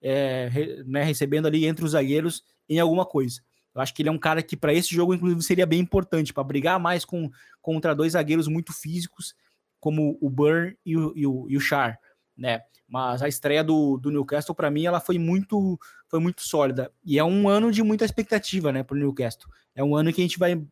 é, 0.00 0.50
né, 0.84 1.02
recebendo 1.04 1.46
ali 1.46 1.64
entre 1.64 1.84
os 1.84 1.92
zagueiros 1.92 2.44
em 2.68 2.78
alguma 2.78 3.06
coisa. 3.06 3.40
Eu 3.74 3.80
acho 3.80 3.94
que 3.94 4.02
ele 4.02 4.08
é 4.08 4.12
um 4.12 4.18
cara 4.18 4.42
que, 4.42 4.56
para 4.56 4.74
esse 4.74 4.94
jogo, 4.94 5.14
inclusive, 5.14 5.42
seria 5.42 5.66
bem 5.66 5.80
importante 5.80 6.32
para 6.32 6.44
brigar 6.44 6.78
mais 6.78 7.04
com, 7.04 7.30
contra 7.60 7.94
dois 7.94 8.12
zagueiros 8.12 8.46
muito 8.46 8.72
físicos, 8.72 9.34
como 9.80 10.18
o 10.20 10.28
Burn 10.28 10.76
e 10.84 10.96
o, 10.96 11.12
e 11.16 11.26
o, 11.26 11.46
e 11.48 11.56
o 11.56 11.60
Char, 11.60 11.98
né? 12.36 12.62
Mas 12.86 13.22
a 13.22 13.28
estreia 13.28 13.64
do, 13.64 13.96
do 13.96 14.10
Newcastle, 14.10 14.54
para 14.54 14.70
mim, 14.70 14.84
ela 14.84 15.00
foi 15.00 15.18
muito, 15.18 15.80
foi 16.08 16.20
muito 16.20 16.42
sólida. 16.42 16.92
E 17.02 17.18
é 17.18 17.24
um 17.24 17.48
ano 17.48 17.72
de 17.72 17.82
muita 17.82 18.04
expectativa, 18.04 18.70
né, 18.70 18.82
para 18.82 18.94
o 18.94 18.98
Newcastle. 18.98 19.50
É 19.74 19.82
um 19.82 19.96
ano 19.96 20.12
que 20.12 20.20
a 20.20 20.24
gente 20.24 20.38
vai 20.38 20.62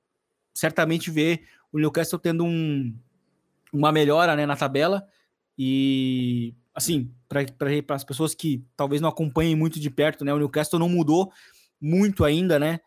certamente 0.53 1.11
ver 1.11 1.46
o 1.72 1.78
Newcastle 1.78 2.18
tendo 2.18 2.44
um, 2.44 2.94
uma 3.72 3.90
melhora 3.90 4.36
né, 4.36 4.44
na 4.44 4.55
tabela. 4.55 5.07
E, 5.57 6.55
assim, 6.74 7.11
para 7.26 7.46
as 7.94 8.05
pessoas 8.05 8.34
que 8.34 8.62
talvez 8.76 9.01
não 9.01 9.09
acompanhem 9.09 9.57
muito 9.57 9.80
de 9.80 9.88
perto, 9.88 10.22
né, 10.22 10.34
o 10.34 10.38
Newcastle 10.38 10.78
não 10.78 10.90
mudou 10.90 11.32
muito 11.80 12.22
ainda, 12.22 12.59
né? 12.59 12.80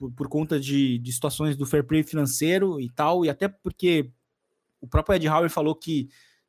Por, 0.00 0.10
por 0.12 0.28
conta 0.30 0.58
de, 0.58 0.96
de 0.96 1.12
situações 1.12 1.58
do 1.58 1.66
fair 1.66 1.84
play 1.84 2.02
financeiro 2.02 2.80
e 2.80 2.88
tal, 2.88 3.22
e 3.22 3.28
até 3.28 3.46
porque 3.48 4.10
o 4.80 4.88
próprio 4.88 5.14
Ed 5.14 5.28
Howard 5.28 5.52
falou 5.52 5.74
que, 5.74 6.08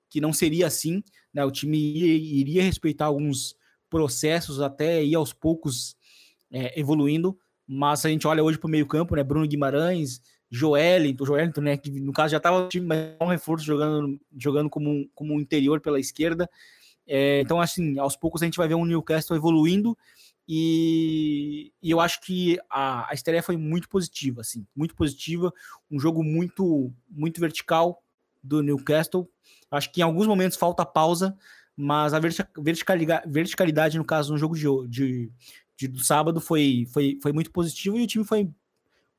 que 0.09 0.21
não 0.21 0.31
seria 0.31 0.67
assim, 0.67 1.03
né? 1.33 1.43
O 1.43 1.51
time 1.51 1.77
iria, 1.77 2.39
iria 2.39 2.63
respeitar 2.63 3.07
alguns 3.07 3.53
processos 3.89 4.61
até 4.61 5.03
ir 5.03 5.15
aos 5.15 5.33
poucos 5.33 5.97
é, 6.49 6.79
evoluindo, 6.79 7.37
mas 7.67 8.05
a 8.05 8.09
gente 8.09 8.25
olha 8.25 8.41
hoje 8.41 8.57
para 8.57 8.67
o 8.67 8.71
meio 8.71 8.87
campo, 8.87 9.17
né? 9.17 9.23
Bruno 9.23 9.45
Guimarães, 9.45 10.21
Joelinton, 10.49 11.25
Joelinton, 11.25 11.61
né? 11.61 11.75
Que 11.75 11.91
no 11.91 12.13
caso 12.13 12.31
já 12.31 12.37
estava 12.37 12.69
time, 12.69 12.87
é 12.95 13.17
um 13.21 13.27
reforço 13.27 13.65
jogando, 13.65 14.17
jogando 14.37 14.69
como, 14.69 14.89
um, 14.89 15.09
como 15.13 15.41
interior 15.41 15.81
pela 15.81 15.99
esquerda. 15.99 16.49
É, 17.05 17.41
então, 17.41 17.59
assim, 17.59 17.99
aos 17.99 18.15
poucos 18.15 18.41
a 18.41 18.45
gente 18.45 18.57
vai 18.57 18.69
ver 18.69 18.75
um 18.75 18.85
Newcastle 18.85 19.35
evoluindo 19.35 19.97
e, 20.47 21.71
e, 21.81 21.91
eu 21.91 21.99
acho 21.99 22.19
que 22.21 22.59
a, 22.69 23.09
a 23.09 23.13
estreia 23.13 23.43
foi 23.43 23.55
muito 23.57 23.87
positiva, 23.87 24.41
assim, 24.41 24.65
muito 24.75 24.95
positiva. 24.95 25.53
Um 25.89 25.99
jogo 25.99 26.23
muito, 26.23 26.93
muito 27.09 27.39
vertical 27.39 28.03
do 28.43 28.61
Newcastle. 28.61 29.29
Acho 29.69 29.91
que 29.91 30.01
em 30.01 30.03
alguns 30.03 30.27
momentos 30.27 30.57
falta 30.57 30.85
pausa, 30.85 31.37
mas 31.75 32.13
a 32.13 32.19
verticalidade, 32.19 33.29
verticalidade 33.29 33.97
no 33.97 34.05
caso, 34.05 34.33
no 34.33 34.37
jogo 34.37 34.55
de, 34.55 34.65
de, 34.87 35.31
de, 35.77 35.87
do 35.87 35.99
sábado 35.99 36.41
foi, 36.41 36.85
foi, 36.91 37.17
foi 37.21 37.31
muito 37.31 37.51
positivo 37.51 37.97
e 37.97 38.03
o 38.03 38.07
time 38.07 38.25
foi, 38.25 38.49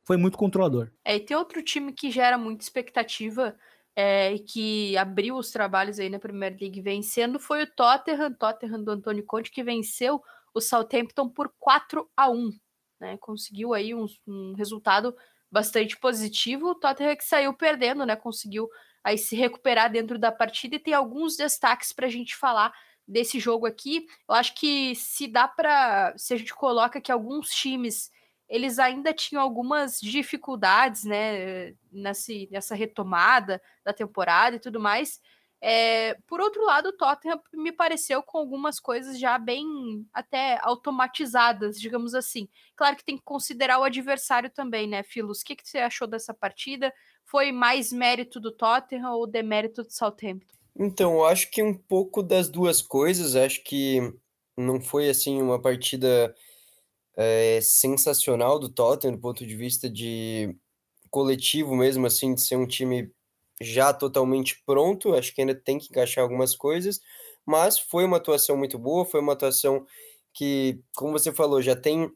foi 0.05 0.16
muito 0.16 0.37
controlador. 0.37 0.91
É, 1.05 1.16
e 1.16 1.20
tem 1.20 1.37
outro 1.37 1.62
time 1.62 1.93
que 1.93 2.11
gera 2.11 2.37
muita 2.37 2.62
expectativa 2.62 3.57
é, 3.95 4.39
que 4.39 4.97
abriu 4.97 5.37
os 5.37 5.51
trabalhos 5.51 5.99
aí 5.99 6.09
na 6.09 6.18
Premier 6.18 6.57
League 6.59 6.81
vencendo 6.81 7.39
foi 7.39 7.62
o 7.62 7.66
Tottenham, 7.66 8.33
Tottenham 8.33 8.83
do 8.83 8.91
Antônio 8.91 9.25
Conte, 9.25 9.51
que 9.51 9.62
venceu 9.62 10.23
o 10.55 10.61
Southampton 10.61 11.28
por 11.28 11.53
4 11.59 12.09
a 12.16 12.30
1 12.30 12.50
né? 13.03 13.18
Conseguiu 13.18 13.74
aí 13.74 13.92
um, 13.92 14.07
um 14.26 14.55
resultado 14.55 15.14
bastante 15.50 15.98
positivo. 15.98 16.68
O 16.68 16.74
Tottenham 16.74 17.16
que 17.16 17.24
saiu 17.24 17.53
perdendo, 17.53 18.07
né? 18.07 18.16
Conseguiu 18.16 18.70
aí 19.05 19.18
se 19.18 19.34
recuperar 19.34 19.90
dentro 19.90 20.18
da 20.18 20.30
partida 20.30 20.76
e 20.76 20.78
tem 20.78 20.94
alguns 20.94 21.36
destaques 21.36 21.92
para 21.92 22.07
a 22.07 22.11
gente 22.11 22.36
falar 22.36 22.72
desse 23.07 23.40
jogo 23.40 23.66
aqui. 23.66 24.07
Eu 24.28 24.36
acho 24.36 24.55
que 24.55 24.94
se 24.94 25.26
dá 25.26 25.48
para, 25.48 26.14
se 26.16 26.32
a 26.32 26.36
gente 26.36 26.55
coloca 26.55 27.00
que 27.00 27.11
alguns 27.11 27.50
times 27.50 28.11
eles 28.48 28.78
ainda 28.78 29.12
tinham 29.12 29.42
algumas 29.42 29.98
dificuldades, 29.98 31.05
né, 31.05 31.74
nessa, 31.90 32.32
nessa 32.50 32.74
retomada 32.74 33.61
da 33.82 33.92
temporada 33.92 34.57
e 34.57 34.61
tudo 34.61 34.78
mais. 34.78 35.20
É, 35.65 36.15
por 36.27 36.41
outro 36.41 36.65
lado, 36.65 36.89
o 36.89 36.93
Tottenham 36.93 37.41
me 37.55 37.71
pareceu 37.71 38.21
com 38.21 38.37
algumas 38.37 38.81
coisas 38.81 39.17
já 39.17 39.39
bem 39.39 39.65
até 40.13 40.59
automatizadas, 40.61 41.81
digamos 41.81 42.17
assim. 42.17 42.49
Claro 42.75 42.97
que 42.97 43.05
tem 43.05 43.17
que 43.17 43.23
considerar 43.23 43.79
o 43.79 43.85
adversário 43.85 44.51
também, 44.51 44.89
né, 44.89 45.05
Filos? 45.05 45.41
O 45.41 45.45
que, 45.45 45.55
que 45.55 45.69
você 45.69 45.79
achou 45.79 46.09
dessa 46.09 46.35
partida? 46.35 46.93
Foi 47.25 47.53
mais 47.53 47.93
mérito 47.93 48.41
do 48.41 48.51
Tottenham 48.51 49.13
ou 49.13 49.25
demérito 49.25 49.85
do 49.85 49.93
Southampton? 49.93 50.53
Então, 50.77 51.13
eu 51.13 51.25
acho 51.27 51.49
que 51.49 51.63
um 51.63 51.75
pouco 51.75 52.25
das 52.25 52.49
duas 52.49 52.83
coisas. 52.83 53.37
Acho 53.37 53.63
que 53.63 54.01
não 54.57 54.81
foi 54.81 55.09
assim 55.09 55.41
uma 55.41 55.63
partida 55.63 56.35
é, 57.17 57.61
sensacional 57.63 58.59
do 58.59 58.69
Tottenham 58.69 59.15
do 59.15 59.21
ponto 59.21 59.47
de 59.47 59.55
vista 59.55 59.89
de 59.89 60.57
coletivo 61.09 61.77
mesmo, 61.77 62.05
assim, 62.05 62.35
de 62.35 62.41
ser 62.41 62.57
um 62.57 62.67
time 62.67 63.13
já 63.63 63.93
totalmente 63.93 64.63
pronto. 64.67 65.15
Acho 65.15 65.35
que 65.35 65.41
ainda 65.41 65.55
tem 65.55 65.79
que 65.79 65.87
encaixar 65.91 66.23
algumas 66.25 66.57
coisas, 66.57 67.01
mas 67.47 67.79
foi 67.79 68.05
uma 68.05 68.19
atuação 68.19 68.57
muito 68.57 68.79
boa, 68.79 69.05
foi 69.05 69.21
uma 69.21 69.33
atuação 69.35 69.87
que, 70.33 70.81
como 70.97 71.13
você 71.13 71.33
falou, 71.33 71.63
já 71.63 71.77
tem 71.77 72.11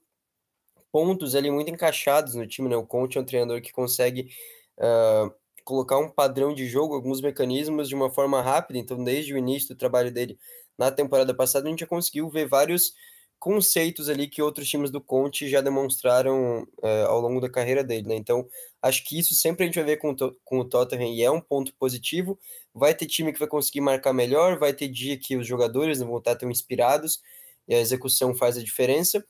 pontos 0.92 1.34
ali 1.34 1.50
muito 1.50 1.70
encaixados 1.70 2.34
no 2.34 2.46
time, 2.46 2.68
né? 2.68 2.76
O 2.76 2.86
Conte 2.86 3.18
é 3.18 3.20
um 3.20 3.24
treinador 3.24 3.60
que 3.60 3.72
consegue 3.72 4.30
uh, 4.78 5.30
colocar 5.64 5.98
um 5.98 6.08
padrão 6.08 6.54
de 6.54 6.66
jogo, 6.66 6.94
alguns 6.94 7.20
mecanismos 7.20 7.88
de 7.88 7.94
uma 7.94 8.10
forma 8.10 8.40
rápida. 8.40 8.78
Então, 8.78 9.02
desde 9.02 9.34
o 9.34 9.38
início 9.38 9.74
do 9.74 9.78
trabalho 9.78 10.12
dele 10.12 10.38
na 10.78 10.90
temporada 10.90 11.34
passada, 11.34 11.66
a 11.66 11.70
gente 11.70 11.80
já 11.80 11.86
conseguiu 11.86 12.28
ver 12.30 12.48
vários 12.48 12.94
conceitos 13.38 14.08
ali 14.08 14.28
que 14.28 14.42
outros 14.42 14.68
times 14.68 14.90
do 14.90 15.00
Conte 15.00 15.48
já 15.48 15.60
demonstraram 15.60 16.66
é, 16.82 17.02
ao 17.02 17.20
longo 17.20 17.40
da 17.40 17.50
carreira 17.50 17.84
dele, 17.84 18.08
né? 18.08 18.16
Então, 18.16 18.46
acho 18.82 19.04
que 19.04 19.18
isso 19.18 19.34
sempre 19.34 19.64
a 19.64 19.66
gente 19.66 19.76
vai 19.76 19.84
ver 19.84 19.96
com, 19.98 20.14
com 20.44 20.58
o 20.58 20.64
Tottenham 20.64 21.12
e 21.12 21.22
é 21.22 21.30
um 21.30 21.40
ponto 21.40 21.74
positivo. 21.74 22.38
Vai 22.74 22.94
ter 22.94 23.06
time 23.06 23.32
que 23.32 23.38
vai 23.38 23.48
conseguir 23.48 23.80
marcar 23.80 24.12
melhor, 24.12 24.58
vai 24.58 24.72
ter 24.72 24.88
dia 24.88 25.18
que 25.18 25.36
os 25.36 25.46
jogadores 25.46 26.00
não 26.00 26.08
vão 26.08 26.18
estar 26.18 26.36
tão 26.36 26.50
inspirados 26.50 27.20
e 27.68 27.74
a 27.74 27.80
execução 27.80 28.34
faz 28.34 28.56
a 28.56 28.62
diferença. 28.62 29.24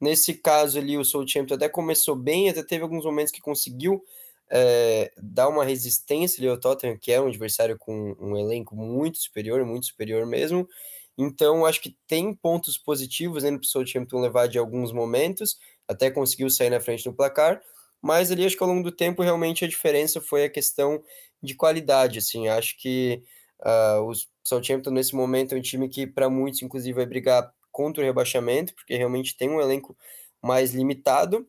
Nesse 0.00 0.34
caso 0.34 0.78
ali, 0.78 0.98
o 0.98 1.04
Southampton 1.04 1.54
até 1.54 1.68
começou 1.68 2.16
bem, 2.16 2.48
até 2.48 2.62
teve 2.62 2.82
alguns 2.82 3.04
momentos 3.04 3.32
que 3.32 3.40
conseguiu 3.40 4.02
é, 4.50 5.12
dar 5.16 5.48
uma 5.48 5.64
resistência 5.64 6.40
ali 6.40 6.48
ao 6.48 6.58
Tottenham, 6.58 6.98
que 6.98 7.10
é 7.10 7.20
um 7.20 7.28
adversário 7.28 7.78
com 7.78 8.14
um 8.20 8.36
elenco 8.36 8.76
muito 8.76 9.18
superior, 9.18 9.64
muito 9.64 9.86
superior 9.86 10.26
mesmo, 10.26 10.68
então, 11.16 11.66
acho 11.66 11.80
que 11.80 11.96
tem 12.06 12.34
pontos 12.34 12.78
positivos 12.78 13.44
ainda 13.44 13.58
para 13.58 13.66
o 13.66 13.68
Southampton 13.68 14.20
levar 14.20 14.48
de 14.48 14.58
alguns 14.58 14.92
momentos, 14.92 15.58
até 15.88 16.10
conseguiu 16.10 16.48
sair 16.50 16.70
na 16.70 16.80
frente 16.80 17.06
no 17.06 17.14
placar, 17.14 17.60
mas 18.00 18.30
ali 18.30 18.44
acho 18.46 18.56
que 18.56 18.62
ao 18.62 18.68
longo 18.68 18.82
do 18.82 18.92
tempo 18.92 19.22
realmente 19.22 19.64
a 19.64 19.68
diferença 19.68 20.20
foi 20.20 20.44
a 20.44 20.50
questão 20.50 21.02
de 21.42 21.54
qualidade, 21.54 22.18
assim, 22.18 22.48
acho 22.48 22.76
que 22.78 23.22
uh, 23.60 24.02
o 24.02 24.12
Southampton 24.44 24.90
nesse 24.90 25.14
momento 25.14 25.54
é 25.54 25.58
um 25.58 25.62
time 25.62 25.88
que 25.88 26.06
para 26.06 26.30
muitos 26.30 26.62
inclusive 26.62 26.94
vai 26.94 27.06
brigar 27.06 27.52
contra 27.70 28.02
o 28.02 28.06
rebaixamento, 28.06 28.74
porque 28.74 28.96
realmente 28.96 29.36
tem 29.36 29.50
um 29.50 29.60
elenco 29.60 29.96
mais 30.42 30.72
limitado, 30.72 31.46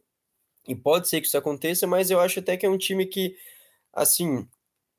e 0.68 0.76
pode 0.76 1.10
ser 1.10 1.22
que 1.22 1.28
isso 1.28 1.38
aconteça, 1.38 1.86
mas 1.88 2.10
eu 2.10 2.20
acho 2.20 2.40
até 2.40 2.56
que 2.56 2.66
é 2.66 2.70
um 2.70 2.78
time 2.78 3.06
que, 3.06 3.36
assim, 3.94 4.48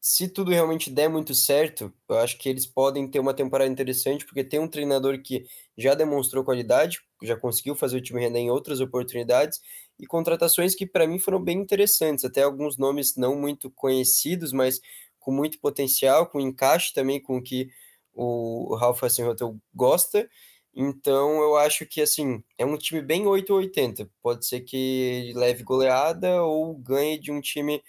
se 0.07 0.29
tudo 0.29 0.51
realmente 0.51 0.91
der 0.91 1.09
muito 1.09 1.35
certo, 1.35 1.91
eu 2.11 2.19
acho 2.19 2.37
que 2.37 2.47
eles 2.47 2.67
podem 2.67 3.09
ter 3.09 3.21
uma 3.21 3.33
temporada 3.33 3.71
interessante, 3.71 4.27
porque 4.27 4.45
tem 4.45 4.61
um 4.61 4.69
treinador 4.69 5.19
que 5.23 5.47
já 5.79 5.95
demonstrou 5.95 6.45
qualidade, 6.45 7.01
já 7.23 7.35
conseguiu 7.35 7.75
fazer 7.75 7.97
o 7.97 8.03
time 8.03 8.21
render 8.21 8.41
em 8.41 8.51
outras 8.51 8.81
oportunidades, 8.81 9.63
e 9.99 10.07
contratações 10.07 10.75
que 10.75 10.85
para 10.87 11.07
mim 11.07 11.19
foram 11.19 11.43
bem 11.43 11.59
interessantes, 11.59 12.23
até 12.23 12.43
alguns 12.43 12.77
nomes 12.77 13.17
não 13.17 13.35
muito 13.35 13.71
conhecidos, 13.71 14.53
mas 14.53 14.79
com 15.19 15.33
muito 15.33 15.59
potencial, 15.59 16.27
com 16.27 16.39
encaixe 16.39 16.93
também 16.93 17.19
com 17.19 17.39
o 17.39 17.43
que 17.43 17.71
o 18.13 18.75
Ralf 18.77 19.03
Hasenhuttl 19.03 19.53
gosta. 19.75 20.29
Então 20.75 21.41
eu 21.41 21.57
acho 21.57 21.87
que 21.87 22.03
assim, 22.03 22.45
é 22.59 22.67
um 22.67 22.77
time 22.77 23.01
bem 23.01 23.27
880. 23.27 24.11
Pode 24.23 24.45
ser 24.47 24.61
que 24.61 25.33
leve 25.35 25.63
goleada 25.63 26.43
ou 26.43 26.75
ganhe 26.77 27.19
de 27.19 27.33
um 27.33 27.41
time 27.41 27.83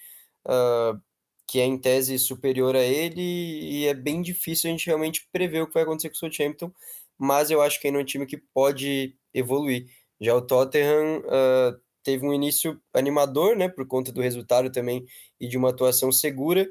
uh, 0.47 0.99
que 1.47 1.59
é 1.59 1.65
em 1.65 1.77
tese 1.77 2.17
superior 2.17 2.75
a 2.75 2.83
ele, 2.83 3.21
e 3.21 3.85
é 3.87 3.93
bem 3.93 4.21
difícil 4.21 4.69
a 4.69 4.71
gente 4.71 4.87
realmente 4.87 5.27
prever 5.31 5.61
o 5.61 5.67
que 5.67 5.73
vai 5.73 5.83
acontecer 5.83 6.09
com 6.09 6.15
o 6.15 6.17
Southampton, 6.17 6.71
mas 7.17 7.51
eu 7.51 7.61
acho 7.61 7.79
que 7.79 7.87
ainda 7.87 7.99
é 7.99 8.01
um 8.01 8.05
time 8.05 8.25
que 8.25 8.37
pode 8.37 9.15
evoluir. 9.33 9.85
Já 10.19 10.35
o 10.35 10.41
Tottenham 10.41 11.19
uh, 11.19 11.79
teve 12.03 12.25
um 12.25 12.33
início 12.33 12.81
animador, 12.93 13.55
né, 13.55 13.69
por 13.69 13.85
conta 13.87 14.11
do 14.11 14.21
resultado 14.21 14.71
também 14.71 15.05
e 15.39 15.47
de 15.47 15.57
uma 15.57 15.69
atuação 15.69 16.11
segura, 16.11 16.69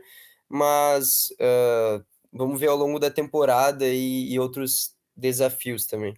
mas 0.48 1.28
uh, 1.32 2.04
vamos 2.32 2.58
ver 2.58 2.68
ao 2.68 2.76
longo 2.76 2.98
da 2.98 3.10
temporada 3.10 3.86
e, 3.86 4.32
e 4.32 4.38
outros 4.38 4.94
desafios 5.16 5.86
também. 5.86 6.16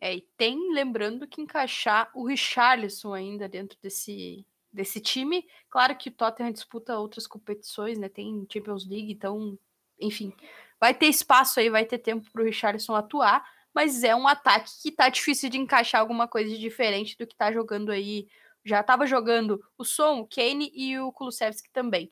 É, 0.00 0.14
e 0.14 0.20
tem, 0.36 0.72
lembrando 0.72 1.26
que 1.26 1.40
encaixar 1.40 2.10
o 2.14 2.26
Richarlison 2.26 3.12
ainda 3.12 3.48
dentro 3.48 3.76
desse, 3.82 4.46
desse 4.78 5.00
time. 5.00 5.44
Claro 5.68 5.96
que 5.96 6.08
o 6.08 6.12
Tottenham 6.12 6.52
disputa 6.52 6.98
outras 6.98 7.26
competições, 7.26 7.98
né? 7.98 8.08
Tem 8.08 8.46
Champions 8.50 8.88
League, 8.88 9.12
então, 9.12 9.58
enfim, 10.00 10.32
vai 10.80 10.94
ter 10.94 11.06
espaço 11.06 11.60
aí, 11.60 11.68
vai 11.68 11.84
ter 11.84 11.98
tempo 11.98 12.30
para 12.32 12.42
o 12.42 12.44
Richarlison 12.44 12.94
atuar, 12.94 13.44
mas 13.74 14.02
é 14.04 14.14
um 14.14 14.26
ataque 14.26 14.70
que 14.82 14.92
tá 14.92 15.08
difícil 15.08 15.50
de 15.50 15.58
encaixar 15.58 16.00
alguma 16.00 16.26
coisa 16.26 16.56
diferente 16.56 17.16
do 17.18 17.26
que 17.26 17.36
tá 17.36 17.52
jogando 17.52 17.90
aí. 17.90 18.26
Já 18.64 18.80
estava 18.80 19.06
jogando 19.06 19.62
o 19.76 19.84
Son, 19.84 20.20
o 20.20 20.26
Kane 20.26 20.70
e 20.74 20.98
o 20.98 21.12
Kulusevski 21.12 21.70
também. 21.72 22.10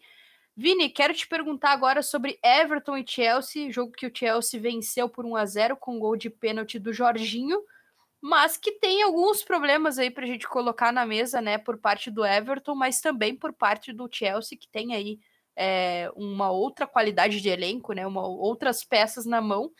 Vini, 0.56 0.88
quero 0.88 1.12
te 1.12 1.28
perguntar 1.28 1.70
agora 1.70 2.02
sobre 2.02 2.38
Everton 2.42 2.96
e 2.96 3.04
Chelsea, 3.06 3.70
jogo 3.70 3.92
que 3.92 4.06
o 4.06 4.12
Chelsea 4.12 4.60
venceu 4.60 5.08
por 5.08 5.24
1 5.24 5.36
a 5.36 5.44
0 5.44 5.76
com 5.76 5.98
gol 5.98 6.16
de 6.16 6.30
pênalti 6.30 6.78
do 6.78 6.92
Jorginho 6.92 7.62
mas 8.27 8.57
que 8.57 8.72
tem 8.72 9.05
alguns 9.05 9.45
problemas 9.45 10.01
aí 10.01 10.11
para 10.11 10.24
a 10.24 10.27
gente 10.27 10.49
colocar 10.49 10.93
na 10.93 11.07
mesa, 11.07 11.41
né, 11.41 11.59
por 11.59 11.79
parte 11.79 12.11
do 12.11 12.27
Everton, 12.27 12.74
mas 12.74 13.01
também 13.01 13.37
por 13.37 13.53
parte 13.53 13.93
do 13.93 14.09
Chelsea, 14.11 14.59
que 14.59 14.68
tem 14.68 14.97
aí 14.97 15.20
é, 15.55 16.11
uma 16.16 16.51
outra 16.51 16.89
qualidade 16.89 17.41
de 17.41 17.49
elenco, 17.49 17.93
né, 17.93 18.05
uma, 18.05 18.27
outras 18.27 18.83
peças 18.83 19.27
na 19.27 19.41
mão, 19.41 19.70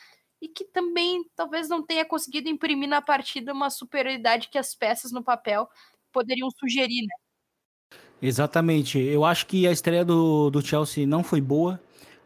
e 0.41 0.47
que 0.47 0.65
também 0.65 1.29
talvez 1.35 1.69
não 1.69 1.85
tenha 1.85 2.05
conseguido 2.05 2.49
imprimir 2.49 2.89
na 2.89 3.03
partida 3.03 3.53
uma 3.53 3.69
superioridade 3.69 4.49
que 4.49 4.59
as 4.59 4.77
peças 4.77 5.11
no 5.11 5.25
papel 5.25 5.69
poderiam 6.13 6.49
sugerir, 6.57 7.03
né? 7.03 7.99
Exatamente. 8.23 8.97
Eu 8.97 9.25
acho 9.25 9.45
que 9.49 9.67
a 9.67 9.73
estreia 9.73 10.05
do, 10.05 10.51
do 10.51 10.65
Chelsea 10.65 11.05
não 11.05 11.25
foi 11.25 11.41
boa, 11.41 11.83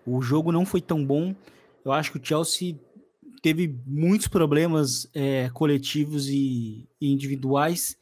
o 0.06 0.20
jogo 0.20 0.52
não 0.52 0.66
foi 0.66 0.82
tão 0.82 1.02
bom. 1.02 1.34
Eu 1.82 1.92
acho 1.92 2.12
que 2.12 2.18
o 2.18 2.22
Chelsea 2.22 2.76
teve 3.40 3.78
muitos 3.86 4.28
problemas 4.28 5.08
é, 5.14 5.50
coletivos 5.52 6.28
e, 6.28 6.88
e, 7.00 7.12
individuais, 7.12 7.96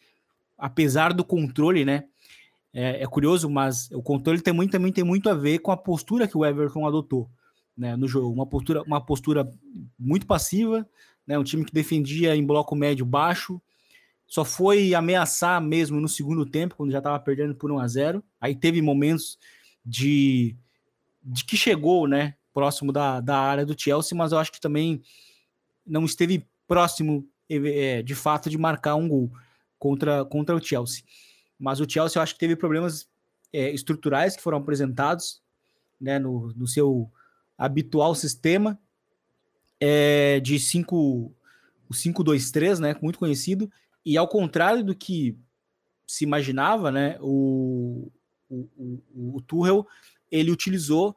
apesar 0.56 1.12
do 1.12 1.24
controle, 1.24 1.84
né? 1.84 2.04
É, 2.72 3.02
é, 3.02 3.06
curioso, 3.06 3.48
mas 3.48 3.90
o 3.92 4.02
controle 4.02 4.42
muito, 4.54 4.72
também 4.72 4.92
tem 4.92 5.04
muito 5.04 5.30
a 5.30 5.34
ver 5.34 5.58
com 5.60 5.72
a 5.72 5.76
postura 5.76 6.28
que 6.28 6.36
o 6.36 6.44
Everton 6.44 6.86
adotou 6.86 7.28
né, 7.76 7.96
no 7.96 8.06
jogo. 8.06 8.32
Uma 8.32 8.46
postura, 8.46 8.82
uma 8.82 9.00
postura 9.00 9.48
muito 9.98 10.26
passiva, 10.26 10.86
né, 11.26 11.38
um 11.38 11.44
time 11.44 11.64
que 11.64 11.72
defendia 11.72 12.36
em 12.36 12.44
bloco 12.44 12.74
médio 12.74 13.06
baixo, 13.06 13.60
só 14.26 14.44
foi 14.44 14.94
ameaçar 14.94 15.60
mesmo 15.60 15.98
no 16.00 16.08
segundo 16.08 16.44
tempo, 16.44 16.76
quando 16.76 16.92
já 16.92 16.98
estava 16.98 17.18
perdendo 17.18 17.54
por 17.54 17.72
1 17.72 17.78
a 17.78 17.88
0 17.88 18.24
Aí 18.38 18.54
teve 18.54 18.82
momentos 18.82 19.38
de, 19.84 20.54
de 21.22 21.44
que 21.44 21.56
chegou, 21.56 22.06
né? 22.06 22.34
Próximo 22.52 22.92
da, 22.92 23.20
da 23.20 23.38
área 23.38 23.64
do 23.64 23.80
Chelsea, 23.80 24.16
mas 24.16 24.32
eu 24.32 24.38
acho 24.38 24.52
que 24.52 24.60
também 24.60 25.00
não 25.88 26.04
esteve 26.04 26.46
próximo, 26.66 27.26
é, 27.48 28.02
de 28.02 28.14
fato, 28.14 28.50
de 28.50 28.58
marcar 28.58 28.94
um 28.94 29.08
gol 29.08 29.32
contra, 29.78 30.24
contra 30.24 30.54
o 30.54 30.62
Chelsea. 30.62 31.02
Mas 31.58 31.80
o 31.80 31.88
Chelsea 31.88 32.18
eu 32.18 32.22
acho 32.22 32.34
que 32.34 32.40
teve 32.40 32.54
problemas 32.54 33.08
é, 33.52 33.70
estruturais 33.70 34.36
que 34.36 34.42
foram 34.42 34.58
apresentados 34.58 35.42
né, 36.00 36.18
no, 36.18 36.52
no 36.54 36.66
seu 36.66 37.10
habitual 37.56 38.14
sistema 38.14 38.78
é, 39.80 40.40
de 40.40 40.58
5 40.58 41.34
o 41.88 41.94
5-2-3, 41.94 42.78
né, 42.80 42.94
muito 43.00 43.18
conhecido, 43.18 43.70
e 44.04 44.18
ao 44.18 44.28
contrário 44.28 44.84
do 44.84 44.94
que 44.94 45.38
se 46.06 46.24
imaginava, 46.24 46.90
né, 46.90 47.16
o, 47.20 48.10
o, 48.48 48.68
o, 48.76 49.36
o 49.36 49.40
Tuchel, 49.40 49.86
ele 50.30 50.50
utilizou 50.50 51.16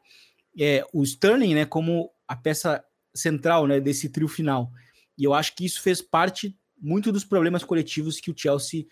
é, 0.57 0.85
o 0.93 1.03
Sterling 1.03 1.55
né, 1.55 1.65
como 1.65 2.09
a 2.27 2.35
peça 2.35 2.83
central 3.13 3.67
né, 3.67 3.79
desse 3.79 4.09
trio 4.09 4.27
final. 4.27 4.71
E 5.17 5.23
eu 5.23 5.33
acho 5.33 5.55
que 5.55 5.65
isso 5.65 5.81
fez 5.81 6.01
parte 6.01 6.55
muito 6.81 7.11
dos 7.11 7.23
problemas 7.23 7.63
coletivos 7.63 8.19
que 8.19 8.31
o 8.31 8.37
Chelsea 8.37 8.85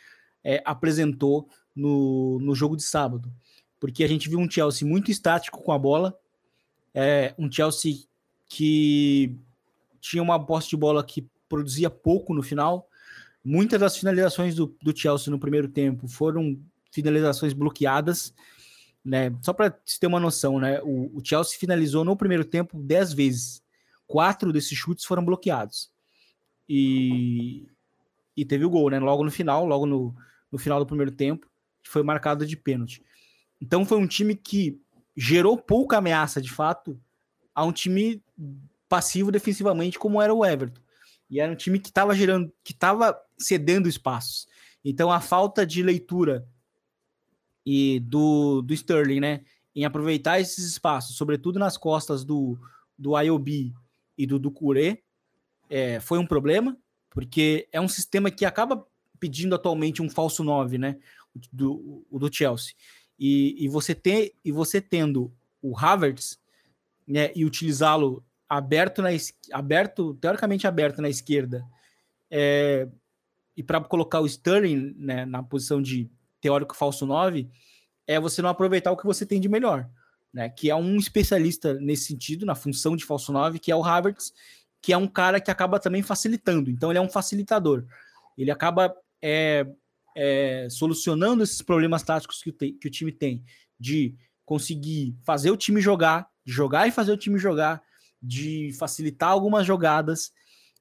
é, 0.44 0.62
apresentou 0.66 1.50
no, 1.76 2.40
no 2.40 2.54
jogo 2.54 2.76
de 2.76 2.84
sábado. 2.84 3.32
Porque 3.80 4.04
a 4.04 4.08
gente 4.08 4.30
viu 4.30 4.40
um 4.40 4.50
Chelsea 4.50 4.88
muito 4.88 5.10
estático 5.10 5.64
com 5.64 5.72
a 5.72 5.80
bola, 5.80 6.18
é, 6.94 7.34
um 7.38 7.52
Chelsea 7.52 8.04
que 8.48 9.36
tinha 10.02 10.22
uma 10.22 10.44
posse 10.44 10.70
de 10.70 10.78
bola 10.78 11.04
que 11.04 11.28
produzia 11.48 11.90
pouco 11.90 12.34
no 12.34 12.44
final. 12.44 12.88
Muitas 13.44 13.80
das 13.80 13.98
finalizações 13.98 14.56
do, 14.56 14.76
do 14.82 14.96
Chelsea 14.96 15.32
no 15.32 15.40
primeiro 15.40 15.68
tempo 15.68 16.08
foram 16.08 16.60
finalizações 16.92 17.54
bloqueadas. 17.54 18.34
Né? 19.04 19.34
Só 19.42 19.54
para 19.54 19.70
ter 19.72 20.08
uma 20.08 20.20
noção, 20.20 20.60
né? 20.60 20.82
O, 20.84 21.18
o, 21.18 21.22
Chelsea 21.24 21.58
finalizou 21.58 22.04
no 22.04 22.18
primeiro 22.18 22.44
tempo 22.44 22.78
10 22.78 23.14
vezes. 23.14 23.64
Quatro 24.10 24.52
desses 24.52 24.76
chutes 24.76 25.06
foram 25.06 25.24
bloqueados. 25.24 25.92
E, 26.68 27.68
e 28.36 28.44
teve 28.44 28.66
o 28.66 28.70
gol, 28.70 28.90
né? 28.90 28.98
Logo 28.98 29.24
no 29.24 29.30
final, 29.30 29.68
logo 29.68 29.86
no, 29.86 30.16
no 30.52 30.58
final 30.58 30.80
do 30.80 30.86
primeiro 30.88 31.12
tempo, 31.12 31.48
foi 31.84 32.02
marcado 32.02 32.44
de 32.44 32.58
pênalti. 32.58 33.04
Então 33.62 33.86
foi 33.86 34.00
um 34.00 34.08
time 34.08 34.36
que 34.36 34.82
gerou 35.16 35.56
pouca 35.56 36.00
ameaça, 36.00 36.42
de 36.42 36.50
fato, 36.50 37.00
a 37.54 37.64
um 37.64 37.72
time 37.72 38.20
passivo 38.88 39.32
defensivamente 39.32 40.00
como 40.00 40.20
era 40.20 40.34
o 40.34 40.44
Everton. 40.44 40.82
E 41.30 41.40
era 41.40 41.52
um 41.52 41.56
time 41.56 41.80
que 41.80 41.90
estava 41.90 42.16
gerando, 42.16 42.52
que 42.64 42.72
estava 42.72 43.16
cedendo 43.38 43.88
espaços. 43.88 44.48
Então 44.84 45.12
a 45.12 45.22
falta 45.22 45.68
de 45.68 45.84
leitura 45.84 46.48
e 47.64 48.00
do, 48.00 48.64
do 48.64 48.74
Sterling, 48.74 49.20
né, 49.20 49.42
em 49.76 49.86
aproveitar 49.86 50.40
esses 50.40 50.66
espaços, 50.66 51.16
sobretudo 51.16 51.60
nas 51.60 51.78
costas 51.78 52.26
do, 52.26 52.58
do 52.98 53.16
IOB 53.20 53.72
e 54.20 54.28
do 54.28 54.38
Ducuré, 54.38 55.02
é, 55.70 56.02
foi 56.02 56.20
um 56.20 56.28
problema, 56.28 56.78
porque 57.10 57.70
é 57.72 57.80
um 57.80 57.88
sistema 57.88 58.30
que 58.30 58.44
acaba 58.44 58.86
pedindo 59.18 59.56
atualmente 59.56 60.02
um 60.02 60.10
falso 60.10 60.44
9, 60.44 60.78
né, 60.78 60.98
do, 61.54 62.06
do 62.12 62.32
Chelsea. 62.32 62.74
E, 63.18 63.56
e, 63.64 63.70
você 63.70 63.96
ter, 63.96 64.34
e 64.44 64.52
você 64.52 64.82
tendo 64.82 65.34
o 65.62 65.78
Havertz 65.78 66.38
né, 67.08 67.32
e 67.34 67.46
utilizá-lo 67.46 68.22
aberto, 68.48 69.02
na, 69.02 69.10
aberto, 69.54 70.14
teoricamente 70.16 70.68
aberto 70.68 71.02
na 71.02 71.08
esquerda, 71.10 71.66
é, 72.30 72.90
e 73.56 73.64
para 73.64 73.80
colocar 73.80 74.20
o 74.20 74.26
Sterling 74.26 74.96
né, 74.98 75.26
na 75.26 75.42
posição 75.42 75.82
de 75.82 76.12
teórico 76.42 76.76
falso 76.76 77.06
9, 77.06 77.50
é 78.06 78.20
você 78.20 78.42
não 78.42 78.50
aproveitar 78.50 78.92
o 78.92 78.98
que 78.98 79.06
você 79.06 79.26
tem 79.26 79.40
de 79.40 79.48
melhor, 79.48 79.90
né? 80.34 80.50
Que 80.50 80.70
é 80.70 80.76
um 80.76 80.98
especialista 80.98 81.74
nesse 81.76 82.06
sentido, 82.06 82.46
na 82.46 82.56
função 82.56 82.96
de 82.96 83.06
falso 83.06 83.32
9, 83.32 83.60
que 83.60 83.72
é 83.72 83.76
o 83.76 83.84
Havertz, 83.84 84.34
que 84.82 84.94
é 84.94 84.98
um 84.98 85.08
cara 85.08 85.40
que 85.40 85.52
acaba 85.52 85.80
também 85.80 86.02
facilitando. 86.02 86.70
Então 86.70 86.92
ele 86.92 87.00
é 87.00 87.02
um 87.02 87.10
facilitador. 87.10 87.86
Ele 88.38 88.52
acaba 88.52 88.96
é, 89.22 89.66
é, 90.16 90.68
solucionando 90.70 91.44
esses 91.44 91.62
problemas 91.62 92.04
táticos 92.04 92.42
que 92.42 92.50
o, 92.50 92.54
te, 92.54 92.72
que 92.74 92.88
o 92.88 92.92
time 92.92 93.12
tem, 93.12 93.44
de 93.80 94.16
conseguir 94.46 95.16
fazer 95.24 95.52
o 95.52 95.58
time 95.58 95.82
jogar, 95.82 96.30
jogar 96.46 96.88
e 96.88 96.92
fazer 96.92 97.12
o 97.12 97.18
time 97.18 97.38
jogar, 97.38 97.82
de 98.22 98.72
facilitar 98.80 99.30
algumas 99.30 99.66
jogadas, 99.66 100.32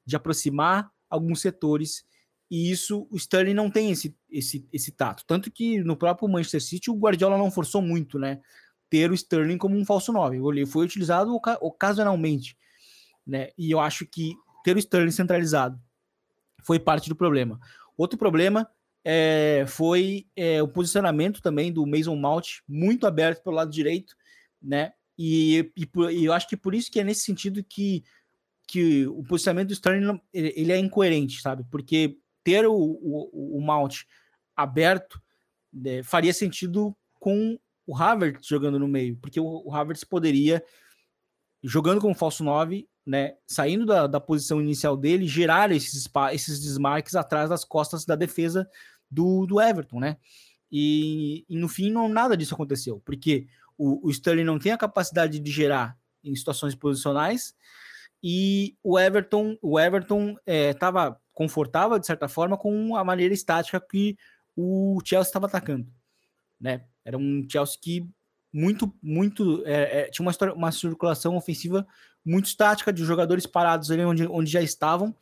de 0.05 0.15
aproximar 0.15 0.89
alguns 1.09 1.41
setores 1.41 2.03
e 2.49 2.71
isso, 2.71 3.07
o 3.11 3.15
Sterling 3.15 3.53
não 3.53 3.69
tem 3.69 3.91
esse, 3.91 4.15
esse, 4.29 4.67
esse 4.73 4.91
tato. 4.91 5.23
Tanto 5.27 5.51
que 5.51 5.83
no 5.83 5.95
próprio 5.95 6.27
Manchester 6.27 6.61
City, 6.61 6.89
o 6.89 6.95
Guardiola 6.95 7.37
não 7.37 7.51
forçou 7.51 7.81
muito, 7.81 8.17
né? 8.17 8.41
Ter 8.89 9.11
o 9.11 9.13
Sterling 9.13 9.57
como 9.57 9.77
um 9.77 9.85
falso 9.85 10.11
9. 10.11 10.37
Ele 10.37 10.65
foi 10.65 10.85
utilizado 10.85 11.39
ocasionalmente, 11.61 12.57
né? 13.25 13.49
E 13.57 13.71
eu 13.71 13.79
acho 13.79 14.05
que 14.05 14.35
ter 14.63 14.75
o 14.75 14.79
Sterling 14.79 15.11
centralizado 15.11 15.79
foi 16.63 16.79
parte 16.79 17.09
do 17.09 17.15
problema. 17.15 17.59
Outro 17.97 18.17
problema 18.17 18.69
é, 19.03 19.65
foi 19.67 20.27
é, 20.35 20.61
o 20.61 20.67
posicionamento 20.67 21.41
também 21.41 21.71
do 21.71 21.85
Mason 21.85 22.15
Mount, 22.15 22.59
muito 22.67 23.07
aberto 23.07 23.43
pelo 23.43 23.55
lado 23.55 23.71
direito, 23.71 24.15
né? 24.61 24.93
E, 25.17 25.71
e, 25.75 25.89
e, 26.11 26.25
eu 26.25 26.33
acho 26.33 26.47
que 26.47 26.55
por 26.55 26.73
isso 26.73 26.91
que 26.91 26.99
é 26.99 27.03
nesse 27.03 27.21
sentido 27.21 27.63
que, 27.63 28.03
que 28.67 29.05
o 29.07 29.23
posicionamento 29.23 29.67
do 29.67 29.73
Sterling 29.73 30.21
ele, 30.33 30.71
é 30.71 30.77
incoerente, 30.77 31.41
sabe? 31.41 31.65
Porque 31.69 32.17
ter 32.43 32.65
o, 32.65 32.73
o, 32.73 33.57
o 33.57 33.61
Mount 33.61 34.03
aberto 34.55 35.21
né, 35.73 36.03
faria 36.03 36.33
sentido 36.33 36.95
com 37.19 37.59
o 37.89 37.97
Havertz 37.97 38.45
jogando 38.45 38.77
no 38.77 38.87
meio, 38.87 39.17
porque 39.17 39.39
o, 39.39 39.73
Havertz 39.73 40.03
poderia, 40.03 40.63
jogando 41.63 41.99
como 41.99 42.13
falso 42.13 42.43
9, 42.43 42.87
né, 43.03 43.33
saindo 43.47 43.83
da, 43.83 44.05
da 44.05 44.19
posição 44.19 44.61
inicial 44.61 44.95
dele, 44.95 45.27
gerar 45.27 45.71
esses, 45.71 46.07
esses 46.31 46.59
desmarques 46.59 47.15
atrás 47.15 47.49
das 47.49 47.65
costas 47.65 48.05
da 48.05 48.15
defesa 48.15 48.69
do, 49.09 49.47
do 49.47 49.59
Everton, 49.59 49.99
né? 49.99 50.17
E, 50.71 51.43
e 51.49 51.57
no 51.57 51.67
fim, 51.67 51.89
não, 51.89 52.07
nada 52.07 52.37
disso 52.37 52.53
aconteceu, 52.53 53.01
porque 53.03 53.47
o, 53.75 54.07
o 54.07 54.11
Sterling 54.11 54.43
não 54.43 54.59
tem 54.59 54.71
a 54.71 54.77
capacidade 54.77 55.39
de 55.39 55.51
gerar 55.51 55.97
em 56.23 56.35
situações 56.35 56.75
posicionais 56.75 57.55
e 58.23 58.77
o 58.83 58.99
Everton, 58.99 59.57
o 59.63 59.79
Everton 59.79 60.35
estava 60.45 61.07
é, 61.07 61.15
confortável, 61.33 61.97
de 61.97 62.05
certa 62.05 62.27
forma, 62.27 62.55
com 62.55 62.95
a 62.95 63.03
maneira 63.03 63.33
estática 63.33 63.81
que 63.81 64.15
o 64.55 65.01
Chelsea 65.03 65.29
estava 65.29 65.47
atacando. 65.47 65.87
Né? 66.61 66.85
Era 67.09 67.17
um 67.17 67.43
Chelsea 67.49 67.79
que 67.81 68.07
muito, 68.53 68.93
muito 69.01 69.63
é, 69.65 70.01
é, 70.01 70.03
tinha 70.11 70.23
uma, 70.23 70.29
história, 70.29 70.53
uma 70.53 70.71
circulação 70.71 71.35
ofensiva 71.35 71.87
muito 72.23 72.45
estática 72.45 72.93
de 72.93 73.03
jogadores 73.03 73.47
parados 73.47 73.89
ali 73.89 74.03
onde, 74.03 74.27
onde 74.27 74.51
já 74.51 74.61
estavam, 74.61 75.15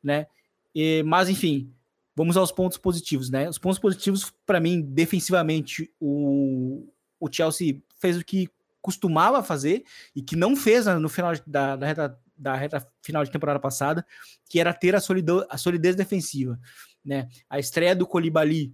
né? 0.00 0.28
E, 0.72 1.02
mas 1.02 1.28
enfim, 1.28 1.72
vamos 2.14 2.36
aos 2.36 2.52
pontos 2.52 2.78
positivos, 2.78 3.28
né? 3.28 3.48
Os 3.48 3.58
pontos 3.58 3.80
positivos 3.80 4.32
para 4.46 4.60
mim, 4.60 4.80
defensivamente, 4.80 5.92
o, 5.98 6.86
o 7.18 7.28
Chelsea 7.28 7.82
fez 7.98 8.16
o 8.16 8.24
que 8.24 8.48
costumava 8.80 9.42
fazer 9.42 9.84
e 10.14 10.22
que 10.22 10.36
não 10.36 10.54
fez 10.54 10.86
no 10.86 11.08
final 11.08 11.32
da, 11.44 11.74
da 11.74 11.86
reta 11.86 12.20
da 12.38 12.54
reta 12.54 12.86
final 13.02 13.24
de 13.24 13.32
temporada 13.32 13.58
passada, 13.58 14.06
que 14.48 14.60
era 14.60 14.72
ter 14.72 14.94
a, 14.94 15.00
solidez, 15.00 15.44
a 15.48 15.58
solidez 15.58 15.96
defensiva. 15.96 16.60
Né? 17.04 17.28
A 17.50 17.58
estreia 17.58 17.96
do 17.96 18.06
Colibali 18.06 18.72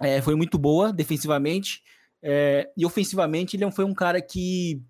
é, 0.00 0.20
foi 0.20 0.34
muito 0.34 0.58
boa 0.58 0.92
defensivamente, 0.92 1.82
é, 2.22 2.70
e 2.76 2.84
ofensivamente 2.84 3.56
ele 3.56 3.70
foi 3.70 3.84
um 3.84 3.94
cara 3.94 4.20
que 4.20 4.82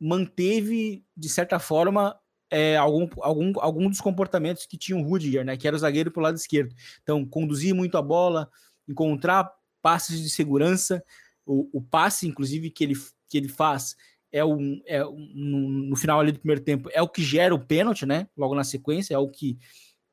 manteve, 0.00 1.04
de 1.16 1.28
certa 1.28 1.58
forma, 1.58 2.18
é, 2.50 2.76
algum, 2.76 3.08
algum, 3.20 3.52
algum 3.60 3.88
dos 3.88 4.00
comportamentos 4.00 4.66
que 4.66 4.76
tinha 4.76 4.98
o 4.98 5.02
Rudiger, 5.02 5.44
né, 5.44 5.56
que 5.56 5.66
era 5.66 5.76
o 5.76 5.78
zagueiro 5.78 6.10
para 6.10 6.20
o 6.20 6.22
lado 6.24 6.36
esquerdo. 6.36 6.74
Então, 7.02 7.24
conduzir 7.24 7.74
muito 7.74 7.96
a 7.96 8.02
bola, 8.02 8.50
encontrar 8.88 9.50
passes 9.80 10.20
de 10.20 10.28
segurança, 10.28 11.02
o, 11.46 11.68
o 11.78 11.80
passe, 11.80 12.26
inclusive, 12.26 12.70
que 12.70 12.84
ele, 12.84 12.94
que 13.28 13.38
ele 13.38 13.48
faz 13.48 13.96
é, 14.32 14.44
um, 14.44 14.80
é 14.86 15.04
um, 15.04 15.86
no 15.88 15.96
final 15.96 16.18
ali 16.18 16.32
do 16.32 16.40
primeiro 16.40 16.62
tempo, 16.62 16.88
é 16.92 17.02
o 17.02 17.08
que 17.08 17.22
gera 17.22 17.54
o 17.54 17.64
pênalti, 17.64 18.06
né? 18.06 18.26
Logo 18.36 18.54
na 18.54 18.64
sequência, 18.64 19.14
é 19.14 19.18
o 19.18 19.28
que, 19.28 19.58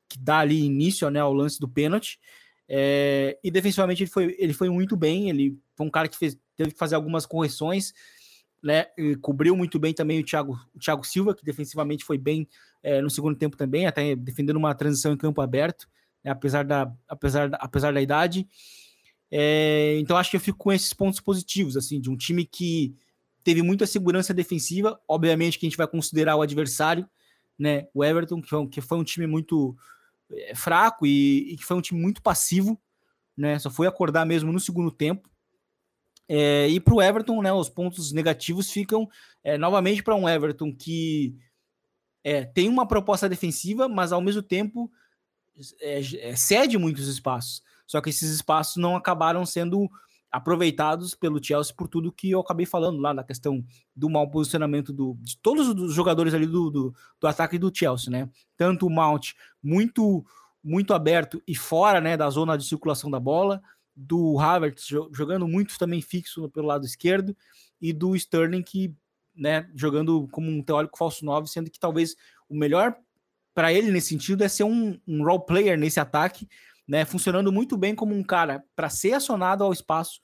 que 0.09 0.19
dá 0.19 0.39
ali 0.39 0.61
início 0.61 1.09
né, 1.09 1.19
ao 1.19 1.33
lance 1.33 1.59
do 1.59 1.69
pênalti. 1.69 2.19
É, 2.71 3.39
e 3.43 3.49
defensivamente 3.49 4.03
ele 4.03 4.11
foi, 4.11 4.35
ele 4.37 4.53
foi 4.53 4.69
muito 4.69 4.95
bem, 4.95 5.27
ele 5.27 5.57
foi 5.75 5.87
um 5.87 5.89
cara 5.89 6.07
que 6.07 6.15
fez, 6.15 6.37
teve 6.55 6.71
que 6.71 6.77
fazer 6.77 6.93
algumas 6.93 7.25
correções, 7.25 7.93
né? 8.61 8.85
cobriu 9.21 9.55
muito 9.55 9.79
bem 9.79 9.91
também 9.91 10.19
o 10.19 10.23
Thiago, 10.23 10.59
o 10.75 10.77
Thiago 10.77 11.03
Silva, 11.03 11.33
que 11.33 11.43
defensivamente 11.43 12.05
foi 12.05 12.17
bem 12.17 12.47
é, 12.83 13.01
no 13.01 13.09
segundo 13.09 13.35
tempo 13.35 13.57
também, 13.57 13.87
até 13.87 14.15
defendendo 14.15 14.57
uma 14.57 14.75
transição 14.75 15.11
em 15.11 15.17
campo 15.17 15.41
aberto, 15.41 15.87
né, 16.23 16.29
apesar, 16.29 16.63
da, 16.63 16.93
apesar, 17.07 17.49
da, 17.49 17.57
apesar 17.57 17.91
da 17.91 18.01
idade. 18.01 18.47
É, 19.31 19.97
então 19.99 20.15
acho 20.15 20.29
que 20.29 20.35
eu 20.35 20.41
fico 20.41 20.57
com 20.57 20.71
esses 20.71 20.93
pontos 20.93 21.19
positivos, 21.19 21.75
assim, 21.75 21.99
de 21.99 22.09
um 22.09 22.17
time 22.17 22.45
que 22.45 22.95
teve 23.43 23.63
muita 23.63 23.87
segurança 23.87 24.33
defensiva. 24.33 24.99
Obviamente 25.07 25.57
que 25.57 25.65
a 25.65 25.69
gente 25.69 25.77
vai 25.77 25.87
considerar 25.87 26.35
o 26.35 26.41
adversário, 26.41 27.07
né? 27.57 27.87
O 27.93 28.03
Everton, 28.03 28.41
que 28.41 28.49
foi, 28.49 28.67
que 28.67 28.81
foi 28.81 28.97
um 28.97 29.03
time 29.03 29.27
muito 29.27 29.75
fraco 30.55 31.05
e, 31.05 31.55
que 31.57 31.65
foi 31.65 31.77
um 31.77 31.81
time 31.81 31.99
muito 31.99 32.21
passivo, 32.21 32.79
né? 33.35 33.57
Só 33.59 33.69
foi 33.69 33.87
acordar 33.87 34.25
mesmo 34.25 34.51
no 34.51 34.59
segundo 34.59 34.91
tempo. 34.91 35.29
É, 36.27 36.67
e 36.67 36.79
para 36.79 36.93
o 36.93 37.01
Everton, 37.01 37.41
né? 37.41 37.51
Os 37.51 37.69
pontos 37.69 38.11
negativos 38.11 38.71
ficam 38.71 39.09
é, 39.43 39.57
novamente 39.57 40.03
para 40.03 40.15
um 40.15 40.29
Everton 40.29 40.75
que 40.75 41.35
é, 42.23 42.45
tem 42.45 42.69
uma 42.69 42.87
proposta 42.87 43.27
defensiva, 43.27 43.87
mas 43.87 44.11
ao 44.11 44.21
mesmo 44.21 44.41
tempo 44.41 44.91
é, 45.81 46.35
cede 46.35 46.77
muitos 46.77 47.07
espaços. 47.07 47.63
Só 47.87 47.99
que 48.01 48.09
esses 48.09 48.29
espaços 48.29 48.75
não 48.75 48.95
acabaram 48.95 49.45
sendo 49.45 49.89
aproveitados 50.31 51.15
pelo 51.15 51.43
Chelsea 51.43 51.73
por 51.75 51.87
tudo 51.87 52.11
que 52.11 52.31
eu 52.31 52.39
acabei 52.39 52.65
falando 52.65 52.99
lá 52.99 53.13
na 53.13 53.23
questão 53.23 53.63
do 53.95 54.09
mau 54.09 54.29
posicionamento 54.29 54.93
do, 54.93 55.17
de 55.21 55.37
todos 55.37 55.67
os 55.67 55.93
jogadores 55.93 56.33
ali 56.33 56.45
do, 56.45 56.69
do, 56.69 56.95
do 57.19 57.27
ataque 57.27 57.57
do 57.57 57.71
Chelsea, 57.73 58.11
né? 58.11 58.29
Tanto 58.55 58.85
o 58.85 58.89
Mount 58.89 59.33
muito 59.61 60.25
muito 60.61 60.93
aberto 60.93 61.41
e 61.47 61.55
fora 61.55 62.01
né, 62.01 62.17
da 62.17 62.29
zona 62.29 62.57
de 62.57 62.65
circulação 62.65 63.09
da 63.09 63.19
bola, 63.19 63.61
do 63.95 64.37
Havertz 64.37 64.87
jogando 65.11 65.47
muito 65.47 65.77
também 65.79 66.01
fixo 66.01 66.49
pelo 66.49 66.67
lado 66.67 66.85
esquerdo, 66.85 67.35
e 67.81 67.93
do 67.93 68.13
Sterling 68.15 68.61
que 68.61 68.93
né, 69.33 69.69
jogando 69.73 70.27
como 70.31 70.51
um 70.51 70.61
teórico 70.61 70.97
falso 70.97 71.23
9, 71.23 71.47
sendo 71.47 71.71
que 71.71 71.79
talvez 71.79 72.15
o 72.49 72.55
melhor 72.55 72.95
para 73.53 73.73
ele 73.73 73.91
nesse 73.91 74.09
sentido 74.09 74.43
é 74.43 74.49
ser 74.49 74.63
um, 74.63 74.99
um 75.07 75.23
role 75.23 75.45
player 75.45 75.77
nesse 75.77 75.99
ataque, 75.99 76.47
né, 76.89 77.05
funcionando 77.05 77.51
muito 77.51 77.77
bem 77.77 77.93
como 77.93 78.15
um 78.15 78.23
cara 78.23 78.65
para 78.75 78.89
ser 78.89 79.13
acionado 79.13 79.63
ao 79.63 79.71
espaço 79.71 80.19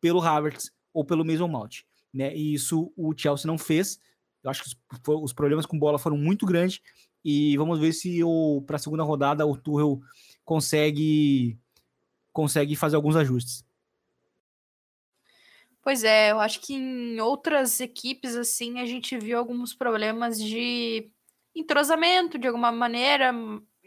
pelo 0.00 0.20
Havertz 0.20 0.72
ou 0.92 1.04
pelo 1.04 1.24
Mason 1.24 1.46
Mount, 1.46 1.82
né? 2.12 2.34
E 2.36 2.52
isso 2.52 2.92
o 2.96 3.14
Chelsea 3.16 3.46
não 3.46 3.56
fez. 3.56 4.00
Eu 4.42 4.50
acho 4.50 4.64
que 4.64 4.70
os, 5.08 5.32
problemas 5.32 5.64
com 5.64 5.78
bola 5.78 5.96
foram 5.96 6.16
muito 6.16 6.44
grandes 6.44 6.80
e 7.24 7.56
vamos 7.56 7.78
ver 7.78 7.92
se 7.92 8.18
para 8.66 8.74
a 8.74 8.78
segunda 8.80 9.04
rodada 9.04 9.46
o 9.46 9.56
Tuchel 9.56 10.00
consegue 10.44 11.56
consegue 12.32 12.74
fazer 12.74 12.96
alguns 12.96 13.14
ajustes. 13.14 13.64
Pois 15.80 16.02
é, 16.02 16.32
eu 16.32 16.40
acho 16.40 16.60
que 16.60 16.74
em 16.74 17.20
outras 17.20 17.78
equipes 17.78 18.34
assim 18.34 18.80
a 18.80 18.86
gente 18.86 19.16
viu 19.16 19.38
alguns 19.38 19.72
problemas 19.72 20.36
de 20.36 21.12
entrosamento 21.54 22.36
de 22.36 22.48
alguma 22.48 22.72
maneira 22.72 23.32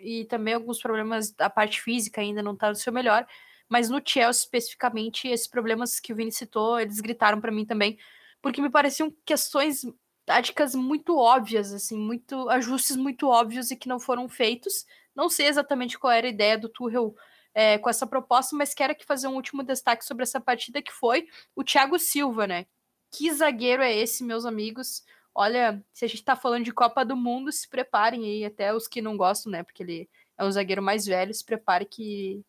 e 0.01 0.25
também 0.25 0.53
alguns 0.53 0.81
problemas 0.81 1.31
da 1.31 1.49
parte 1.49 1.81
física 1.81 2.21
ainda 2.21 2.41
não 2.43 2.55
tá 2.55 2.69
no 2.69 2.75
seu 2.75 2.91
melhor, 2.91 3.25
mas 3.69 3.89
no 3.89 4.01
Chelsea 4.05 4.43
especificamente 4.43 5.27
esses 5.27 5.47
problemas 5.47 5.99
que 5.99 6.11
o 6.11 6.15
Vini 6.15 6.31
citou, 6.31 6.79
eles 6.79 6.99
gritaram 6.99 7.39
para 7.39 7.51
mim 7.51 7.65
também, 7.65 7.97
porque 8.41 8.61
me 8.61 8.69
pareciam 8.69 9.13
questões 9.25 9.85
táticas 10.25 10.75
muito 10.75 11.17
óbvias, 11.17 11.73
assim, 11.73 11.97
muito 11.97 12.49
ajustes 12.49 12.95
muito 12.95 13.27
óbvios 13.27 13.71
e 13.71 13.75
que 13.75 13.87
não 13.87 13.99
foram 13.99 14.27
feitos. 14.29 14.85
Não 15.15 15.29
sei 15.29 15.47
exatamente 15.47 15.97
qual 15.97 16.11
era 16.11 16.27
a 16.27 16.29
ideia 16.29 16.57
do 16.57 16.69
Tuchel 16.69 17.15
é, 17.53 17.77
com 17.77 17.89
essa 17.89 18.07
proposta, 18.07 18.55
mas 18.55 18.73
quero 18.73 18.93
aqui 18.93 19.05
fazer 19.05 19.27
um 19.27 19.35
último 19.35 19.63
destaque 19.63 20.05
sobre 20.05 20.23
essa 20.23 20.39
partida 20.39 20.81
que 20.81 20.91
foi 20.91 21.27
o 21.55 21.63
Thiago 21.63 21.99
Silva, 21.99 22.47
né? 22.47 22.65
Que 23.11 23.31
zagueiro 23.31 23.83
é 23.83 23.93
esse, 23.93 24.23
meus 24.23 24.45
amigos? 24.45 25.03
Olha, 25.33 25.83
se 25.93 26.05
a 26.05 26.07
gente 26.07 26.23
tá 26.23 26.35
falando 26.35 26.65
de 26.65 26.73
Copa 26.73 27.05
do 27.05 27.15
Mundo, 27.15 27.51
se 27.51 27.67
preparem 27.69 28.25
aí, 28.25 28.45
até 28.45 28.73
os 28.73 28.87
que 28.87 29.01
não 29.01 29.15
gostam, 29.15 29.51
né? 29.51 29.63
Porque 29.63 29.83
ele 29.83 30.09
é 30.37 30.43
um 30.43 30.51
zagueiro 30.51 30.81
mais 30.81 31.05
velho, 31.05 31.33
se 31.33 31.45
prepare 31.45 31.85
que 31.85 32.43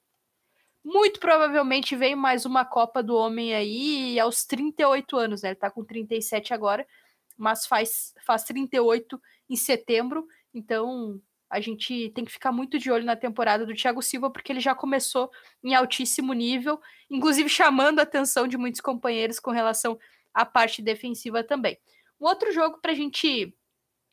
muito 0.84 1.20
provavelmente 1.20 1.94
vem 1.94 2.16
mais 2.16 2.44
uma 2.44 2.64
Copa 2.64 3.02
do 3.02 3.14
Homem 3.14 3.54
aí 3.54 4.18
aos 4.18 4.44
38 4.44 5.16
anos, 5.16 5.42
né? 5.42 5.50
Ele 5.50 5.56
tá 5.56 5.70
com 5.70 5.84
37 5.84 6.52
agora, 6.52 6.86
mas 7.36 7.66
faz, 7.66 8.12
faz 8.26 8.42
38 8.44 9.20
em 9.48 9.56
setembro, 9.56 10.26
então 10.52 11.20
a 11.48 11.60
gente 11.60 12.10
tem 12.14 12.24
que 12.24 12.32
ficar 12.32 12.50
muito 12.50 12.78
de 12.78 12.90
olho 12.90 13.04
na 13.04 13.14
temporada 13.14 13.66
do 13.66 13.74
Thiago 13.74 14.02
Silva, 14.02 14.30
porque 14.30 14.50
ele 14.50 14.60
já 14.60 14.74
começou 14.74 15.30
em 15.62 15.74
altíssimo 15.74 16.32
nível, 16.32 16.80
inclusive 17.10 17.48
chamando 17.48 18.00
a 18.00 18.02
atenção 18.02 18.48
de 18.48 18.56
muitos 18.56 18.80
companheiros 18.80 19.38
com 19.38 19.50
relação 19.50 19.98
à 20.32 20.46
parte 20.46 20.82
defensiva 20.82 21.44
também. 21.44 21.78
Um 22.22 22.26
outro 22.26 22.52
jogo 22.52 22.78
para 22.80 22.92
a 22.92 22.94
gente 22.94 23.52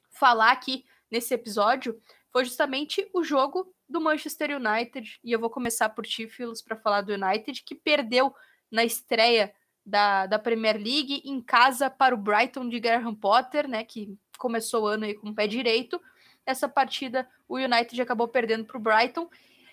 falar 0.09 0.49
aqui 0.49 0.83
nesse 1.11 1.31
episódio 1.31 2.01
foi 2.31 2.43
justamente 2.43 3.07
o 3.13 3.23
jogo 3.23 3.71
do 3.87 4.01
Manchester 4.01 4.57
United, 4.57 5.19
e 5.23 5.31
eu 5.31 5.39
vou 5.39 5.49
começar 5.49 5.89
por 5.89 6.03
ti, 6.07 6.27
Filos, 6.27 6.59
para 6.59 6.75
falar 6.75 7.01
do 7.01 7.13
United, 7.13 7.63
que 7.63 7.75
perdeu 7.75 8.33
na 8.71 8.83
estreia 8.83 9.53
da, 9.85 10.25
da 10.25 10.39
Premier 10.39 10.75
League 10.75 11.21
em 11.23 11.39
casa 11.39 11.87
para 11.87 12.15
o 12.15 12.17
Brighton 12.17 12.67
de 12.67 12.79
Graham 12.79 13.13
Potter, 13.13 13.67
né, 13.67 13.83
que 13.83 14.17
começou 14.39 14.85
o 14.85 14.87
ano 14.87 15.05
aí 15.05 15.13
com 15.13 15.29
o 15.29 15.35
pé 15.35 15.45
direito, 15.45 16.01
essa 16.47 16.67
partida 16.67 17.29
o 17.47 17.57
United 17.57 18.01
acabou 18.01 18.27
perdendo 18.27 18.65
para 18.65 18.77
o 18.77 18.81
Brighton 18.81 19.29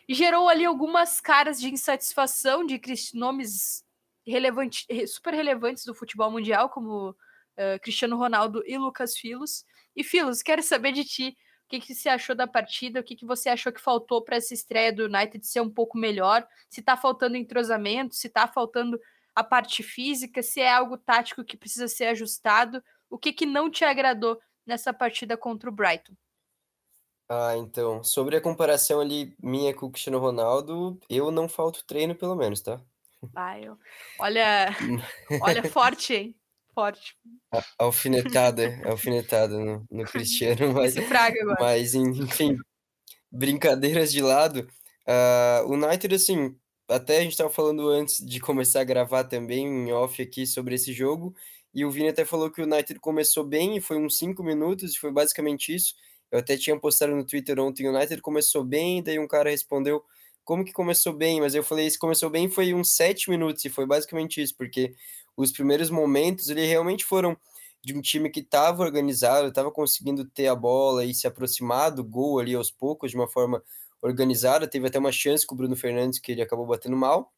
e 0.06 0.12
gerou 0.12 0.46
ali 0.46 0.66
algumas 0.66 1.22
caras 1.22 1.58
de 1.58 1.70
insatisfação 1.70 2.66
de 2.66 2.78
nomes 3.14 3.82
relevante, 4.26 4.86
super 5.06 5.32
relevantes 5.32 5.86
do 5.86 5.94
futebol 5.94 6.30
mundial, 6.30 6.68
como 6.68 7.16
uh, 7.58 7.80
Cristiano 7.80 8.16
Ronaldo 8.16 8.62
e 8.66 8.76
Lucas 8.78 9.16
Filos. 9.16 9.64
E 9.94 10.04
Filos, 10.04 10.42
quero 10.42 10.62
saber 10.62 10.92
de 10.92 11.04
ti 11.04 11.36
o 11.66 11.68
que, 11.68 11.80
que 11.80 11.94
você 11.94 12.08
achou 12.08 12.34
da 12.36 12.46
partida, 12.46 13.00
o 13.00 13.02
que, 13.02 13.16
que 13.16 13.26
você 13.26 13.48
achou 13.48 13.72
que 13.72 13.80
faltou 13.80 14.22
para 14.22 14.36
essa 14.36 14.54
estreia 14.54 14.92
do 14.92 15.06
United 15.06 15.44
ser 15.44 15.60
um 15.60 15.70
pouco 15.70 15.98
melhor, 15.98 16.46
se 16.70 16.80
está 16.80 16.96
faltando 16.96 17.36
entrosamento, 17.36 18.14
se 18.14 18.28
está 18.28 18.46
faltando 18.46 19.00
a 19.34 19.42
parte 19.42 19.82
física, 19.82 20.42
se 20.42 20.60
é 20.60 20.72
algo 20.72 20.96
tático 20.96 21.44
que 21.44 21.56
precisa 21.56 21.88
ser 21.88 22.06
ajustado, 22.06 22.82
o 23.10 23.18
que, 23.18 23.32
que 23.32 23.44
não 23.44 23.68
te 23.68 23.84
agradou 23.84 24.38
nessa 24.64 24.92
partida 24.92 25.36
contra 25.36 25.68
o 25.68 25.72
Brighton? 25.72 26.14
Ah, 27.28 27.56
então, 27.56 28.04
sobre 28.04 28.36
a 28.36 28.40
comparação 28.40 29.00
ali 29.00 29.34
minha 29.42 29.74
com 29.74 29.86
o 29.86 29.90
Cristiano 29.90 30.20
Ronaldo, 30.20 30.98
eu 31.10 31.32
não 31.32 31.48
falto 31.48 31.84
treino 31.84 32.14
pelo 32.14 32.36
menos, 32.36 32.60
tá? 32.60 32.80
Ah, 33.34 33.58
eu... 33.60 33.76
Olha, 34.20 34.68
olha 35.42 35.68
forte, 35.68 36.14
hein? 36.14 36.36
Forte. 36.76 37.16
alfinetada, 37.78 38.78
alfinetada 38.84 39.58
no, 39.58 39.86
no 39.90 40.04
Cristiano, 40.12 40.74
mas, 40.76 40.94
mas 41.58 41.94
enfim, 41.94 42.54
brincadeiras 43.32 44.12
de 44.12 44.20
lado, 44.20 44.68
uh, 45.08 45.66
o 45.66 45.72
United, 45.72 46.14
assim, 46.14 46.54
até 46.86 47.16
a 47.16 47.20
gente 47.22 47.30
estava 47.30 47.48
falando 47.48 47.88
antes 47.88 48.22
de 48.22 48.38
começar 48.40 48.82
a 48.82 48.84
gravar 48.84 49.24
também 49.24 49.66
em 49.66 49.90
off 49.90 50.20
aqui 50.20 50.46
sobre 50.46 50.74
esse 50.74 50.92
jogo, 50.92 51.34
e 51.72 51.82
o 51.82 51.90
Vini 51.90 52.08
até 52.08 52.26
falou 52.26 52.50
que 52.50 52.60
o 52.60 52.64
United 52.64 53.00
começou 53.00 53.42
bem, 53.42 53.78
e 53.78 53.80
foi 53.80 53.96
uns 53.96 54.18
5 54.18 54.42
minutos, 54.42 54.92
e 54.92 54.98
foi 54.98 55.10
basicamente 55.10 55.74
isso, 55.74 55.94
eu 56.30 56.40
até 56.40 56.58
tinha 56.58 56.78
postado 56.78 57.16
no 57.16 57.24
Twitter 57.24 57.58
ontem, 57.58 57.88
o 57.88 57.96
United 57.96 58.20
começou 58.20 58.62
bem, 58.62 59.02
daí 59.02 59.18
um 59.18 59.26
cara 59.26 59.48
respondeu 59.48 60.04
como 60.44 60.62
que 60.62 60.74
começou 60.74 61.14
bem, 61.14 61.40
mas 61.40 61.54
eu 61.54 61.62
falei, 61.62 61.88
se 61.88 61.98
começou 61.98 62.28
bem 62.28 62.50
foi 62.50 62.74
uns 62.74 62.94
sete 62.94 63.30
minutos, 63.30 63.64
e 63.64 63.70
foi 63.70 63.86
basicamente 63.86 64.42
isso, 64.42 64.54
porque 64.54 64.94
os 65.36 65.52
primeiros 65.52 65.90
momentos 65.90 66.48
ele 66.48 66.64
realmente 66.66 67.04
foram 67.04 67.36
de 67.84 67.94
um 67.96 68.00
time 68.00 68.30
que 68.30 68.40
estava 68.40 68.82
organizado, 68.82 69.48
estava 69.48 69.70
conseguindo 69.70 70.24
ter 70.24 70.48
a 70.48 70.54
bola 70.56 71.04
e 71.04 71.14
se 71.14 71.26
aproximar 71.26 71.90
do 71.92 72.02
gol 72.04 72.38
ali 72.38 72.54
aos 72.54 72.70
poucos, 72.70 73.10
de 73.10 73.16
uma 73.16 73.28
forma 73.28 73.62
organizada, 74.02 74.66
teve 74.68 74.86
até 74.88 74.98
uma 74.98 75.12
chance 75.12 75.46
com 75.46 75.54
o 75.54 75.58
Bruno 75.58 75.76
Fernandes 75.76 76.18
que 76.18 76.32
ele 76.32 76.42
acabou 76.42 76.66
batendo 76.66 76.96
mal, 76.96 77.32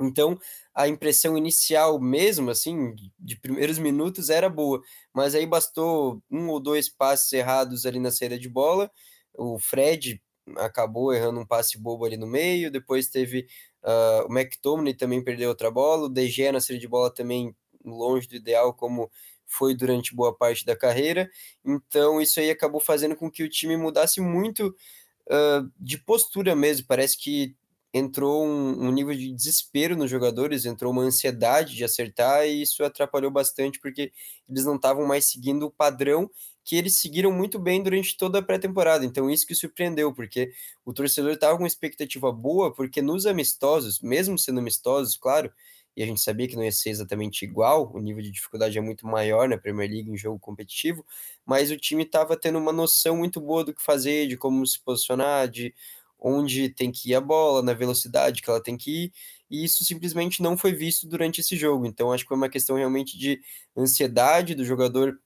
então, 0.00 0.38
a 0.74 0.88
impressão 0.88 1.36
inicial 1.38 2.00
mesmo, 2.00 2.50
assim, 2.50 2.94
de 3.18 3.36
primeiros 3.38 3.78
minutos 3.78 4.28
era 4.28 4.48
boa, 4.48 4.82
mas 5.14 5.34
aí 5.34 5.46
bastou 5.46 6.20
um 6.30 6.48
ou 6.48 6.58
dois 6.60 6.88
passes 6.88 7.32
errados 7.32 7.86
ali 7.86 8.00
na 8.00 8.10
saída 8.10 8.38
de 8.38 8.48
bola. 8.48 8.90
O 9.36 9.58
Fred 9.58 10.20
acabou 10.56 11.12
errando 11.12 11.40
um 11.40 11.46
passe 11.46 11.78
bobo 11.78 12.04
ali 12.04 12.16
no 12.16 12.26
meio, 12.26 12.70
depois 12.70 13.08
teve 13.08 13.46
uh, 13.84 14.26
o 14.28 14.32
McTominay 14.32 14.94
também 14.94 15.22
perdeu 15.22 15.50
outra 15.50 15.70
bola, 15.70 16.06
o 16.06 16.08
DG 16.08 16.50
na 16.50 16.60
saída 16.60 16.80
de 16.80 16.88
bola 16.88 17.12
também 17.12 17.54
longe 17.84 18.26
do 18.26 18.34
ideal, 18.34 18.72
como 18.72 19.10
foi 19.46 19.74
durante 19.74 20.14
boa 20.14 20.34
parte 20.34 20.64
da 20.64 20.74
carreira. 20.74 21.30
Então, 21.64 22.20
isso 22.20 22.40
aí 22.40 22.50
acabou 22.50 22.80
fazendo 22.80 23.14
com 23.14 23.30
que 23.30 23.42
o 23.42 23.48
time 23.48 23.76
mudasse 23.76 24.20
muito 24.20 24.68
uh, 24.68 25.70
de 25.78 25.98
postura 25.98 26.56
mesmo. 26.56 26.86
Parece 26.86 27.16
que 27.16 27.54
entrou 27.92 28.44
um, 28.44 28.88
um, 28.88 28.90
nível 28.90 29.14
de 29.14 29.32
desespero 29.32 29.96
nos 29.96 30.10
jogadores, 30.10 30.64
entrou 30.64 30.90
uma 30.90 31.02
ansiedade 31.02 31.76
de 31.76 31.84
acertar, 31.84 32.44
e 32.44 32.62
isso 32.62 32.82
atrapalhou 32.82 33.30
bastante, 33.30 33.78
porque 33.78 34.10
eles 34.48 34.64
não 34.64 34.74
estavam 34.74 35.06
mais 35.06 35.26
seguindo 35.26 35.66
o 35.66 35.70
padrão 35.70 36.28
que 36.64 36.76
eles 36.76 36.96
seguiram 36.96 37.30
muito 37.32 37.58
bem 37.58 37.82
durante 37.82 38.16
toda 38.16 38.38
a 38.38 38.42
pré-temporada. 38.42 39.04
Então, 39.04 39.30
isso 39.30 39.46
que 39.46 39.54
surpreendeu, 39.54 40.12
porque 40.14 40.52
o 40.84 40.92
torcedor 40.92 41.32
estava 41.32 41.58
com 41.58 41.66
expectativa 41.66 42.32
boa, 42.32 42.72
porque 42.72 43.02
nos 43.02 43.26
amistosos, 43.26 44.00
mesmo 44.00 44.38
sendo 44.38 44.60
amistosos, 44.60 45.16
claro, 45.16 45.52
e 45.96 46.02
a 46.02 46.06
gente 46.06 46.20
sabia 46.20 46.48
que 46.48 46.56
não 46.56 46.64
ia 46.64 46.72
ser 46.72 46.90
exatamente 46.90 47.44
igual, 47.44 47.90
o 47.94 48.00
nível 48.00 48.22
de 48.22 48.30
dificuldade 48.30 48.76
é 48.76 48.80
muito 48.80 49.06
maior 49.06 49.48
na 49.48 49.56
Premier 49.58 49.88
League 49.90 50.10
em 50.10 50.16
jogo 50.16 50.38
competitivo, 50.40 51.04
mas 51.46 51.70
o 51.70 51.76
time 51.76 52.02
estava 52.02 52.36
tendo 52.36 52.58
uma 52.58 52.72
noção 52.72 53.16
muito 53.16 53.40
boa 53.40 53.62
do 53.64 53.72
que 53.74 53.82
fazer, 53.82 54.26
de 54.26 54.36
como 54.36 54.66
se 54.66 54.80
posicionar, 54.80 55.48
de 55.48 55.72
onde 56.18 56.68
tem 56.70 56.90
que 56.90 57.10
ir 57.10 57.14
a 57.14 57.20
bola, 57.20 57.62
na 57.62 57.74
velocidade 57.74 58.42
que 58.42 58.48
ela 58.50 58.62
tem 58.62 58.76
que 58.76 59.04
ir, 59.04 59.12
e 59.50 59.64
isso 59.64 59.84
simplesmente 59.84 60.42
não 60.42 60.56
foi 60.56 60.72
visto 60.72 61.06
durante 61.06 61.40
esse 61.40 61.54
jogo. 61.56 61.86
Então, 61.86 62.10
acho 62.12 62.24
que 62.24 62.28
foi 62.28 62.36
uma 62.36 62.48
questão 62.48 62.76
realmente 62.76 63.16
de 63.18 63.40
ansiedade 63.76 64.54
do 64.54 64.64
jogador 64.64 65.20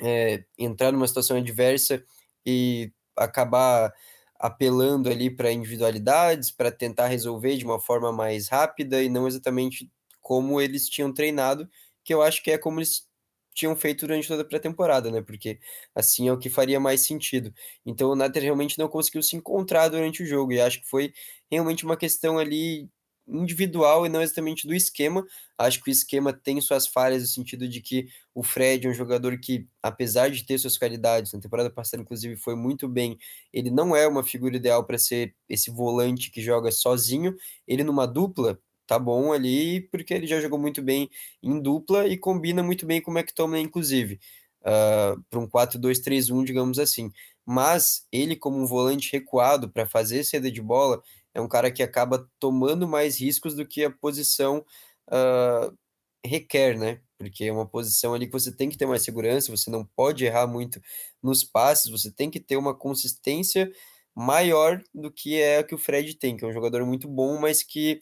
é, 0.00 0.44
entrar 0.58 0.92
numa 0.92 1.08
situação 1.08 1.36
adversa 1.36 2.02
e 2.44 2.92
acabar 3.16 3.92
apelando 4.38 5.08
ali 5.10 5.30
para 5.30 5.52
individualidades, 5.52 6.50
para 6.50 6.70
tentar 6.70 7.06
resolver 7.08 7.56
de 7.56 7.64
uma 7.64 7.80
forma 7.80 8.12
mais 8.12 8.48
rápida 8.48 9.02
e 9.02 9.08
não 9.08 9.26
exatamente 9.26 9.90
como 10.20 10.60
eles 10.60 10.88
tinham 10.88 11.12
treinado, 11.12 11.68
que 12.04 12.12
eu 12.14 12.22
acho 12.22 12.42
que 12.42 12.50
é 12.50 12.58
como 12.58 12.78
eles 12.80 13.06
tinham 13.54 13.74
feito 13.74 14.00
durante 14.06 14.28
toda 14.28 14.42
a 14.42 14.44
pré-temporada, 14.44 15.10
né? 15.10 15.22
Porque 15.22 15.58
assim 15.94 16.28
é 16.28 16.32
o 16.32 16.38
que 16.38 16.50
faria 16.50 16.78
mais 16.78 17.00
sentido. 17.06 17.52
Então 17.86 18.10
o 18.10 18.14
Nader 18.16 18.42
realmente 18.42 18.78
não 18.78 18.88
conseguiu 18.88 19.22
se 19.22 19.34
encontrar 19.36 19.88
durante 19.88 20.22
o 20.22 20.26
jogo, 20.26 20.52
e 20.52 20.60
acho 20.60 20.80
que 20.82 20.88
foi 20.88 21.12
realmente 21.50 21.84
uma 21.84 21.96
questão 21.96 22.38
ali 22.38 22.88
individual 23.26 24.06
e 24.06 24.08
não 24.08 24.22
exatamente 24.22 24.66
do 24.66 24.74
esquema. 24.74 25.24
Acho 25.58 25.82
que 25.82 25.90
o 25.90 25.92
esquema 25.92 26.32
tem 26.32 26.60
suas 26.60 26.86
falhas 26.86 27.22
no 27.22 27.28
sentido 27.28 27.68
de 27.68 27.80
que 27.80 28.08
o 28.34 28.42
Fred 28.42 28.86
é 28.86 28.90
um 28.90 28.94
jogador 28.94 29.38
que, 29.38 29.66
apesar 29.82 30.30
de 30.30 30.44
ter 30.44 30.58
suas 30.58 30.78
qualidades, 30.78 31.32
na 31.32 31.40
temporada 31.40 31.70
passada, 31.70 32.02
inclusive, 32.02 32.36
foi 32.36 32.54
muito 32.54 32.88
bem, 32.88 33.18
ele 33.52 33.70
não 33.70 33.96
é 33.96 34.06
uma 34.06 34.22
figura 34.22 34.56
ideal 34.56 34.84
para 34.84 34.98
ser 34.98 35.34
esse 35.48 35.70
volante 35.70 36.30
que 36.30 36.40
joga 36.42 36.70
sozinho. 36.70 37.34
Ele 37.66 37.82
numa 37.82 38.06
dupla, 38.06 38.58
tá 38.86 38.98
bom 38.98 39.32
ali, 39.32 39.80
porque 39.90 40.14
ele 40.14 40.26
já 40.26 40.40
jogou 40.40 40.58
muito 40.58 40.82
bem 40.82 41.10
em 41.42 41.60
dupla 41.60 42.06
e 42.06 42.16
combina 42.16 42.62
muito 42.62 42.86
bem 42.86 43.00
com 43.00 43.10
o 43.10 43.18
McTominay, 43.18 43.62
inclusive, 43.62 44.20
uh, 44.62 45.20
para 45.28 45.40
um 45.40 45.48
4-2-3-1, 45.48 46.44
digamos 46.44 46.78
assim. 46.78 47.10
Mas 47.44 48.06
ele, 48.12 48.36
como 48.36 48.58
um 48.58 48.66
volante 48.66 49.12
recuado 49.12 49.70
para 49.70 49.86
fazer 49.86 50.24
saída 50.24 50.50
de 50.50 50.60
bola, 50.60 51.02
é 51.36 51.40
um 51.40 51.46
cara 51.46 51.70
que 51.70 51.82
acaba 51.82 52.26
tomando 52.38 52.88
mais 52.88 53.20
riscos 53.20 53.54
do 53.54 53.66
que 53.66 53.84
a 53.84 53.90
posição 53.90 54.64
uh, 55.08 55.76
requer, 56.24 56.78
né? 56.78 57.02
Porque 57.18 57.44
é 57.44 57.52
uma 57.52 57.68
posição 57.68 58.14
ali 58.14 58.26
que 58.26 58.32
você 58.32 58.50
tem 58.50 58.70
que 58.70 58.76
ter 58.78 58.86
mais 58.86 59.02
segurança, 59.02 59.54
você 59.54 59.70
não 59.70 59.84
pode 59.84 60.24
errar 60.24 60.46
muito 60.46 60.80
nos 61.22 61.44
passes, 61.44 61.90
você 61.90 62.10
tem 62.10 62.30
que 62.30 62.40
ter 62.40 62.56
uma 62.56 62.74
consistência 62.74 63.70
maior 64.14 64.82
do 64.94 65.12
que 65.12 65.38
é 65.38 65.58
a 65.58 65.62
que 65.62 65.74
o 65.74 65.78
Fred 65.78 66.14
tem, 66.14 66.38
que 66.38 66.44
é 66.44 66.48
um 66.48 66.54
jogador 66.54 66.86
muito 66.86 67.06
bom, 67.06 67.38
mas 67.38 67.62
que 67.62 68.00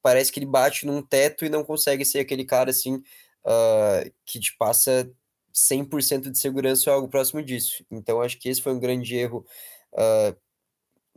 parece 0.00 0.32
que 0.32 0.38
ele 0.40 0.46
bate 0.46 0.86
num 0.86 1.02
teto 1.02 1.44
e 1.44 1.50
não 1.50 1.62
consegue 1.62 2.02
ser 2.02 2.20
aquele 2.20 2.46
cara 2.46 2.70
assim 2.70 2.94
uh, 2.94 4.10
que 4.24 4.40
te 4.40 4.56
passa 4.56 5.10
100% 5.52 6.30
de 6.30 6.38
segurança 6.38 6.88
ou 6.90 6.96
algo 6.96 7.08
próximo 7.08 7.42
disso. 7.42 7.84
Então 7.90 8.22
acho 8.22 8.38
que 8.38 8.48
esse 8.48 8.62
foi 8.62 8.72
um 8.72 8.80
grande 8.80 9.14
erro, 9.14 9.44
uh, 9.92 10.47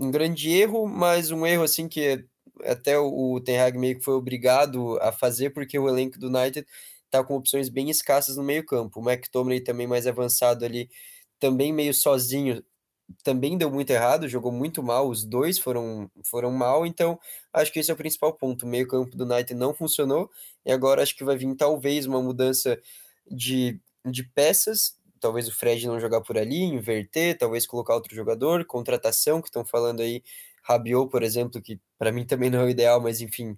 um 0.02 0.12
grande 0.12 0.50
erro, 0.52 0.88
mas 0.88 1.32
um 1.32 1.46
erro 1.46 1.64
assim 1.64 1.88
que 1.88 2.26
até 2.64 2.98
o 2.98 3.40
Ten 3.40 3.60
Hag 3.60 3.78
meio 3.78 3.98
que 4.00 4.04
foi 4.04 4.16
obrigado 4.16 4.98
a 5.02 5.12
fazer 5.12 5.52
porque 5.52 5.78
o 5.78 5.88
elenco 5.88 6.20
do 6.20 6.28
United 6.28 6.66
tá 7.10 7.24
com 7.24 7.36
opções 7.36 7.70
bem 7.70 7.90
escassas 7.90 8.38
no 8.38 8.44
meio 8.44 8.66
campo. 8.66 9.00
O 9.00 9.10
McTominay 9.10 9.62
também 9.62 9.88
mais 9.88 10.08
avançado 10.08 10.66
ali, 10.66 10.90
também 11.40 11.74
meio 11.74 11.94
sozinho, 11.94 12.64
também 13.24 13.58
deu 13.58 13.70
muito 13.70 13.92
errado, 13.92 14.28
jogou 14.28 14.52
muito 14.52 14.82
mal, 14.82 15.10
os 15.10 15.26
dois 15.26 15.60
foram, 15.60 16.10
foram 16.24 16.52
mal, 16.52 16.86
então 16.86 17.20
acho 17.54 17.72
que 17.72 17.80
esse 17.80 17.92
é 17.92 17.94
o 17.94 17.98
principal 17.98 18.34
ponto. 18.34 18.66
O 18.66 18.70
meio-campo 18.70 19.16
do 19.16 19.26
United 19.26 19.54
não 19.56 19.74
funcionou, 19.74 20.30
e 20.66 20.72
agora 20.72 21.04
acho 21.04 21.16
que 21.16 21.24
vai 21.24 21.38
vir 21.38 21.54
talvez 21.56 22.06
uma 22.06 22.22
mudança 22.22 22.80
de, 23.30 23.80
de 24.06 24.24
peças, 24.24 24.96
talvez 25.22 25.48
o 25.48 25.56
Fred 25.56 25.88
não 25.88 26.00
jogar 26.00 26.22
por 26.22 26.38
ali, 26.38 26.64
inverter, 26.64 27.38
talvez 27.38 27.66
colocar 27.68 27.96
outro 27.96 28.16
jogador, 28.16 28.66
contratação, 28.66 29.42
que 29.42 29.48
estão 29.48 29.64
falando 29.64 30.02
aí, 30.02 30.24
Rabiot, 30.64 31.10
por 31.10 31.24
exemplo, 31.24 31.62
que 31.62 31.80
para 31.98 32.12
mim 32.12 32.26
também 32.26 32.50
não 32.50 32.60
é 32.62 32.66
o 32.66 32.70
ideal, 32.70 33.00
mas 33.02 33.22
enfim, 33.22 33.58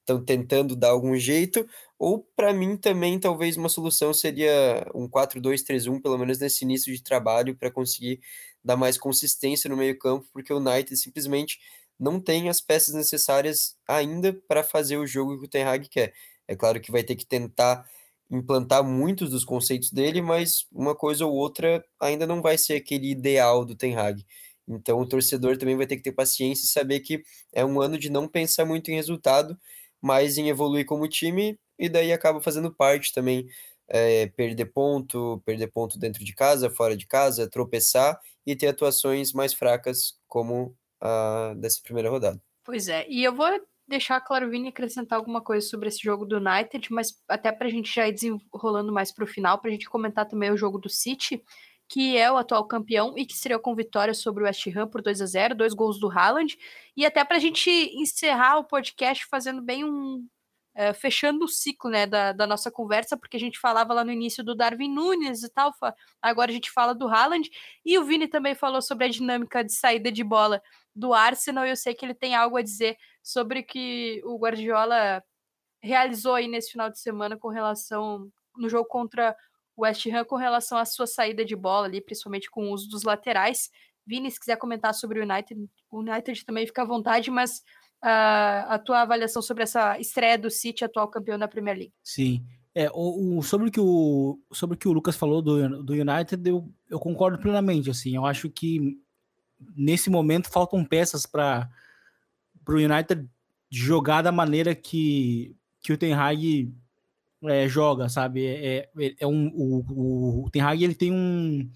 estão 0.00 0.16
uh, 0.16 0.24
tentando 0.24 0.74
dar 0.74 0.88
algum 0.90 1.16
jeito, 1.16 1.66
ou 1.98 2.26
para 2.36 2.52
mim 2.52 2.76
também 2.76 3.18
talvez 3.18 3.56
uma 3.56 3.68
solução 3.68 4.12
seria 4.12 4.86
um 4.94 5.08
4-2-3-1, 5.08 6.00
pelo 6.00 6.18
menos 6.18 6.38
nesse 6.38 6.64
início 6.64 6.92
de 6.92 7.02
trabalho, 7.02 7.56
para 7.56 7.70
conseguir 7.70 8.20
dar 8.64 8.76
mais 8.76 8.98
consistência 8.98 9.68
no 9.70 9.76
meio-campo, 9.76 10.26
porque 10.32 10.52
o 10.52 10.58
United 10.58 10.96
simplesmente 10.96 11.58
não 11.98 12.20
tem 12.20 12.48
as 12.48 12.60
peças 12.60 12.94
necessárias 12.94 13.76
ainda 13.86 14.32
para 14.46 14.62
fazer 14.62 14.96
o 14.96 15.06
jogo 15.06 15.38
que 15.38 15.46
o 15.46 15.48
Ten 15.48 15.64
Hag 15.64 15.88
quer. 15.88 16.14
É 16.46 16.54
claro 16.56 16.80
que 16.80 16.92
vai 16.92 17.02
ter 17.02 17.16
que 17.16 17.26
tentar 17.26 17.84
implantar 18.30 18.84
muitos 18.84 19.30
dos 19.30 19.44
conceitos 19.44 19.90
dele, 19.90 20.20
mas 20.20 20.66
uma 20.72 20.94
coisa 20.94 21.24
ou 21.26 21.32
outra 21.34 21.84
ainda 22.00 22.26
não 22.26 22.42
vai 22.42 22.58
ser 22.58 22.74
aquele 22.74 23.10
ideal 23.10 23.64
do 23.64 23.74
Ten 23.74 23.96
Hag. 23.96 24.24
Então 24.68 25.00
o 25.00 25.08
torcedor 25.08 25.56
também 25.56 25.76
vai 25.76 25.86
ter 25.86 25.96
que 25.96 26.02
ter 26.02 26.12
paciência 26.12 26.64
e 26.64 26.68
saber 26.68 27.00
que 27.00 27.22
é 27.52 27.64
um 27.64 27.80
ano 27.80 27.98
de 27.98 28.10
não 28.10 28.28
pensar 28.28 28.66
muito 28.66 28.90
em 28.90 28.94
resultado, 28.94 29.58
mas 30.00 30.36
em 30.36 30.48
evoluir 30.48 30.84
como 30.84 31.08
time 31.08 31.58
e 31.78 31.88
daí 31.88 32.12
acaba 32.12 32.40
fazendo 32.40 32.74
parte 32.74 33.12
também 33.12 33.46
é, 33.88 34.26
perder 34.26 34.66
ponto, 34.66 35.42
perder 35.46 35.68
ponto 35.68 35.98
dentro 35.98 36.22
de 36.24 36.34
casa, 36.34 36.68
fora 36.68 36.96
de 36.96 37.06
casa, 37.06 37.48
tropeçar 37.48 38.20
e 38.46 38.54
ter 38.54 38.68
atuações 38.68 39.32
mais 39.32 39.54
fracas 39.54 40.18
como 40.26 40.76
a 41.00 41.54
dessa 41.56 41.80
primeira 41.82 42.10
rodada. 42.10 42.40
Pois 42.64 42.88
é, 42.88 43.06
e 43.08 43.24
eu 43.24 43.34
vou 43.34 43.46
deixar 43.88 44.20
claro 44.20 44.50
Vini 44.50 44.68
acrescentar 44.68 45.18
alguma 45.18 45.40
coisa 45.40 45.66
sobre 45.66 45.88
esse 45.88 46.02
jogo 46.02 46.26
do 46.26 46.36
United, 46.36 46.92
mas 46.92 47.14
até 47.28 47.50
para 47.50 47.66
a 47.66 47.70
gente 47.70 47.92
já 47.92 48.06
ir 48.06 48.12
desenrolando 48.12 48.92
mais 48.92 49.10
para 49.10 49.24
o 49.24 49.26
final, 49.26 49.58
para 49.58 49.70
a 49.70 49.72
gente 49.72 49.88
comentar 49.88 50.26
também 50.26 50.50
o 50.50 50.56
jogo 50.56 50.78
do 50.78 50.88
City, 50.88 51.42
que 51.88 52.16
é 52.16 52.30
o 52.30 52.36
atual 52.36 52.66
campeão 52.66 53.14
e 53.16 53.24
que 53.24 53.34
seria 53.34 53.58
com 53.58 53.74
vitória 53.74 54.12
sobre 54.12 54.42
o 54.42 54.46
West 54.46 54.66
Ham 54.66 54.86
por 54.88 55.00
2 55.00 55.22
a 55.22 55.26
0 55.26 55.54
dois 55.54 55.72
gols 55.72 55.98
do 55.98 56.10
Haaland, 56.10 56.56
e 56.96 57.06
até 57.06 57.24
para 57.24 57.38
a 57.38 57.40
gente 57.40 57.70
encerrar 57.70 58.58
o 58.58 58.64
podcast 58.64 59.26
fazendo 59.26 59.62
bem 59.62 59.84
um, 59.84 60.26
é, 60.78 60.92
fechando 60.92 61.44
o 61.44 61.48
ciclo 61.48 61.90
né, 61.90 62.06
da, 62.06 62.30
da, 62.30 62.46
nossa 62.46 62.70
conversa, 62.70 63.16
porque 63.16 63.36
a 63.36 63.40
gente 63.40 63.58
falava 63.58 63.92
lá 63.92 64.04
no 64.04 64.12
início 64.12 64.44
do 64.44 64.54
Darwin 64.54 64.88
Nunes 64.88 65.42
e 65.42 65.48
tal, 65.48 65.74
agora 66.22 66.52
a 66.52 66.54
gente 66.54 66.70
fala 66.70 66.94
do 66.94 67.08
Haaland, 67.08 67.50
e 67.84 67.98
o 67.98 68.04
Vini 68.04 68.28
também 68.28 68.54
falou 68.54 68.80
sobre 68.80 69.06
a 69.06 69.08
dinâmica 69.08 69.64
de 69.64 69.72
saída 69.72 70.12
de 70.12 70.22
bola 70.22 70.62
do 70.94 71.12
Arsenal, 71.12 71.66
e 71.66 71.70
eu 71.70 71.76
sei 71.76 71.94
que 71.94 72.06
ele 72.06 72.14
tem 72.14 72.36
algo 72.36 72.56
a 72.56 72.62
dizer 72.62 72.96
sobre 73.20 73.58
o 73.58 73.66
que 73.66 74.22
o 74.24 74.38
Guardiola 74.38 75.20
realizou 75.82 76.36
aí 76.36 76.46
nesse 76.46 76.70
final 76.70 76.88
de 76.88 77.00
semana 77.00 77.36
com 77.36 77.48
relação 77.48 78.30
no 78.56 78.68
jogo 78.68 78.86
contra 78.88 79.36
o 79.76 79.82
West 79.82 80.06
Ham 80.06 80.24
com 80.24 80.36
relação 80.36 80.78
à 80.78 80.84
sua 80.84 81.08
saída 81.08 81.44
de 81.44 81.56
bola 81.56 81.88
ali, 81.88 82.00
principalmente 82.00 82.48
com 82.48 82.68
o 82.68 82.72
uso 82.72 82.88
dos 82.88 83.02
laterais. 83.02 83.68
Vini, 84.06 84.30
se 84.30 84.38
quiser 84.38 84.56
comentar 84.56 84.94
sobre 84.94 85.18
o 85.18 85.24
United, 85.24 85.60
o 85.90 85.98
United 85.98 86.44
também 86.44 86.66
fica 86.68 86.82
à 86.82 86.86
vontade, 86.86 87.32
mas 87.32 87.64
a, 88.00 88.74
a 88.74 88.78
tua 88.78 89.02
avaliação 89.02 89.42
sobre 89.42 89.62
essa 89.62 89.98
estreia 89.98 90.38
do 90.38 90.50
City, 90.50 90.84
atual 90.84 91.08
campeão 91.08 91.38
da 91.38 91.48
Premier 91.48 91.76
League. 91.76 91.92
Sim. 92.02 92.44
É, 92.74 92.88
o, 92.92 93.38
o, 93.38 93.42
sobre, 93.42 93.68
o 93.68 93.70
que 93.72 93.80
o, 93.80 94.38
sobre 94.52 94.76
o 94.76 94.78
que 94.78 94.86
o 94.86 94.92
Lucas 94.92 95.16
falou 95.16 95.42
do, 95.42 95.82
do 95.82 95.92
United, 95.94 96.48
eu, 96.48 96.68
eu 96.88 96.98
concordo 96.98 97.38
plenamente. 97.38 97.90
Assim, 97.90 98.14
eu 98.14 98.24
acho 98.24 98.48
que 98.48 98.98
nesse 99.76 100.08
momento 100.08 100.50
faltam 100.50 100.84
peças 100.84 101.26
para 101.26 101.68
o 102.68 102.72
United 102.72 103.28
jogar 103.70 104.22
da 104.22 104.30
maneira 104.30 104.74
que, 104.74 105.56
que 105.80 105.92
o 105.92 105.98
Ten 105.98 106.14
Hag 106.14 106.72
é, 107.44 107.68
joga, 107.68 108.08
sabe? 108.08 108.46
É, 108.46 108.88
é, 108.96 109.14
é 109.20 109.26
um, 109.26 109.48
o, 109.54 110.44
o 110.44 110.50
Ten 110.50 110.62
Hag 110.62 110.82
ele 110.82 110.94
tem 110.94 111.12
um 111.12 111.68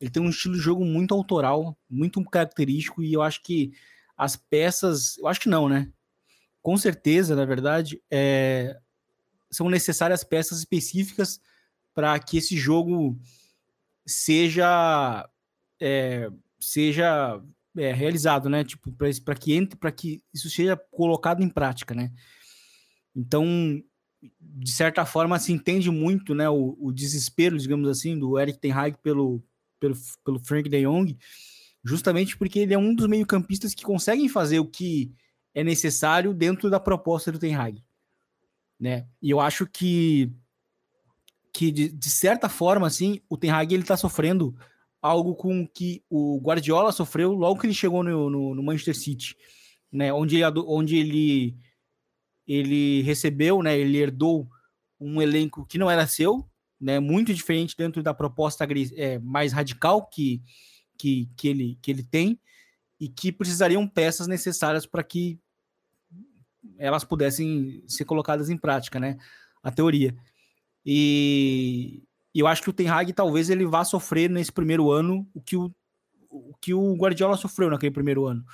ele 0.00 0.10
tem 0.10 0.22
um 0.22 0.28
estilo 0.28 0.54
de 0.54 0.60
jogo 0.60 0.84
muito 0.84 1.14
autoral, 1.14 1.76
muito 1.88 2.22
característico 2.24 3.02
e 3.02 3.12
eu 3.12 3.22
acho 3.22 3.42
que 3.42 3.72
as 4.16 4.36
peças, 4.36 5.18
eu 5.18 5.26
acho 5.26 5.40
que 5.40 5.48
não, 5.48 5.68
né? 5.68 5.90
Com 6.62 6.76
certeza, 6.76 7.36
na 7.36 7.44
verdade, 7.44 8.00
é, 8.10 8.78
são 9.50 9.68
necessárias 9.68 10.24
peças 10.24 10.58
específicas 10.58 11.40
para 11.92 12.18
que 12.18 12.38
esse 12.38 12.56
jogo 12.56 13.18
seja 14.06 15.28
é, 15.80 16.30
seja 16.60 17.40
é, 17.76 17.92
realizado, 17.92 18.48
né? 18.48 18.64
Tipo, 18.64 18.92
para 18.92 19.34
que 19.34 19.52
entre, 19.52 19.76
para 19.78 19.92
que 19.92 20.22
isso 20.32 20.48
seja 20.48 20.76
colocado 20.90 21.42
em 21.42 21.48
prática, 21.48 21.94
né? 21.94 22.12
Então, 23.14 23.82
de 24.40 24.70
certa 24.70 25.04
forma, 25.04 25.38
se 25.38 25.52
entende 25.52 25.90
muito, 25.90 26.34
né? 26.34 26.48
O, 26.48 26.76
o 26.80 26.92
desespero, 26.92 27.58
digamos 27.58 27.88
assim, 27.88 28.18
do 28.18 28.38
Eric 28.38 28.58
Ten 28.58 28.72
Hag 28.72 28.96
pelo, 29.02 29.42
pelo, 29.78 29.94
pelo 30.24 30.38
Frank 30.38 30.68
De 30.68 30.82
Jong, 30.82 31.16
justamente 31.84 32.36
porque 32.36 32.60
ele 32.60 32.74
é 32.74 32.78
um 32.78 32.94
dos 32.94 33.06
meio-campistas 33.06 33.74
que 33.74 33.84
conseguem 33.84 34.28
fazer 34.28 34.58
o 34.58 34.66
que 34.66 35.12
é 35.54 35.62
necessário 35.62 36.32
dentro 36.32 36.70
da 36.70 36.80
proposta 36.80 37.30
do 37.30 37.38
Ten 37.38 37.54
Hag, 37.54 37.84
né? 38.80 39.06
E 39.20 39.30
eu 39.30 39.40
acho 39.40 39.66
que 39.66 40.32
que 41.52 41.70
de, 41.70 41.88
de 41.88 42.10
certa 42.10 42.48
forma 42.48 42.86
assim, 42.86 43.20
o 43.28 43.36
Ten 43.36 43.50
Hag 43.50 43.72
ele 43.72 43.84
tá 43.84 43.96
sofrendo 43.96 44.56
algo 45.00 45.36
com 45.36 45.68
que 45.68 46.02
o 46.10 46.40
Guardiola 46.40 46.90
sofreu 46.90 47.32
logo 47.32 47.60
que 47.60 47.66
ele 47.66 47.74
chegou 47.74 48.02
no, 48.02 48.28
no, 48.28 48.54
no 48.54 48.62
Manchester 48.62 48.96
City, 48.96 49.36
né? 49.92 50.12
Onde 50.12 50.36
ele, 50.36 50.58
onde 50.66 50.96
ele 50.96 51.56
ele 52.46 53.02
recebeu, 53.02 53.62
né? 53.62 53.78
Ele 53.78 53.98
herdou 53.98 54.48
um 54.98 55.20
elenco 55.20 55.64
que 55.66 55.78
não 55.78 55.90
era 55.90 56.06
seu, 56.06 56.48
né? 56.80 56.98
Muito 56.98 57.32
diferente 57.32 57.76
dentro 57.76 58.02
da 58.02 58.14
proposta 58.14 58.66
é, 58.96 59.18
mais 59.18 59.52
radical 59.52 60.08
que 60.08 60.42
que, 60.96 61.28
que, 61.36 61.48
ele, 61.48 61.78
que 61.82 61.90
ele 61.90 62.02
tem 62.02 62.38
e 63.00 63.08
que 63.08 63.32
precisariam 63.32 63.86
peças 63.86 64.26
necessárias 64.26 64.86
para 64.86 65.02
que 65.02 65.38
elas 66.78 67.04
pudessem 67.04 67.82
ser 67.86 68.04
colocadas 68.04 68.48
em 68.48 68.56
prática, 68.56 68.98
né? 68.98 69.18
A 69.62 69.70
teoria. 69.70 70.14
E 70.84 72.02
eu 72.34 72.46
acho 72.46 72.62
que 72.62 72.70
o 72.70 72.72
Ten 72.72 72.88
Hag 72.88 73.12
talvez 73.12 73.50
ele 73.50 73.66
vá 73.66 73.84
sofrer 73.84 74.28
nesse 74.28 74.52
primeiro 74.52 74.90
ano 74.90 75.28
o 75.34 75.40
que 75.40 75.56
o, 75.56 75.72
o 76.30 76.54
que 76.60 76.74
o 76.74 76.94
Guardiola 76.94 77.36
sofreu 77.36 77.70
naquele 77.70 77.92
primeiro 77.92 78.26
ano, 78.26 78.44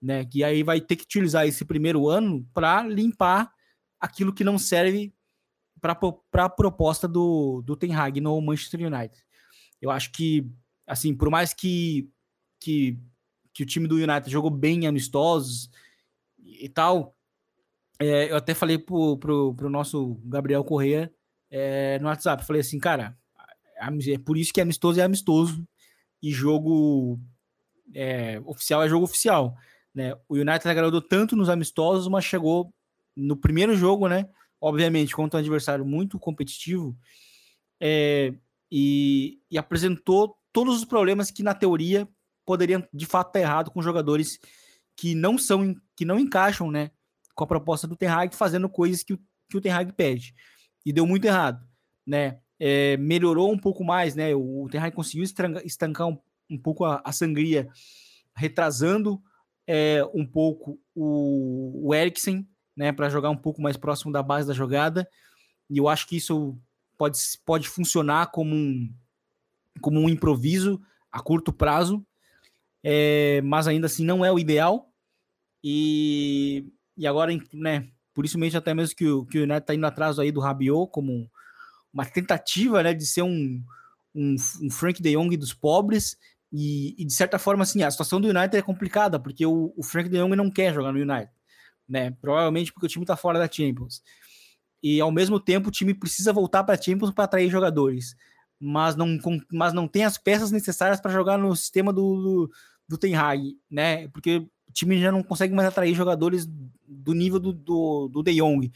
né? 0.00 0.24
Que 0.24 0.42
aí 0.42 0.62
vai 0.62 0.80
ter 0.80 0.96
que 0.96 1.04
utilizar 1.04 1.46
esse 1.46 1.64
primeiro 1.64 2.08
ano 2.08 2.46
para 2.54 2.82
limpar 2.82 3.52
aquilo 4.00 4.32
que 4.32 4.44
não 4.44 4.58
serve 4.58 5.12
para 5.80 6.44
a 6.44 6.48
proposta 6.48 7.06
do, 7.06 7.62
do 7.62 7.76
Ten 7.76 7.94
Hag 7.94 8.20
no 8.20 8.40
Manchester 8.40 8.80
United. 8.80 9.16
Eu 9.80 9.90
acho 9.90 10.10
que 10.12 10.50
assim, 10.86 11.14
por 11.14 11.30
mais 11.30 11.52
que, 11.52 12.08
que, 12.60 12.98
que 13.52 13.62
o 13.62 13.66
time 13.66 13.88
do 13.88 13.96
United 13.96 14.30
jogou 14.30 14.50
bem 14.50 14.86
amistosos 14.86 15.70
e 16.38 16.68
tal, 16.68 17.16
é, 17.98 18.30
eu 18.30 18.36
até 18.36 18.54
falei 18.54 18.78
pro, 18.78 19.16
pro, 19.18 19.54
pro 19.54 19.70
nosso 19.70 20.20
Gabriel 20.24 20.64
Corrêa 20.64 21.12
é, 21.50 21.98
no 21.98 22.06
WhatsApp, 22.06 22.44
falei 22.44 22.60
assim, 22.60 22.78
cara, 22.78 23.16
é 23.78 24.18
por 24.18 24.36
isso 24.36 24.52
que 24.52 24.60
amistoso 24.60 25.00
é 25.00 25.02
amistoso 25.02 25.66
e 26.22 26.30
jogo 26.30 27.18
é, 27.94 28.40
oficial 28.44 28.82
é 28.82 28.88
jogo 28.88 29.04
oficial, 29.04 29.56
né? 29.94 30.14
O 30.28 30.34
United 30.34 30.68
agradou 30.68 31.00
tanto 31.00 31.36
nos 31.36 31.48
amistosos, 31.48 32.08
mas 32.08 32.24
chegou 32.24 32.72
no 33.14 33.36
primeiro 33.36 33.76
jogo, 33.76 34.08
né? 34.08 34.28
Obviamente, 34.60 35.14
contra 35.14 35.38
um 35.38 35.40
adversário 35.40 35.84
muito 35.84 36.18
competitivo 36.18 36.96
é, 37.80 38.34
e, 38.70 39.38
e 39.50 39.58
apresentou 39.58 40.36
todos 40.56 40.74
os 40.74 40.86
problemas 40.86 41.30
que 41.30 41.42
na 41.42 41.52
teoria 41.52 42.08
poderiam 42.46 42.82
de 42.90 43.04
fato 43.04 43.26
estar 43.26 43.40
errado 43.40 43.70
com 43.70 43.82
jogadores 43.82 44.40
que 44.96 45.14
não 45.14 45.36
são 45.36 45.74
que 45.94 46.02
não 46.02 46.18
encaixam, 46.18 46.70
né, 46.70 46.92
com 47.34 47.44
a 47.44 47.46
proposta 47.46 47.86
do 47.86 47.94
Ten 47.94 48.08
Hag, 48.08 48.34
fazendo 48.34 48.66
coisas 48.66 49.02
que 49.02 49.12
o, 49.12 49.20
que 49.50 49.58
o 49.58 49.60
Ten 49.60 49.72
Hag 49.72 49.92
pede. 49.92 50.34
E 50.86 50.94
deu 50.94 51.06
muito 51.06 51.26
errado, 51.26 51.62
né? 52.06 52.40
É, 52.58 52.96
melhorou 52.96 53.52
um 53.52 53.58
pouco 53.58 53.84
mais, 53.84 54.14
né? 54.14 54.34
O 54.34 54.66
Ten 54.70 54.80
Hag 54.80 54.96
conseguiu 54.96 55.24
estancar 55.62 56.06
um, 56.06 56.18
um 56.48 56.56
pouco 56.56 56.86
a, 56.86 57.02
a, 57.04 57.12
sangria, 57.12 57.68
retrasando 58.34 59.22
é, 59.66 60.02
um 60.14 60.24
pouco 60.24 60.80
o, 60.94 61.88
o 61.88 61.94
Eriksen, 61.94 62.48
né, 62.74 62.92
para 62.92 63.10
jogar 63.10 63.28
um 63.28 63.36
pouco 63.36 63.60
mais 63.60 63.76
próximo 63.76 64.10
da 64.10 64.22
base 64.22 64.48
da 64.48 64.54
jogada. 64.54 65.06
E 65.68 65.76
eu 65.76 65.86
acho 65.86 66.06
que 66.06 66.16
isso 66.16 66.58
pode, 66.96 67.18
pode 67.44 67.68
funcionar 67.68 68.30
como 68.30 68.54
um, 68.54 68.90
como 69.80 70.00
um 70.00 70.08
improviso 70.08 70.80
a 71.10 71.20
curto 71.20 71.52
prazo, 71.52 72.04
é, 72.82 73.40
mas 73.42 73.66
ainda 73.66 73.86
assim 73.86 74.04
não 74.04 74.24
é 74.24 74.30
o 74.30 74.38
ideal. 74.38 74.90
E, 75.62 76.66
e 76.96 77.06
agora, 77.06 77.32
né, 77.52 77.88
por 78.14 78.24
isso 78.24 78.38
mesmo 78.38 78.58
até 78.58 78.72
mesmo 78.74 78.94
que 78.94 79.06
o, 79.06 79.24
que 79.26 79.38
o 79.38 79.42
United 79.42 79.62
está 79.62 79.74
indo 79.74 79.86
atrás 79.86 80.18
aí 80.18 80.30
do 80.30 80.40
Rabiot 80.40 80.90
como 80.92 81.30
uma 81.92 82.04
tentativa 82.04 82.82
né, 82.82 82.94
de 82.94 83.06
ser 83.06 83.22
um, 83.22 83.62
um, 84.14 84.36
um 84.62 84.70
Frank 84.70 85.02
de 85.02 85.16
Jong 85.16 85.36
dos 85.36 85.52
pobres. 85.52 86.16
E, 86.52 86.94
e, 86.96 87.04
de 87.04 87.12
certa 87.12 87.38
forma, 87.38 87.64
assim, 87.64 87.82
a 87.82 87.90
situação 87.90 88.20
do 88.20 88.28
United 88.28 88.56
é 88.56 88.62
complicada, 88.62 89.18
porque 89.18 89.44
o, 89.44 89.74
o 89.76 89.82
Frank 89.82 90.08
de 90.08 90.18
Jong 90.18 90.36
não 90.36 90.50
quer 90.50 90.72
jogar 90.72 90.92
no 90.92 91.00
United. 91.00 91.30
Né? 91.88 92.12
Provavelmente 92.20 92.72
porque 92.72 92.86
o 92.86 92.88
time 92.88 93.02
está 93.02 93.16
fora 93.16 93.38
da 93.38 93.50
Champions. 93.50 94.02
E 94.82 95.00
ao 95.00 95.10
mesmo 95.10 95.40
tempo 95.40 95.68
o 95.68 95.72
time 95.72 95.92
precisa 95.94 96.32
voltar 96.32 96.62
para 96.62 96.78
a 96.78 96.80
Champions 96.80 97.10
para 97.10 97.24
atrair 97.24 97.50
jogadores 97.50 98.14
mas 98.58 98.96
não, 98.96 99.18
mas 99.52 99.72
não 99.72 99.86
tem 99.86 100.04
as 100.04 100.18
peças 100.18 100.50
necessárias 100.50 101.00
para 101.00 101.12
jogar 101.12 101.38
no 101.38 101.54
sistema 101.54 101.92
do, 101.92 102.16
do, 102.16 102.50
do 102.88 102.98
Ten 102.98 103.14
Hag, 103.14 103.56
né? 103.70 104.08
Porque 104.08 104.38
o 104.38 104.72
time 104.72 105.00
já 105.00 105.12
não 105.12 105.22
consegue 105.22 105.54
mais 105.54 105.68
atrair 105.68 105.94
jogadores 105.94 106.48
do 106.86 107.12
nível 107.12 107.38
do, 107.38 107.52
do, 107.52 108.08
do 108.08 108.22
De 108.22 108.34
Jong. 108.34 108.72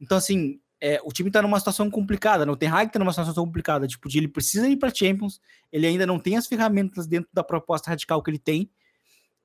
Então, 0.00 0.18
assim, 0.18 0.60
é, 0.80 1.00
o 1.02 1.12
time 1.12 1.30
está 1.30 1.40
numa 1.40 1.58
situação 1.58 1.90
complicada, 1.90 2.44
né? 2.44 2.52
O 2.52 2.56
Ten 2.56 2.68
Hag 2.68 2.88
está 2.88 2.98
numa 2.98 3.12
situação 3.12 3.44
complicada, 3.44 3.86
tipo, 3.86 4.08
de 4.08 4.18
ele 4.18 4.28
precisa 4.28 4.68
ir 4.68 4.76
para 4.76 4.94
Champions, 4.94 5.40
ele 5.72 5.86
ainda 5.86 6.06
não 6.06 6.18
tem 6.18 6.36
as 6.36 6.46
ferramentas 6.46 7.06
dentro 7.06 7.30
da 7.32 7.42
proposta 7.42 7.90
radical 7.90 8.22
que 8.22 8.30
ele 8.30 8.38
tem, 8.38 8.70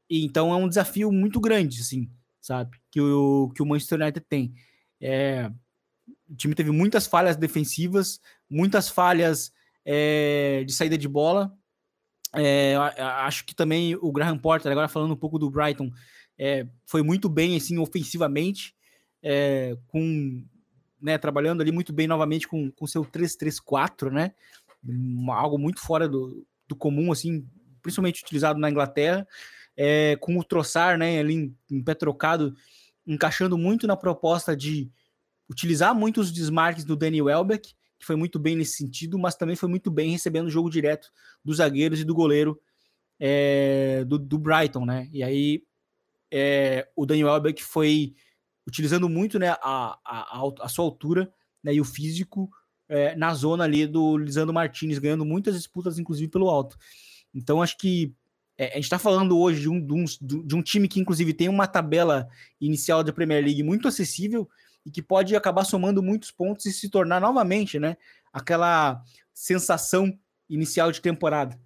e 0.09 0.25
então 0.25 0.51
é 0.51 0.55
um 0.55 0.67
desafio 0.67 1.11
muito 1.11 1.39
grande, 1.39 1.79
assim, 1.79 2.09
sabe? 2.41 2.77
Que 2.91 2.99
o, 2.99 3.51
que 3.55 3.61
o 3.61 3.65
Manchester 3.65 4.01
United 4.01 4.25
tem. 4.27 4.53
É, 4.99 5.49
o 6.29 6.35
time 6.35 6.53
teve 6.53 6.71
muitas 6.71 7.07
falhas 7.07 7.37
defensivas, 7.37 8.19
muitas 8.49 8.89
falhas 8.89 9.53
é, 9.91 10.63
de 10.65 10.71
saída 10.71 10.95
de 10.95 11.07
bola. 11.07 11.51
É, 12.35 12.75
acho 13.25 13.43
que 13.43 13.55
também 13.55 13.95
o 13.95 14.11
Graham 14.11 14.37
Porter, 14.37 14.71
agora 14.71 14.87
falando 14.87 15.13
um 15.13 15.17
pouco 15.17 15.39
do 15.39 15.49
Brighton, 15.49 15.89
é, 16.37 16.67
foi 16.85 17.01
muito 17.01 17.27
bem 17.27 17.57
assim 17.57 17.79
ofensivamente, 17.79 18.75
é, 19.23 19.75
com 19.87 20.45
né, 21.01 21.17
trabalhando 21.17 21.61
ali 21.61 21.71
muito 21.71 21.91
bem 21.91 22.07
novamente 22.07 22.47
com 22.47 22.71
o 22.79 22.87
seu 22.87 23.03
3-3-4, 23.03 24.11
né? 24.11 24.31
Algo 25.29 25.57
muito 25.57 25.81
fora 25.81 26.07
do, 26.07 26.45
do 26.67 26.75
comum, 26.75 27.11
assim, 27.11 27.47
principalmente 27.81 28.21
utilizado 28.21 28.59
na 28.59 28.69
Inglaterra, 28.69 29.27
é, 29.75 30.15
com 30.17 30.37
o 30.37 30.43
Troçar, 30.43 30.99
né, 30.99 31.19
ali 31.19 31.33
em, 31.33 31.57
em 31.71 31.83
pé 31.83 31.95
trocado, 31.95 32.53
encaixando 33.07 33.57
muito 33.57 33.87
na 33.87 33.97
proposta 33.97 34.55
de 34.55 34.91
utilizar 35.49 35.95
muito 35.95 36.21
os 36.21 36.31
desmarques 36.31 36.83
do 36.83 36.95
Danny 36.95 37.21
Welbeck 37.21 37.73
que 37.99 38.05
foi 38.05 38.15
muito 38.15 38.39
bem 38.39 38.55
nesse 38.55 38.77
sentido, 38.77 39.19
mas 39.19 39.35
também 39.35 39.55
foi 39.55 39.67
muito 39.67 39.91
bem 39.91 40.11
recebendo 40.11 40.47
o 40.47 40.51
jogo 40.51 40.69
direto 40.69 41.11
dos 41.43 41.57
zagueiros 41.57 41.99
e 41.99 42.05
do 42.05 42.15
goleiro 42.15 42.59
é, 43.19 44.05
do, 44.05 44.17
do, 44.17 44.39
Brighton, 44.39 44.85
né? 44.85 45.09
E 45.11 45.21
aí 45.21 45.63
é, 46.31 46.87
o 46.95 47.05
Daniel 47.05 47.27
Welbeck 47.27 47.61
foi 47.61 48.15
utilizando 48.65 49.09
muito 49.09 49.37
né, 49.37 49.49
a, 49.61 49.99
a, 50.05 50.41
a 50.61 50.69
sua 50.69 50.85
altura 50.85 51.31
né, 51.61 51.73
e 51.73 51.81
o 51.81 51.85
físico 51.85 52.49
é, 52.87 53.15
na 53.15 53.33
zona 53.33 53.65
ali 53.65 53.85
do 53.85 54.17
Lisandro 54.17 54.53
Martinez, 54.53 54.99
ganhando 54.99 55.25
muitas 55.25 55.55
disputas, 55.55 55.99
inclusive 55.99 56.29
pelo 56.29 56.49
alto. 56.49 56.77
Então, 57.33 57.61
acho 57.61 57.77
que 57.77 58.13
a 58.57 58.75
gente 58.75 58.83
está 58.83 58.99
falando 58.99 59.39
hoje 59.39 59.61
de 59.61 59.69
um, 59.69 59.79
de, 59.79 59.93
um, 59.93 60.45
de 60.45 60.55
um 60.55 60.61
time 60.61 60.87
que, 60.87 60.99
inclusive, 60.99 61.33
tem 61.33 61.47
uma 61.47 61.65
tabela 61.65 62.27
inicial 62.59 63.03
da 63.03 63.13
Premier 63.13 63.43
League 63.43 63.63
muito 63.63 63.87
acessível, 63.87 64.49
e 64.85 64.91
que 64.91 65.01
pode 65.01 65.35
acabar 65.35 65.65
somando 65.65 66.01
muitos 66.01 66.31
pontos 66.31 66.65
e 66.65 66.73
se 66.73 66.89
tornar 66.89 67.19
novamente, 67.19 67.79
né, 67.79 67.97
aquela 68.31 69.03
sensação 69.33 70.17
inicial 70.49 70.91
de 70.91 71.01
temporada, 71.01 71.59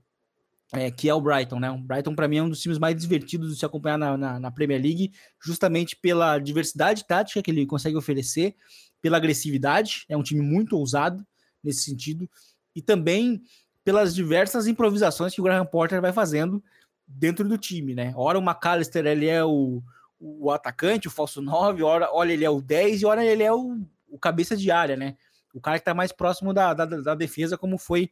é, 0.73 0.89
que 0.91 1.07
é 1.07 1.13
o 1.13 1.21
Brighton, 1.21 1.59
né? 1.59 1.69
O 1.69 1.77
Brighton, 1.77 2.15
para 2.15 2.27
mim, 2.27 2.37
é 2.37 2.43
um 2.43 2.49
dos 2.49 2.59
times 2.59 2.79
mais 2.79 2.95
divertidos 2.99 3.53
de 3.53 3.59
se 3.59 3.65
acompanhar 3.65 3.97
na, 3.97 4.17
na, 4.17 4.39
na, 4.39 4.51
Premier 4.51 4.81
League, 4.81 5.11
justamente 5.39 5.95
pela 5.95 6.39
diversidade 6.39 7.05
tática 7.05 7.41
que 7.41 7.51
ele 7.51 7.65
consegue 7.65 7.95
oferecer, 7.95 8.55
pela 9.01 9.17
agressividade, 9.17 10.05
é 10.09 10.17
um 10.17 10.23
time 10.23 10.41
muito 10.41 10.77
ousado 10.77 11.25
nesse 11.63 11.81
sentido, 11.81 12.27
e 12.75 12.81
também 12.81 13.41
pelas 13.83 14.15
diversas 14.15 14.65
improvisações 14.65 15.33
que 15.33 15.41
o 15.41 15.43
Graham 15.43 15.65
Potter 15.65 16.01
vai 16.01 16.11
fazendo 16.11 16.63
dentro 17.05 17.47
do 17.47 17.57
time, 17.57 17.93
né? 17.93 18.13
Ora 18.15 18.39
o 18.39 18.41
McAllister, 18.41 19.05
ele 19.05 19.27
é 19.27 19.43
o, 19.43 19.83
o 20.23 20.51
atacante, 20.51 21.07
o 21.07 21.11
falso 21.11 21.41
9, 21.41 21.83
ora, 21.83 22.09
olha, 22.13 22.31
ele 22.31 22.45
é 22.45 22.49
o 22.49 22.61
10 22.61 23.01
e 23.01 23.05
olha, 23.05 23.25
ele 23.25 23.43
é 23.43 23.51
o, 23.51 23.85
o 24.07 24.17
cabeça 24.17 24.55
de 24.55 24.71
área, 24.71 24.95
né? 24.95 25.17
O 25.53 25.59
cara 25.59 25.77
que 25.77 25.81
está 25.81 25.93
mais 25.93 26.13
próximo 26.13 26.53
da, 26.53 26.73
da, 26.73 26.85
da, 26.85 27.13
defesa, 27.13 27.57
como 27.57 27.77
foi 27.77 28.09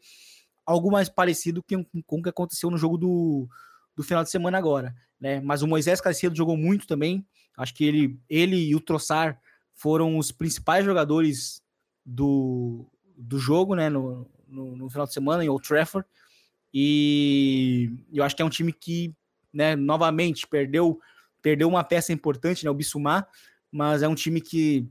algo 0.65 0.91
mais 0.91 1.07
parecido 1.07 1.63
com, 1.63 1.85
com 2.03 2.19
o 2.19 2.21
que 2.21 2.29
aconteceu 2.29 2.69
no 2.69 2.77
jogo 2.77 2.97
do, 2.97 3.47
do 3.95 4.03
final 4.03 4.23
de 4.23 4.29
semana 4.29 4.57
agora, 4.57 4.93
né? 5.19 5.39
Mas 5.39 5.61
o 5.61 5.67
Moisés 5.67 6.01
Caicedo 6.01 6.35
jogou 6.35 6.57
muito 6.57 6.85
também. 6.85 7.25
Acho 7.57 7.73
que 7.73 7.85
ele, 7.85 8.19
ele 8.29 8.57
e 8.57 8.75
o 8.75 8.81
Troçar 8.81 9.39
foram 9.73 10.17
os 10.17 10.31
principais 10.31 10.83
jogadores 10.83 11.63
do, 12.05 12.85
do 13.17 13.39
jogo, 13.39 13.73
né? 13.73 13.89
No, 13.89 14.29
no, 14.47 14.75
no 14.75 14.89
final 14.89 15.07
de 15.07 15.13
semana 15.13 15.45
em 15.45 15.49
Old 15.49 15.65
Trafford. 15.65 16.05
E 16.73 17.89
eu 18.13 18.23
acho 18.23 18.35
que 18.35 18.41
é 18.41 18.45
um 18.45 18.49
time 18.49 18.73
que, 18.73 19.13
né, 19.53 19.75
novamente, 19.75 20.47
perdeu 20.47 20.99
perdeu 21.41 21.67
uma 21.67 21.83
peça 21.83 22.13
importante, 22.13 22.63
né, 22.63 22.69
o 22.69 22.73
Bissumar, 22.73 23.27
mas 23.71 24.03
é 24.03 24.07
um 24.07 24.15
time 24.15 24.41
que, 24.41 24.87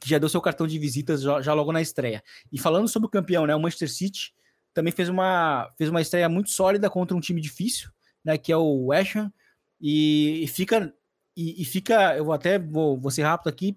que 0.00 0.08
já 0.08 0.18
deu 0.18 0.28
seu 0.28 0.40
cartão 0.40 0.66
de 0.66 0.78
visitas 0.78 1.22
já, 1.22 1.40
já, 1.40 1.52
logo 1.54 1.72
na 1.72 1.80
estreia. 1.80 2.22
E 2.52 2.58
falando 2.58 2.88
sobre 2.88 3.06
o 3.06 3.10
campeão, 3.10 3.46
né, 3.46 3.54
o 3.54 3.60
Manchester 3.60 3.90
City 3.90 4.34
também 4.72 4.92
fez 4.92 5.08
uma, 5.08 5.72
fez 5.76 5.88
uma 5.90 6.00
estreia 6.00 6.28
muito 6.28 6.50
sólida 6.50 6.90
contra 6.90 7.16
um 7.16 7.20
time 7.20 7.40
difícil, 7.40 7.90
né, 8.24 8.36
que 8.36 8.52
é 8.52 8.56
o 8.56 8.86
West 8.86 9.16
Ham, 9.16 9.32
e, 9.80 10.42
e 10.44 10.46
fica 10.46 10.92
e, 11.36 11.60
e, 11.60 11.64
fica, 11.66 12.16
eu 12.16 12.24
vou 12.24 12.32
até 12.32 12.58
vou, 12.58 12.98
vou 12.98 13.10
ser 13.10 13.22
rápido 13.22 13.48
aqui, 13.48 13.76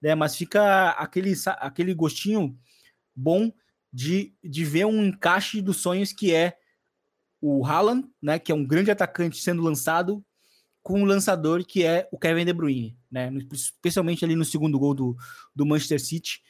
né, 0.00 0.14
mas 0.14 0.36
fica 0.36 0.90
aquele, 0.90 1.32
aquele 1.58 1.92
gostinho 1.92 2.56
bom 3.14 3.52
de, 3.92 4.32
de 4.42 4.64
ver 4.64 4.86
um 4.86 5.04
encaixe 5.04 5.60
dos 5.60 5.78
sonhos 5.78 6.12
que 6.12 6.32
é 6.32 6.56
o 7.40 7.66
Haaland, 7.66 8.08
né, 8.22 8.38
que 8.38 8.52
é 8.52 8.54
um 8.54 8.64
grande 8.64 8.90
atacante 8.90 9.38
sendo 9.38 9.62
lançado 9.62 10.24
com 10.82 11.02
o 11.02 11.04
lançador 11.04 11.64
que 11.64 11.84
é 11.84 12.08
o 12.10 12.18
Kevin 12.18 12.44
De 12.44 12.52
Bruyne, 12.52 12.96
né? 13.10 13.30
Especialmente 13.52 14.24
ali 14.24 14.34
no 14.34 14.44
segundo 14.44 14.78
gol 14.78 14.94
do, 14.94 15.16
do 15.54 15.66
Manchester 15.66 16.00
City. 16.00 16.40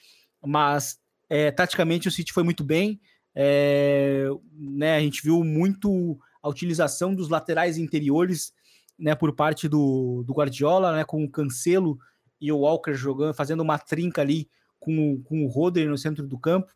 Mas 0.44 0.98
é, 1.28 1.50
taticamente 1.50 2.08
o 2.08 2.10
City 2.10 2.32
foi 2.32 2.42
muito 2.42 2.64
bem. 2.64 3.00
É, 3.34 4.26
né, 4.52 4.96
a 4.96 5.00
gente 5.00 5.22
viu 5.22 5.44
muito 5.44 6.18
a 6.42 6.48
utilização 6.48 7.14
dos 7.14 7.28
laterais 7.28 7.78
interiores 7.78 8.52
né, 8.98 9.14
por 9.14 9.32
parte 9.34 9.68
do, 9.68 10.22
do 10.26 10.32
Guardiola, 10.32 10.96
né, 10.96 11.04
com 11.04 11.24
o 11.24 11.30
Cancelo 11.30 11.98
e 12.40 12.50
o 12.50 12.58
Walker 12.58 12.94
jogando, 12.94 13.34
fazendo 13.34 13.60
uma 13.60 13.78
trinca 13.78 14.20
ali 14.20 14.48
com 14.78 15.14
o, 15.14 15.22
com 15.22 15.44
o 15.44 15.48
Rodri 15.48 15.86
no 15.86 15.96
centro 15.96 16.26
do 16.26 16.38
campo, 16.38 16.72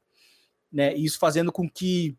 né, 0.72 0.94
isso 0.94 1.18
fazendo 1.18 1.50
com 1.50 1.68
que 1.68 2.16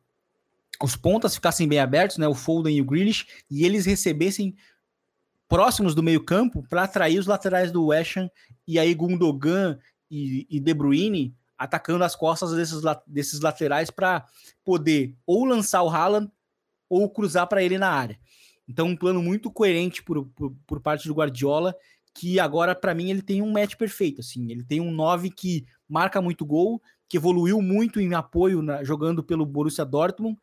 os 0.82 0.96
pontas 0.96 1.36
ficassem 1.36 1.68
bem 1.68 1.80
abertos, 1.80 2.18
né, 2.18 2.28
o 2.28 2.34
Foden 2.34 2.76
e 2.76 2.82
o 2.82 2.86
Grealish, 2.86 3.26
e 3.50 3.66
eles 3.66 3.86
recebessem 3.86 4.56
próximos 5.48 5.94
do 5.94 6.04
meio-campo 6.04 6.64
para 6.70 6.84
atrair 6.84 7.20
os 7.20 7.28
laterais 7.28 7.72
do 7.72 7.88
West 7.88 8.18
Ham 8.18 8.30
e 8.68 8.80
aí 8.80 8.94
Gundogan 8.94 9.78
e, 10.10 10.48
e 10.50 10.60
De 10.60 10.74
Bruyne 10.74 11.36
atacando 11.58 12.04
as 12.04 12.16
costas 12.16 12.52
desses, 12.52 12.82
desses 13.08 13.40
laterais 13.40 13.90
para 13.90 14.26
poder 14.64 15.16
ou 15.26 15.46
lançar 15.46 15.84
o 15.84 15.90
Haaland 15.90 16.32
ou 16.90 17.10
cruzar 17.10 17.48
para 17.48 17.64
ele 17.64 17.78
na 17.78 17.90
área. 17.90 18.20
Então, 18.68 18.88
um 18.88 18.96
plano 18.96 19.22
muito 19.22 19.52
coerente 19.52 20.04
por, 20.04 20.26
por, 20.28 20.56
por, 20.66 20.82
parte 20.82 21.08
do 21.08 21.14
Guardiola 21.14 21.76
que 22.14 22.40
agora, 22.40 22.74
para 22.74 22.96
mim, 22.96 23.10
ele 23.10 23.22
tem 23.22 23.42
um 23.42 23.52
match 23.52 23.76
perfeito. 23.76 24.22
Assim, 24.22 24.50
ele 24.50 24.64
tem 24.64 24.80
um 24.80 24.92
9 24.92 25.30
que 25.30 25.66
marca 25.88 26.22
muito 26.22 26.46
gol, 26.46 26.82
que 27.10 27.18
evoluiu 27.18 27.62
muito 27.62 28.00
em 28.00 28.14
apoio 28.14 28.62
na, 28.62 28.84
jogando 28.84 29.24
pelo 29.24 29.46
Borussia 29.46 29.86
Dortmund 29.86 30.38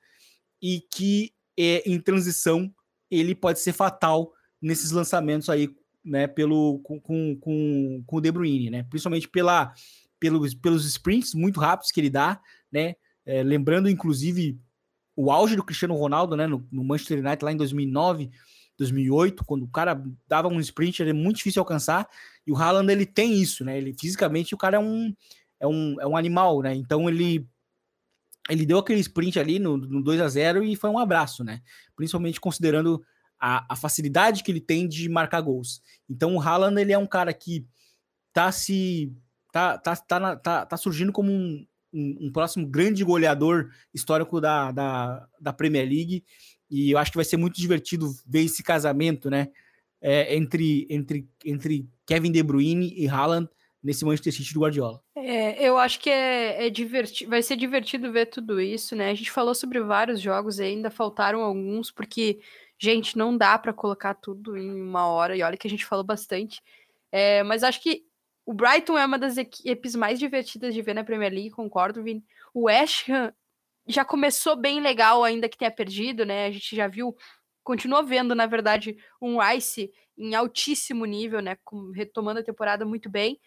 e 0.61 0.81
que 0.93 1.33
é, 1.59 1.83
em 1.91 1.99
transição 1.99 2.73
ele 3.11 3.35
pode 3.35 3.59
ser 3.59 3.73
fatal 3.73 4.33
nesses 4.63 4.93
lançamentos 4.93 5.51
aí, 5.51 5.69
né, 6.05 6.27
pelo 6.27 6.79
com, 6.81 7.01
com, 7.01 7.37
com, 7.41 8.17
o 8.17 8.21
De 8.21 8.31
Bruyne, 8.31 8.71
né? 8.71 8.85
Principalmente 8.85 9.29
pela, 9.29 9.75
pelos, 10.19 10.55
pelos 10.55 10.87
sprints 10.87 11.35
muito 11.35 11.61
rápidos 11.61 11.91
que 11.91 12.01
ele 12.01 12.11
dá, 12.11 12.41
né? 12.71 12.95
É, 13.27 13.43
lembrando, 13.43 13.91
inclusive, 13.91 14.59
o 15.17 15.31
auge 15.31 15.57
do 15.57 15.65
Cristiano 15.65 15.95
Ronaldo, 15.95 16.37
né, 16.37 16.47
no, 16.47 16.67
no, 16.71 16.83
Manchester 16.83 17.19
United 17.19 17.45
lá 17.45 17.53
em 17.53 17.57
2009, 17.57 18.31
2008, 18.79 19.45
quando 19.45 19.65
o 19.65 19.69
cara 19.69 20.03
dava 20.27 20.49
um 20.49 20.59
sprint, 20.59 21.03
era 21.03 21.15
muito 21.15 21.37
difícil 21.37 21.61
alcançar, 21.61 22.09
e 22.47 22.51
o 22.51 22.57
Haaland, 22.57 22.91
ele 22.91 23.07
tem 23.07 23.35
isso, 23.35 23.65
né? 23.65 23.79
Ele 23.79 23.95
fisicamente 23.99 24.55
o 24.55 24.59
cara 24.59 24.77
é 24.77 24.81
um 24.81 25.15
é 25.61 25.67
um, 25.67 26.01
é 26.01 26.07
um 26.07 26.17
animal, 26.17 26.61
né? 26.61 26.75
Então 26.75 27.09
ele 27.09 27.47
ele 28.51 28.67
deu 28.67 28.79
aquele 28.79 29.01
sprint 29.01 29.39
ali 29.39 29.61
no, 29.61 29.77
no 29.77 30.03
2 30.03 30.21
a 30.21 30.29
0 30.29 30.65
e 30.65 30.75
foi 30.75 30.91
um 30.91 30.99
abraço, 30.99 31.45
né? 31.45 31.63
Principalmente 31.95 32.41
considerando 32.41 33.05
a, 33.45 33.67
a, 33.69 33.75
facilidade 33.75 34.45
que 34.45 34.53
ele 34.53 34.61
tem 34.61 34.87
de 34.87 35.09
marcar 35.09 35.41
gols. 35.41 35.83
Então 36.09 36.37
o 36.37 36.41
Haaland 36.41 36.81
ele 36.81 36.93
é 36.93 36.99
um 36.99 37.07
cara 37.07 37.35
que 37.35 37.67
tá 38.33 38.53
se 38.53 39.13
tá 39.51 39.77
tá, 39.77 39.97
tá, 39.97 40.37
tá, 40.37 40.67
tá 40.67 40.77
surgindo 40.77 41.11
como 41.11 41.33
um, 41.33 41.67
um, 41.93 42.19
um, 42.21 42.33
próximo 42.33 42.65
grande 42.65 43.03
goleador 43.03 43.71
histórico 43.93 44.41
da, 44.41 44.71
da, 44.71 45.29
da, 45.41 45.53
Premier 45.53 45.89
League 45.89 46.25
e 46.71 46.93
eu 46.93 46.99
acho 46.99 47.11
que 47.11 47.19
vai 47.19 47.25
ser 47.25 47.37
muito 47.37 47.61
divertido 47.61 48.15
ver 48.25 48.45
esse 48.45 48.63
casamento, 48.63 49.29
né? 49.29 49.49
É, 50.01 50.35
entre, 50.37 50.87
entre, 50.89 51.29
entre 51.45 51.89
Kevin 52.07 52.33
De 52.33 52.43
Bruyne 52.43 52.95
e 52.97 53.09
Haaland 53.09 53.49
nesse 53.83 54.05
Manchester 54.05 54.33
City 54.33 54.55
do 54.55 54.61
Guardiola. 54.61 55.03
É, 55.17 55.69
eu 55.69 55.77
acho 55.77 55.99
que 55.99 56.09
é, 56.09 56.67
é 56.67 56.71
divertido, 56.71 57.31
vai 57.31 57.43
ser 57.43 57.57
divertido 57.57 58.13
ver 58.13 58.27
tudo 58.27 58.61
isso, 58.61 58.95
né? 58.95 59.11
A 59.11 59.15
gente 59.15 59.31
falou 59.31 59.55
sobre 59.55 59.81
vários 59.81 60.21
jogos 60.21 60.59
e 60.59 60.65
ainda 60.65 60.91
faltaram 60.91 61.41
alguns, 61.41 61.91
porque, 61.91 62.41
gente, 62.83 63.17
não 63.17 63.37
dá 63.37 63.57
para 63.57 63.73
colocar 63.73 64.13
tudo 64.13 64.57
em 64.57 64.83
uma 64.83 65.07
hora, 65.07 65.37
e 65.37 65.43
olha 65.43 65.57
que 65.57 65.69
a 65.69 65.71
gente 65.71 65.87
falou 65.87 66.05
bastante. 66.05 66.61
É, 67.13 67.45
mas 67.45 67.63
acho 67.63 67.81
que 67.81 68.05
o 68.45 68.53
Brighton 68.53 68.99
é 68.99 69.07
uma 69.07 69.19
das 69.21 69.37
equipes 69.37 69.95
mais 69.95 70.19
divertidas 70.19 70.75
de 70.75 70.83
ver 70.83 70.93
na 70.93 71.05
Premier 71.05 71.33
League, 71.33 71.51
concordo, 71.51 72.03
Vini. 72.03 72.25
O 72.53 72.65
West 72.65 73.09
Ham 73.09 73.33
já 73.87 74.05
começou 74.05 74.57
bem 74.57 74.81
legal, 74.81 75.23
ainda 75.23 75.49
que 75.49 75.57
tenha 75.57 75.71
perdido, 75.71 76.27
né? 76.27 76.47
A 76.47 76.51
gente 76.51 76.75
já 76.75 76.89
viu, 76.89 77.17
continua 77.63 78.03
vendo, 78.03 78.35
na 78.35 78.47
verdade, 78.47 78.97
um 79.21 79.39
Rice 79.39 79.89
em 80.19 80.35
altíssimo 80.35 81.05
nível, 81.05 81.41
né? 81.41 81.57
Retomando 81.95 82.41
a 82.41 82.45
temporada 82.45 82.85
muito 82.85 83.09
bem. 83.09 83.39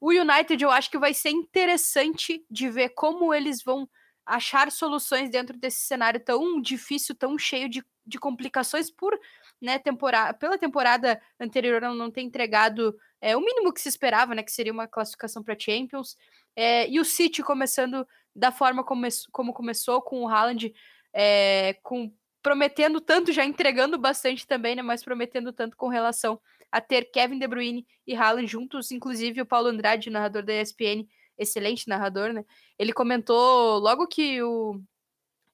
O 0.00 0.10
United 0.10 0.60
eu 0.60 0.70
acho 0.70 0.90
que 0.90 0.98
vai 0.98 1.14
ser 1.14 1.30
interessante 1.30 2.44
de 2.50 2.68
ver 2.68 2.88
como 2.88 3.32
eles 3.32 3.62
vão 3.62 3.88
achar 4.30 4.70
soluções 4.70 5.28
dentro 5.28 5.58
desse 5.58 5.80
cenário 5.80 6.20
tão 6.20 6.60
difícil, 6.60 7.14
tão 7.14 7.36
cheio 7.36 7.68
de, 7.68 7.84
de 8.06 8.18
complicações 8.18 8.90
por 8.90 9.18
né, 9.60 9.78
temporada, 9.78 10.32
pela 10.34 10.56
temporada 10.56 11.20
anterior 11.38 11.80
não, 11.80 11.94
não 11.94 12.10
ter 12.10 12.22
entregado 12.22 12.96
é, 13.20 13.36
o 13.36 13.40
mínimo 13.40 13.72
que 13.72 13.80
se 13.80 13.88
esperava, 13.88 14.34
né, 14.34 14.42
que 14.42 14.52
seria 14.52 14.72
uma 14.72 14.86
classificação 14.86 15.42
para 15.42 15.58
Champions. 15.58 16.16
É, 16.54 16.88
e 16.88 17.00
o 17.00 17.04
City 17.04 17.42
começando 17.42 18.06
da 18.34 18.52
forma 18.52 18.84
como, 18.84 19.06
como 19.32 19.52
começou, 19.52 20.00
com 20.00 20.22
o 20.22 20.28
Haaland 20.28 20.72
é, 21.12 21.76
com, 21.82 22.12
prometendo 22.40 23.00
tanto, 23.00 23.32
já 23.32 23.44
entregando 23.44 23.98
bastante 23.98 24.46
também, 24.46 24.76
né, 24.76 24.82
mas 24.82 25.02
prometendo 25.02 25.52
tanto 25.52 25.76
com 25.76 25.88
relação 25.88 26.40
a 26.70 26.80
ter 26.80 27.10
Kevin 27.10 27.38
De 27.38 27.48
Bruyne 27.48 27.84
e 28.06 28.14
Haaland 28.14 28.46
juntos, 28.46 28.92
inclusive 28.92 29.42
o 29.42 29.46
Paulo 29.46 29.68
Andrade, 29.68 30.08
narrador 30.08 30.44
da 30.44 30.54
ESPN, 30.54 31.04
excelente 31.40 31.88
narrador, 31.88 32.32
né? 32.32 32.44
Ele 32.78 32.92
comentou 32.92 33.78
logo 33.78 34.06
que 34.06 34.42
o 34.42 34.80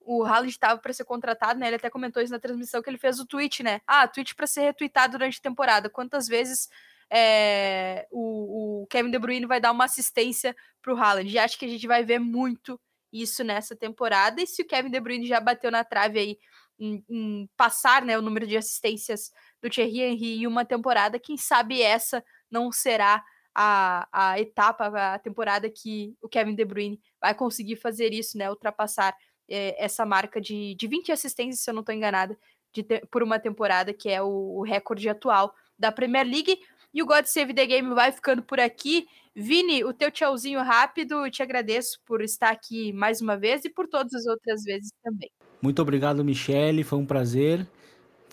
o 0.07 0.23
Haaland 0.23 0.49
estava 0.49 0.81
para 0.81 0.93
ser 0.93 1.05
contratado, 1.05 1.59
né? 1.59 1.67
Ele 1.67 1.77
até 1.77 1.91
comentou 1.91 2.23
isso 2.23 2.33
na 2.33 2.39
transmissão 2.39 2.81
que 2.81 2.89
ele 2.89 2.97
fez 2.97 3.19
o 3.19 3.27
tweet, 3.27 3.63
né? 3.63 3.81
Ah, 3.87 4.07
tweet 4.07 4.37
para 4.37 4.47
ser 4.47 4.61
retweetado 4.61 5.19
durante 5.19 5.39
a 5.39 5.43
temporada. 5.43 5.91
Quantas 5.91 6.29
vezes 6.29 6.69
é, 7.11 8.07
o, 8.11 8.83
o, 8.83 8.87
Kevin 8.87 9.11
De 9.11 9.19
Bruyne 9.19 9.47
vai 9.47 9.61
dar 9.61 9.73
uma 9.73 9.85
assistência 9.85 10.55
para 10.81 10.95
o 10.95 10.97
Haaland? 10.97 11.29
E 11.29 11.39
acho 11.39 11.59
que 11.59 11.65
a 11.65 11.69
gente 11.69 11.89
vai 11.89 12.05
ver 12.05 12.21
muito 12.21 12.81
isso 13.13 13.43
nessa 13.43 13.75
temporada. 13.75 14.41
E 14.41 14.47
se 14.47 14.63
o 14.63 14.67
Kevin 14.67 14.91
De 14.91 15.01
Bruyne 15.01 15.27
já 15.27 15.41
bateu 15.41 15.73
na 15.73 15.83
trave 15.83 16.19
aí 16.21 16.39
em, 16.79 17.05
em 17.09 17.51
passar, 17.57 18.03
né, 18.03 18.17
o 18.17 18.23
número 18.23 18.47
de 18.47 18.57
assistências 18.57 19.33
do 19.61 19.69
Thierry 19.69 20.03
Henry 20.03 20.43
em 20.43 20.47
uma 20.47 20.65
temporada, 20.65 21.19
quem 21.19 21.37
sabe 21.37 21.83
essa 21.83 22.25
não 22.49 22.71
será 22.71 23.25
a, 23.59 24.07
a 24.13 24.39
etapa, 24.39 25.15
a 25.15 25.19
temporada 25.19 25.71
que 25.71 26.15
o 26.21 26.29
Kevin 26.29 26.55
De 26.55 26.63
Bruyne 26.63 27.01
vai 27.19 27.35
conseguir 27.35 27.77
fazer 27.77 28.13
isso, 28.13 28.37
né? 28.37 28.51
Ultrapassar 28.51 29.17
é, 29.49 29.83
essa 29.83 30.05
marca 30.05 30.39
de, 30.39 30.75
de 30.75 30.87
20 30.87 31.11
assistências, 31.11 31.61
se 31.61 31.71
eu 31.71 31.73
não 31.73 31.81
estou 31.81 31.95
enganada, 31.95 32.37
de 32.71 32.85
por 33.11 33.23
uma 33.23 33.39
temporada, 33.39 33.95
que 33.95 34.11
é 34.11 34.21
o, 34.21 34.59
o, 34.59 34.63
recorde 34.63 35.09
atual 35.09 35.55
da 35.79 35.91
Premier 35.91 36.27
League. 36.27 36.59
E 36.93 37.03
o 37.03 37.07
God 37.07 37.25
Save 37.25 37.55
the 37.55 37.65
Game 37.65 37.95
vai 37.95 38.13
ficando 38.13 38.43
por 38.43 38.61
aqui. 38.61 39.07
Vini, 39.35 39.83
o 39.85 39.93
teu 39.93 40.11
tchauzinho 40.11 40.61
rápido, 40.61 41.31
te 41.31 41.43
agradeço 41.43 41.99
por 42.05 42.21
estar 42.21 42.51
aqui 42.51 42.93
mais 42.93 43.23
uma 43.23 43.39
vez 43.39 43.65
e 43.65 43.71
por 43.71 43.89
todas 43.89 44.13
as 44.13 44.27
outras 44.27 44.65
vezes 44.65 44.91
também. 45.03 45.31
Muito 45.63 45.81
obrigado, 45.81 46.23
Michele, 46.23 46.85
foi 46.85 46.99
um 46.99 47.07
prazer. 47.07 47.67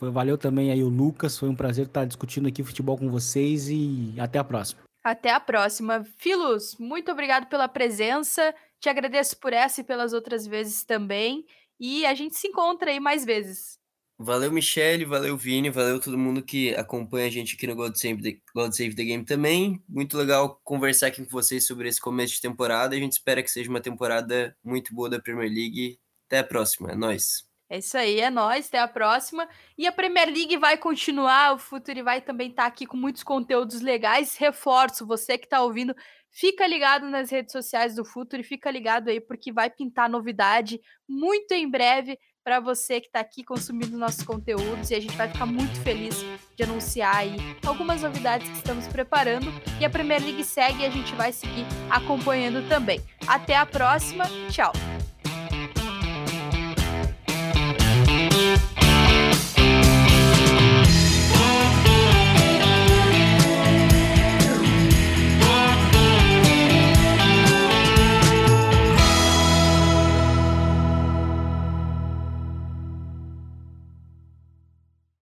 Valeu 0.02 0.38
também 0.38 0.70
aí 0.70 0.84
o 0.84 0.90
Lucas, 0.90 1.38
foi 1.38 1.48
um 1.48 1.56
prazer 1.56 1.86
estar 1.86 2.04
discutindo 2.04 2.48
aqui 2.50 2.62
futebol 2.62 2.98
com 2.98 3.10
vocês 3.10 3.70
e 3.70 4.14
até 4.20 4.38
a 4.38 4.44
próxima. 4.44 4.84
Até 5.04 5.32
a 5.32 5.40
próxima. 5.40 6.06
Filos, 6.18 6.78
muito 6.80 7.12
obrigado 7.12 7.48
pela 7.48 7.68
presença. 7.68 8.56
Te 8.80 8.88
agradeço 8.88 9.38
por 9.38 9.52
essa 9.52 9.82
e 9.82 9.84
pelas 9.84 10.14
outras 10.14 10.48
vezes 10.48 10.84
também. 10.84 11.46
E 11.80 12.06
a 12.06 12.14
gente 12.14 12.38
se 12.38 12.48
encontra 12.48 12.92
aí 12.92 13.00
mais 13.00 13.26
vezes. 13.26 13.78
Valeu, 14.18 14.52
Michele, 14.52 15.04
valeu, 15.04 15.36
Vini, 15.36 15.70
valeu 15.70 16.00
todo 16.00 16.18
mundo 16.18 16.42
que 16.42 16.74
acompanha 16.76 17.28
a 17.28 17.30
gente 17.30 17.56
aqui 17.56 17.68
no 17.68 17.76
God 17.76 17.96
Save, 17.96 18.22
the, 18.22 18.40
God 18.56 18.72
Save 18.72 18.96
the 18.96 19.04
Game 19.04 19.26
também. 19.26 19.84
Muito 19.90 20.18
legal 20.18 20.62
conversar 20.64 21.08
aqui 21.08 21.26
com 21.26 21.32
vocês 21.32 21.66
sobre 21.66 21.90
esse 21.90 22.00
começo 22.00 22.36
de 22.36 22.42
temporada. 22.42 22.96
A 22.96 23.00
gente 23.00 23.14
espera 23.14 23.44
que 23.44 23.52
seja 23.52 23.70
uma 23.70 23.82
temporada 23.82 24.56
muito 24.64 24.94
boa 24.94 25.10
da 25.10 25.20
Premier 25.20 25.50
League. 25.50 26.00
Até 26.28 26.40
a 26.40 26.44
próxima, 26.44 26.92
é 26.92 26.96
nóis. 26.96 27.53
É 27.74 27.80
isso 27.80 27.98
aí, 27.98 28.20
é 28.20 28.30
nóis, 28.30 28.68
até 28.68 28.78
a 28.78 28.88
próxima. 28.88 29.50
E 29.76 29.88
a 29.88 29.92
Premier 29.92 30.28
League 30.28 30.58
vai 30.58 30.78
continuar, 30.78 31.56
o 31.56 31.58
Futuri 31.58 32.04
vai 32.04 32.22
também 32.22 32.52
estar 32.52 32.62
tá 32.62 32.68
aqui 32.68 32.86
com 32.86 32.96
muitos 32.96 33.24
conteúdos 33.24 33.82
legais. 33.82 34.38
Reforço, 34.38 35.08
você 35.08 35.40
que 35.40 35.48
está 35.48 35.60
ouvindo, 35.60 35.96
fica 36.30 36.68
ligado 36.68 37.10
nas 37.10 37.32
redes 37.32 37.52
sociais 37.52 37.96
do 37.96 38.06
Futuri, 38.06 38.44
fica 38.44 38.70
ligado 38.70 39.10
aí, 39.10 39.20
porque 39.20 39.52
vai 39.52 39.72
pintar 39.72 40.08
novidade 40.08 40.80
muito 41.10 41.52
em 41.54 41.68
breve 41.68 42.20
para 42.44 42.60
você 42.60 43.02
que 43.02 43.08
está 43.08 43.22
aqui 43.22 43.44
consumindo 43.44 43.98
nossos 43.98 44.24
conteúdos 44.24 44.92
e 44.92 44.96
a 44.96 45.00
gente 45.00 45.18
vai 45.18 45.28
ficar 45.28 45.48
muito 45.48 45.82
feliz 45.82 46.24
de 46.56 46.64
anunciar 46.64 47.16
aí 47.16 47.38
algumas 47.66 48.04
novidades 48.04 48.48
que 48.50 48.58
estamos 48.58 48.86
preparando 48.86 49.48
e 49.82 49.86
a 49.86 49.90
Premier 49.90 50.22
League 50.22 50.44
segue 50.44 50.84
e 50.84 50.86
a 50.86 50.92
gente 50.92 51.16
vai 51.16 51.34
seguir 51.34 51.66
acompanhando 51.90 52.70
também. 52.70 53.02
Até 53.26 53.56
a 53.56 53.66
próxima, 53.66 54.26
tchau! 54.52 54.74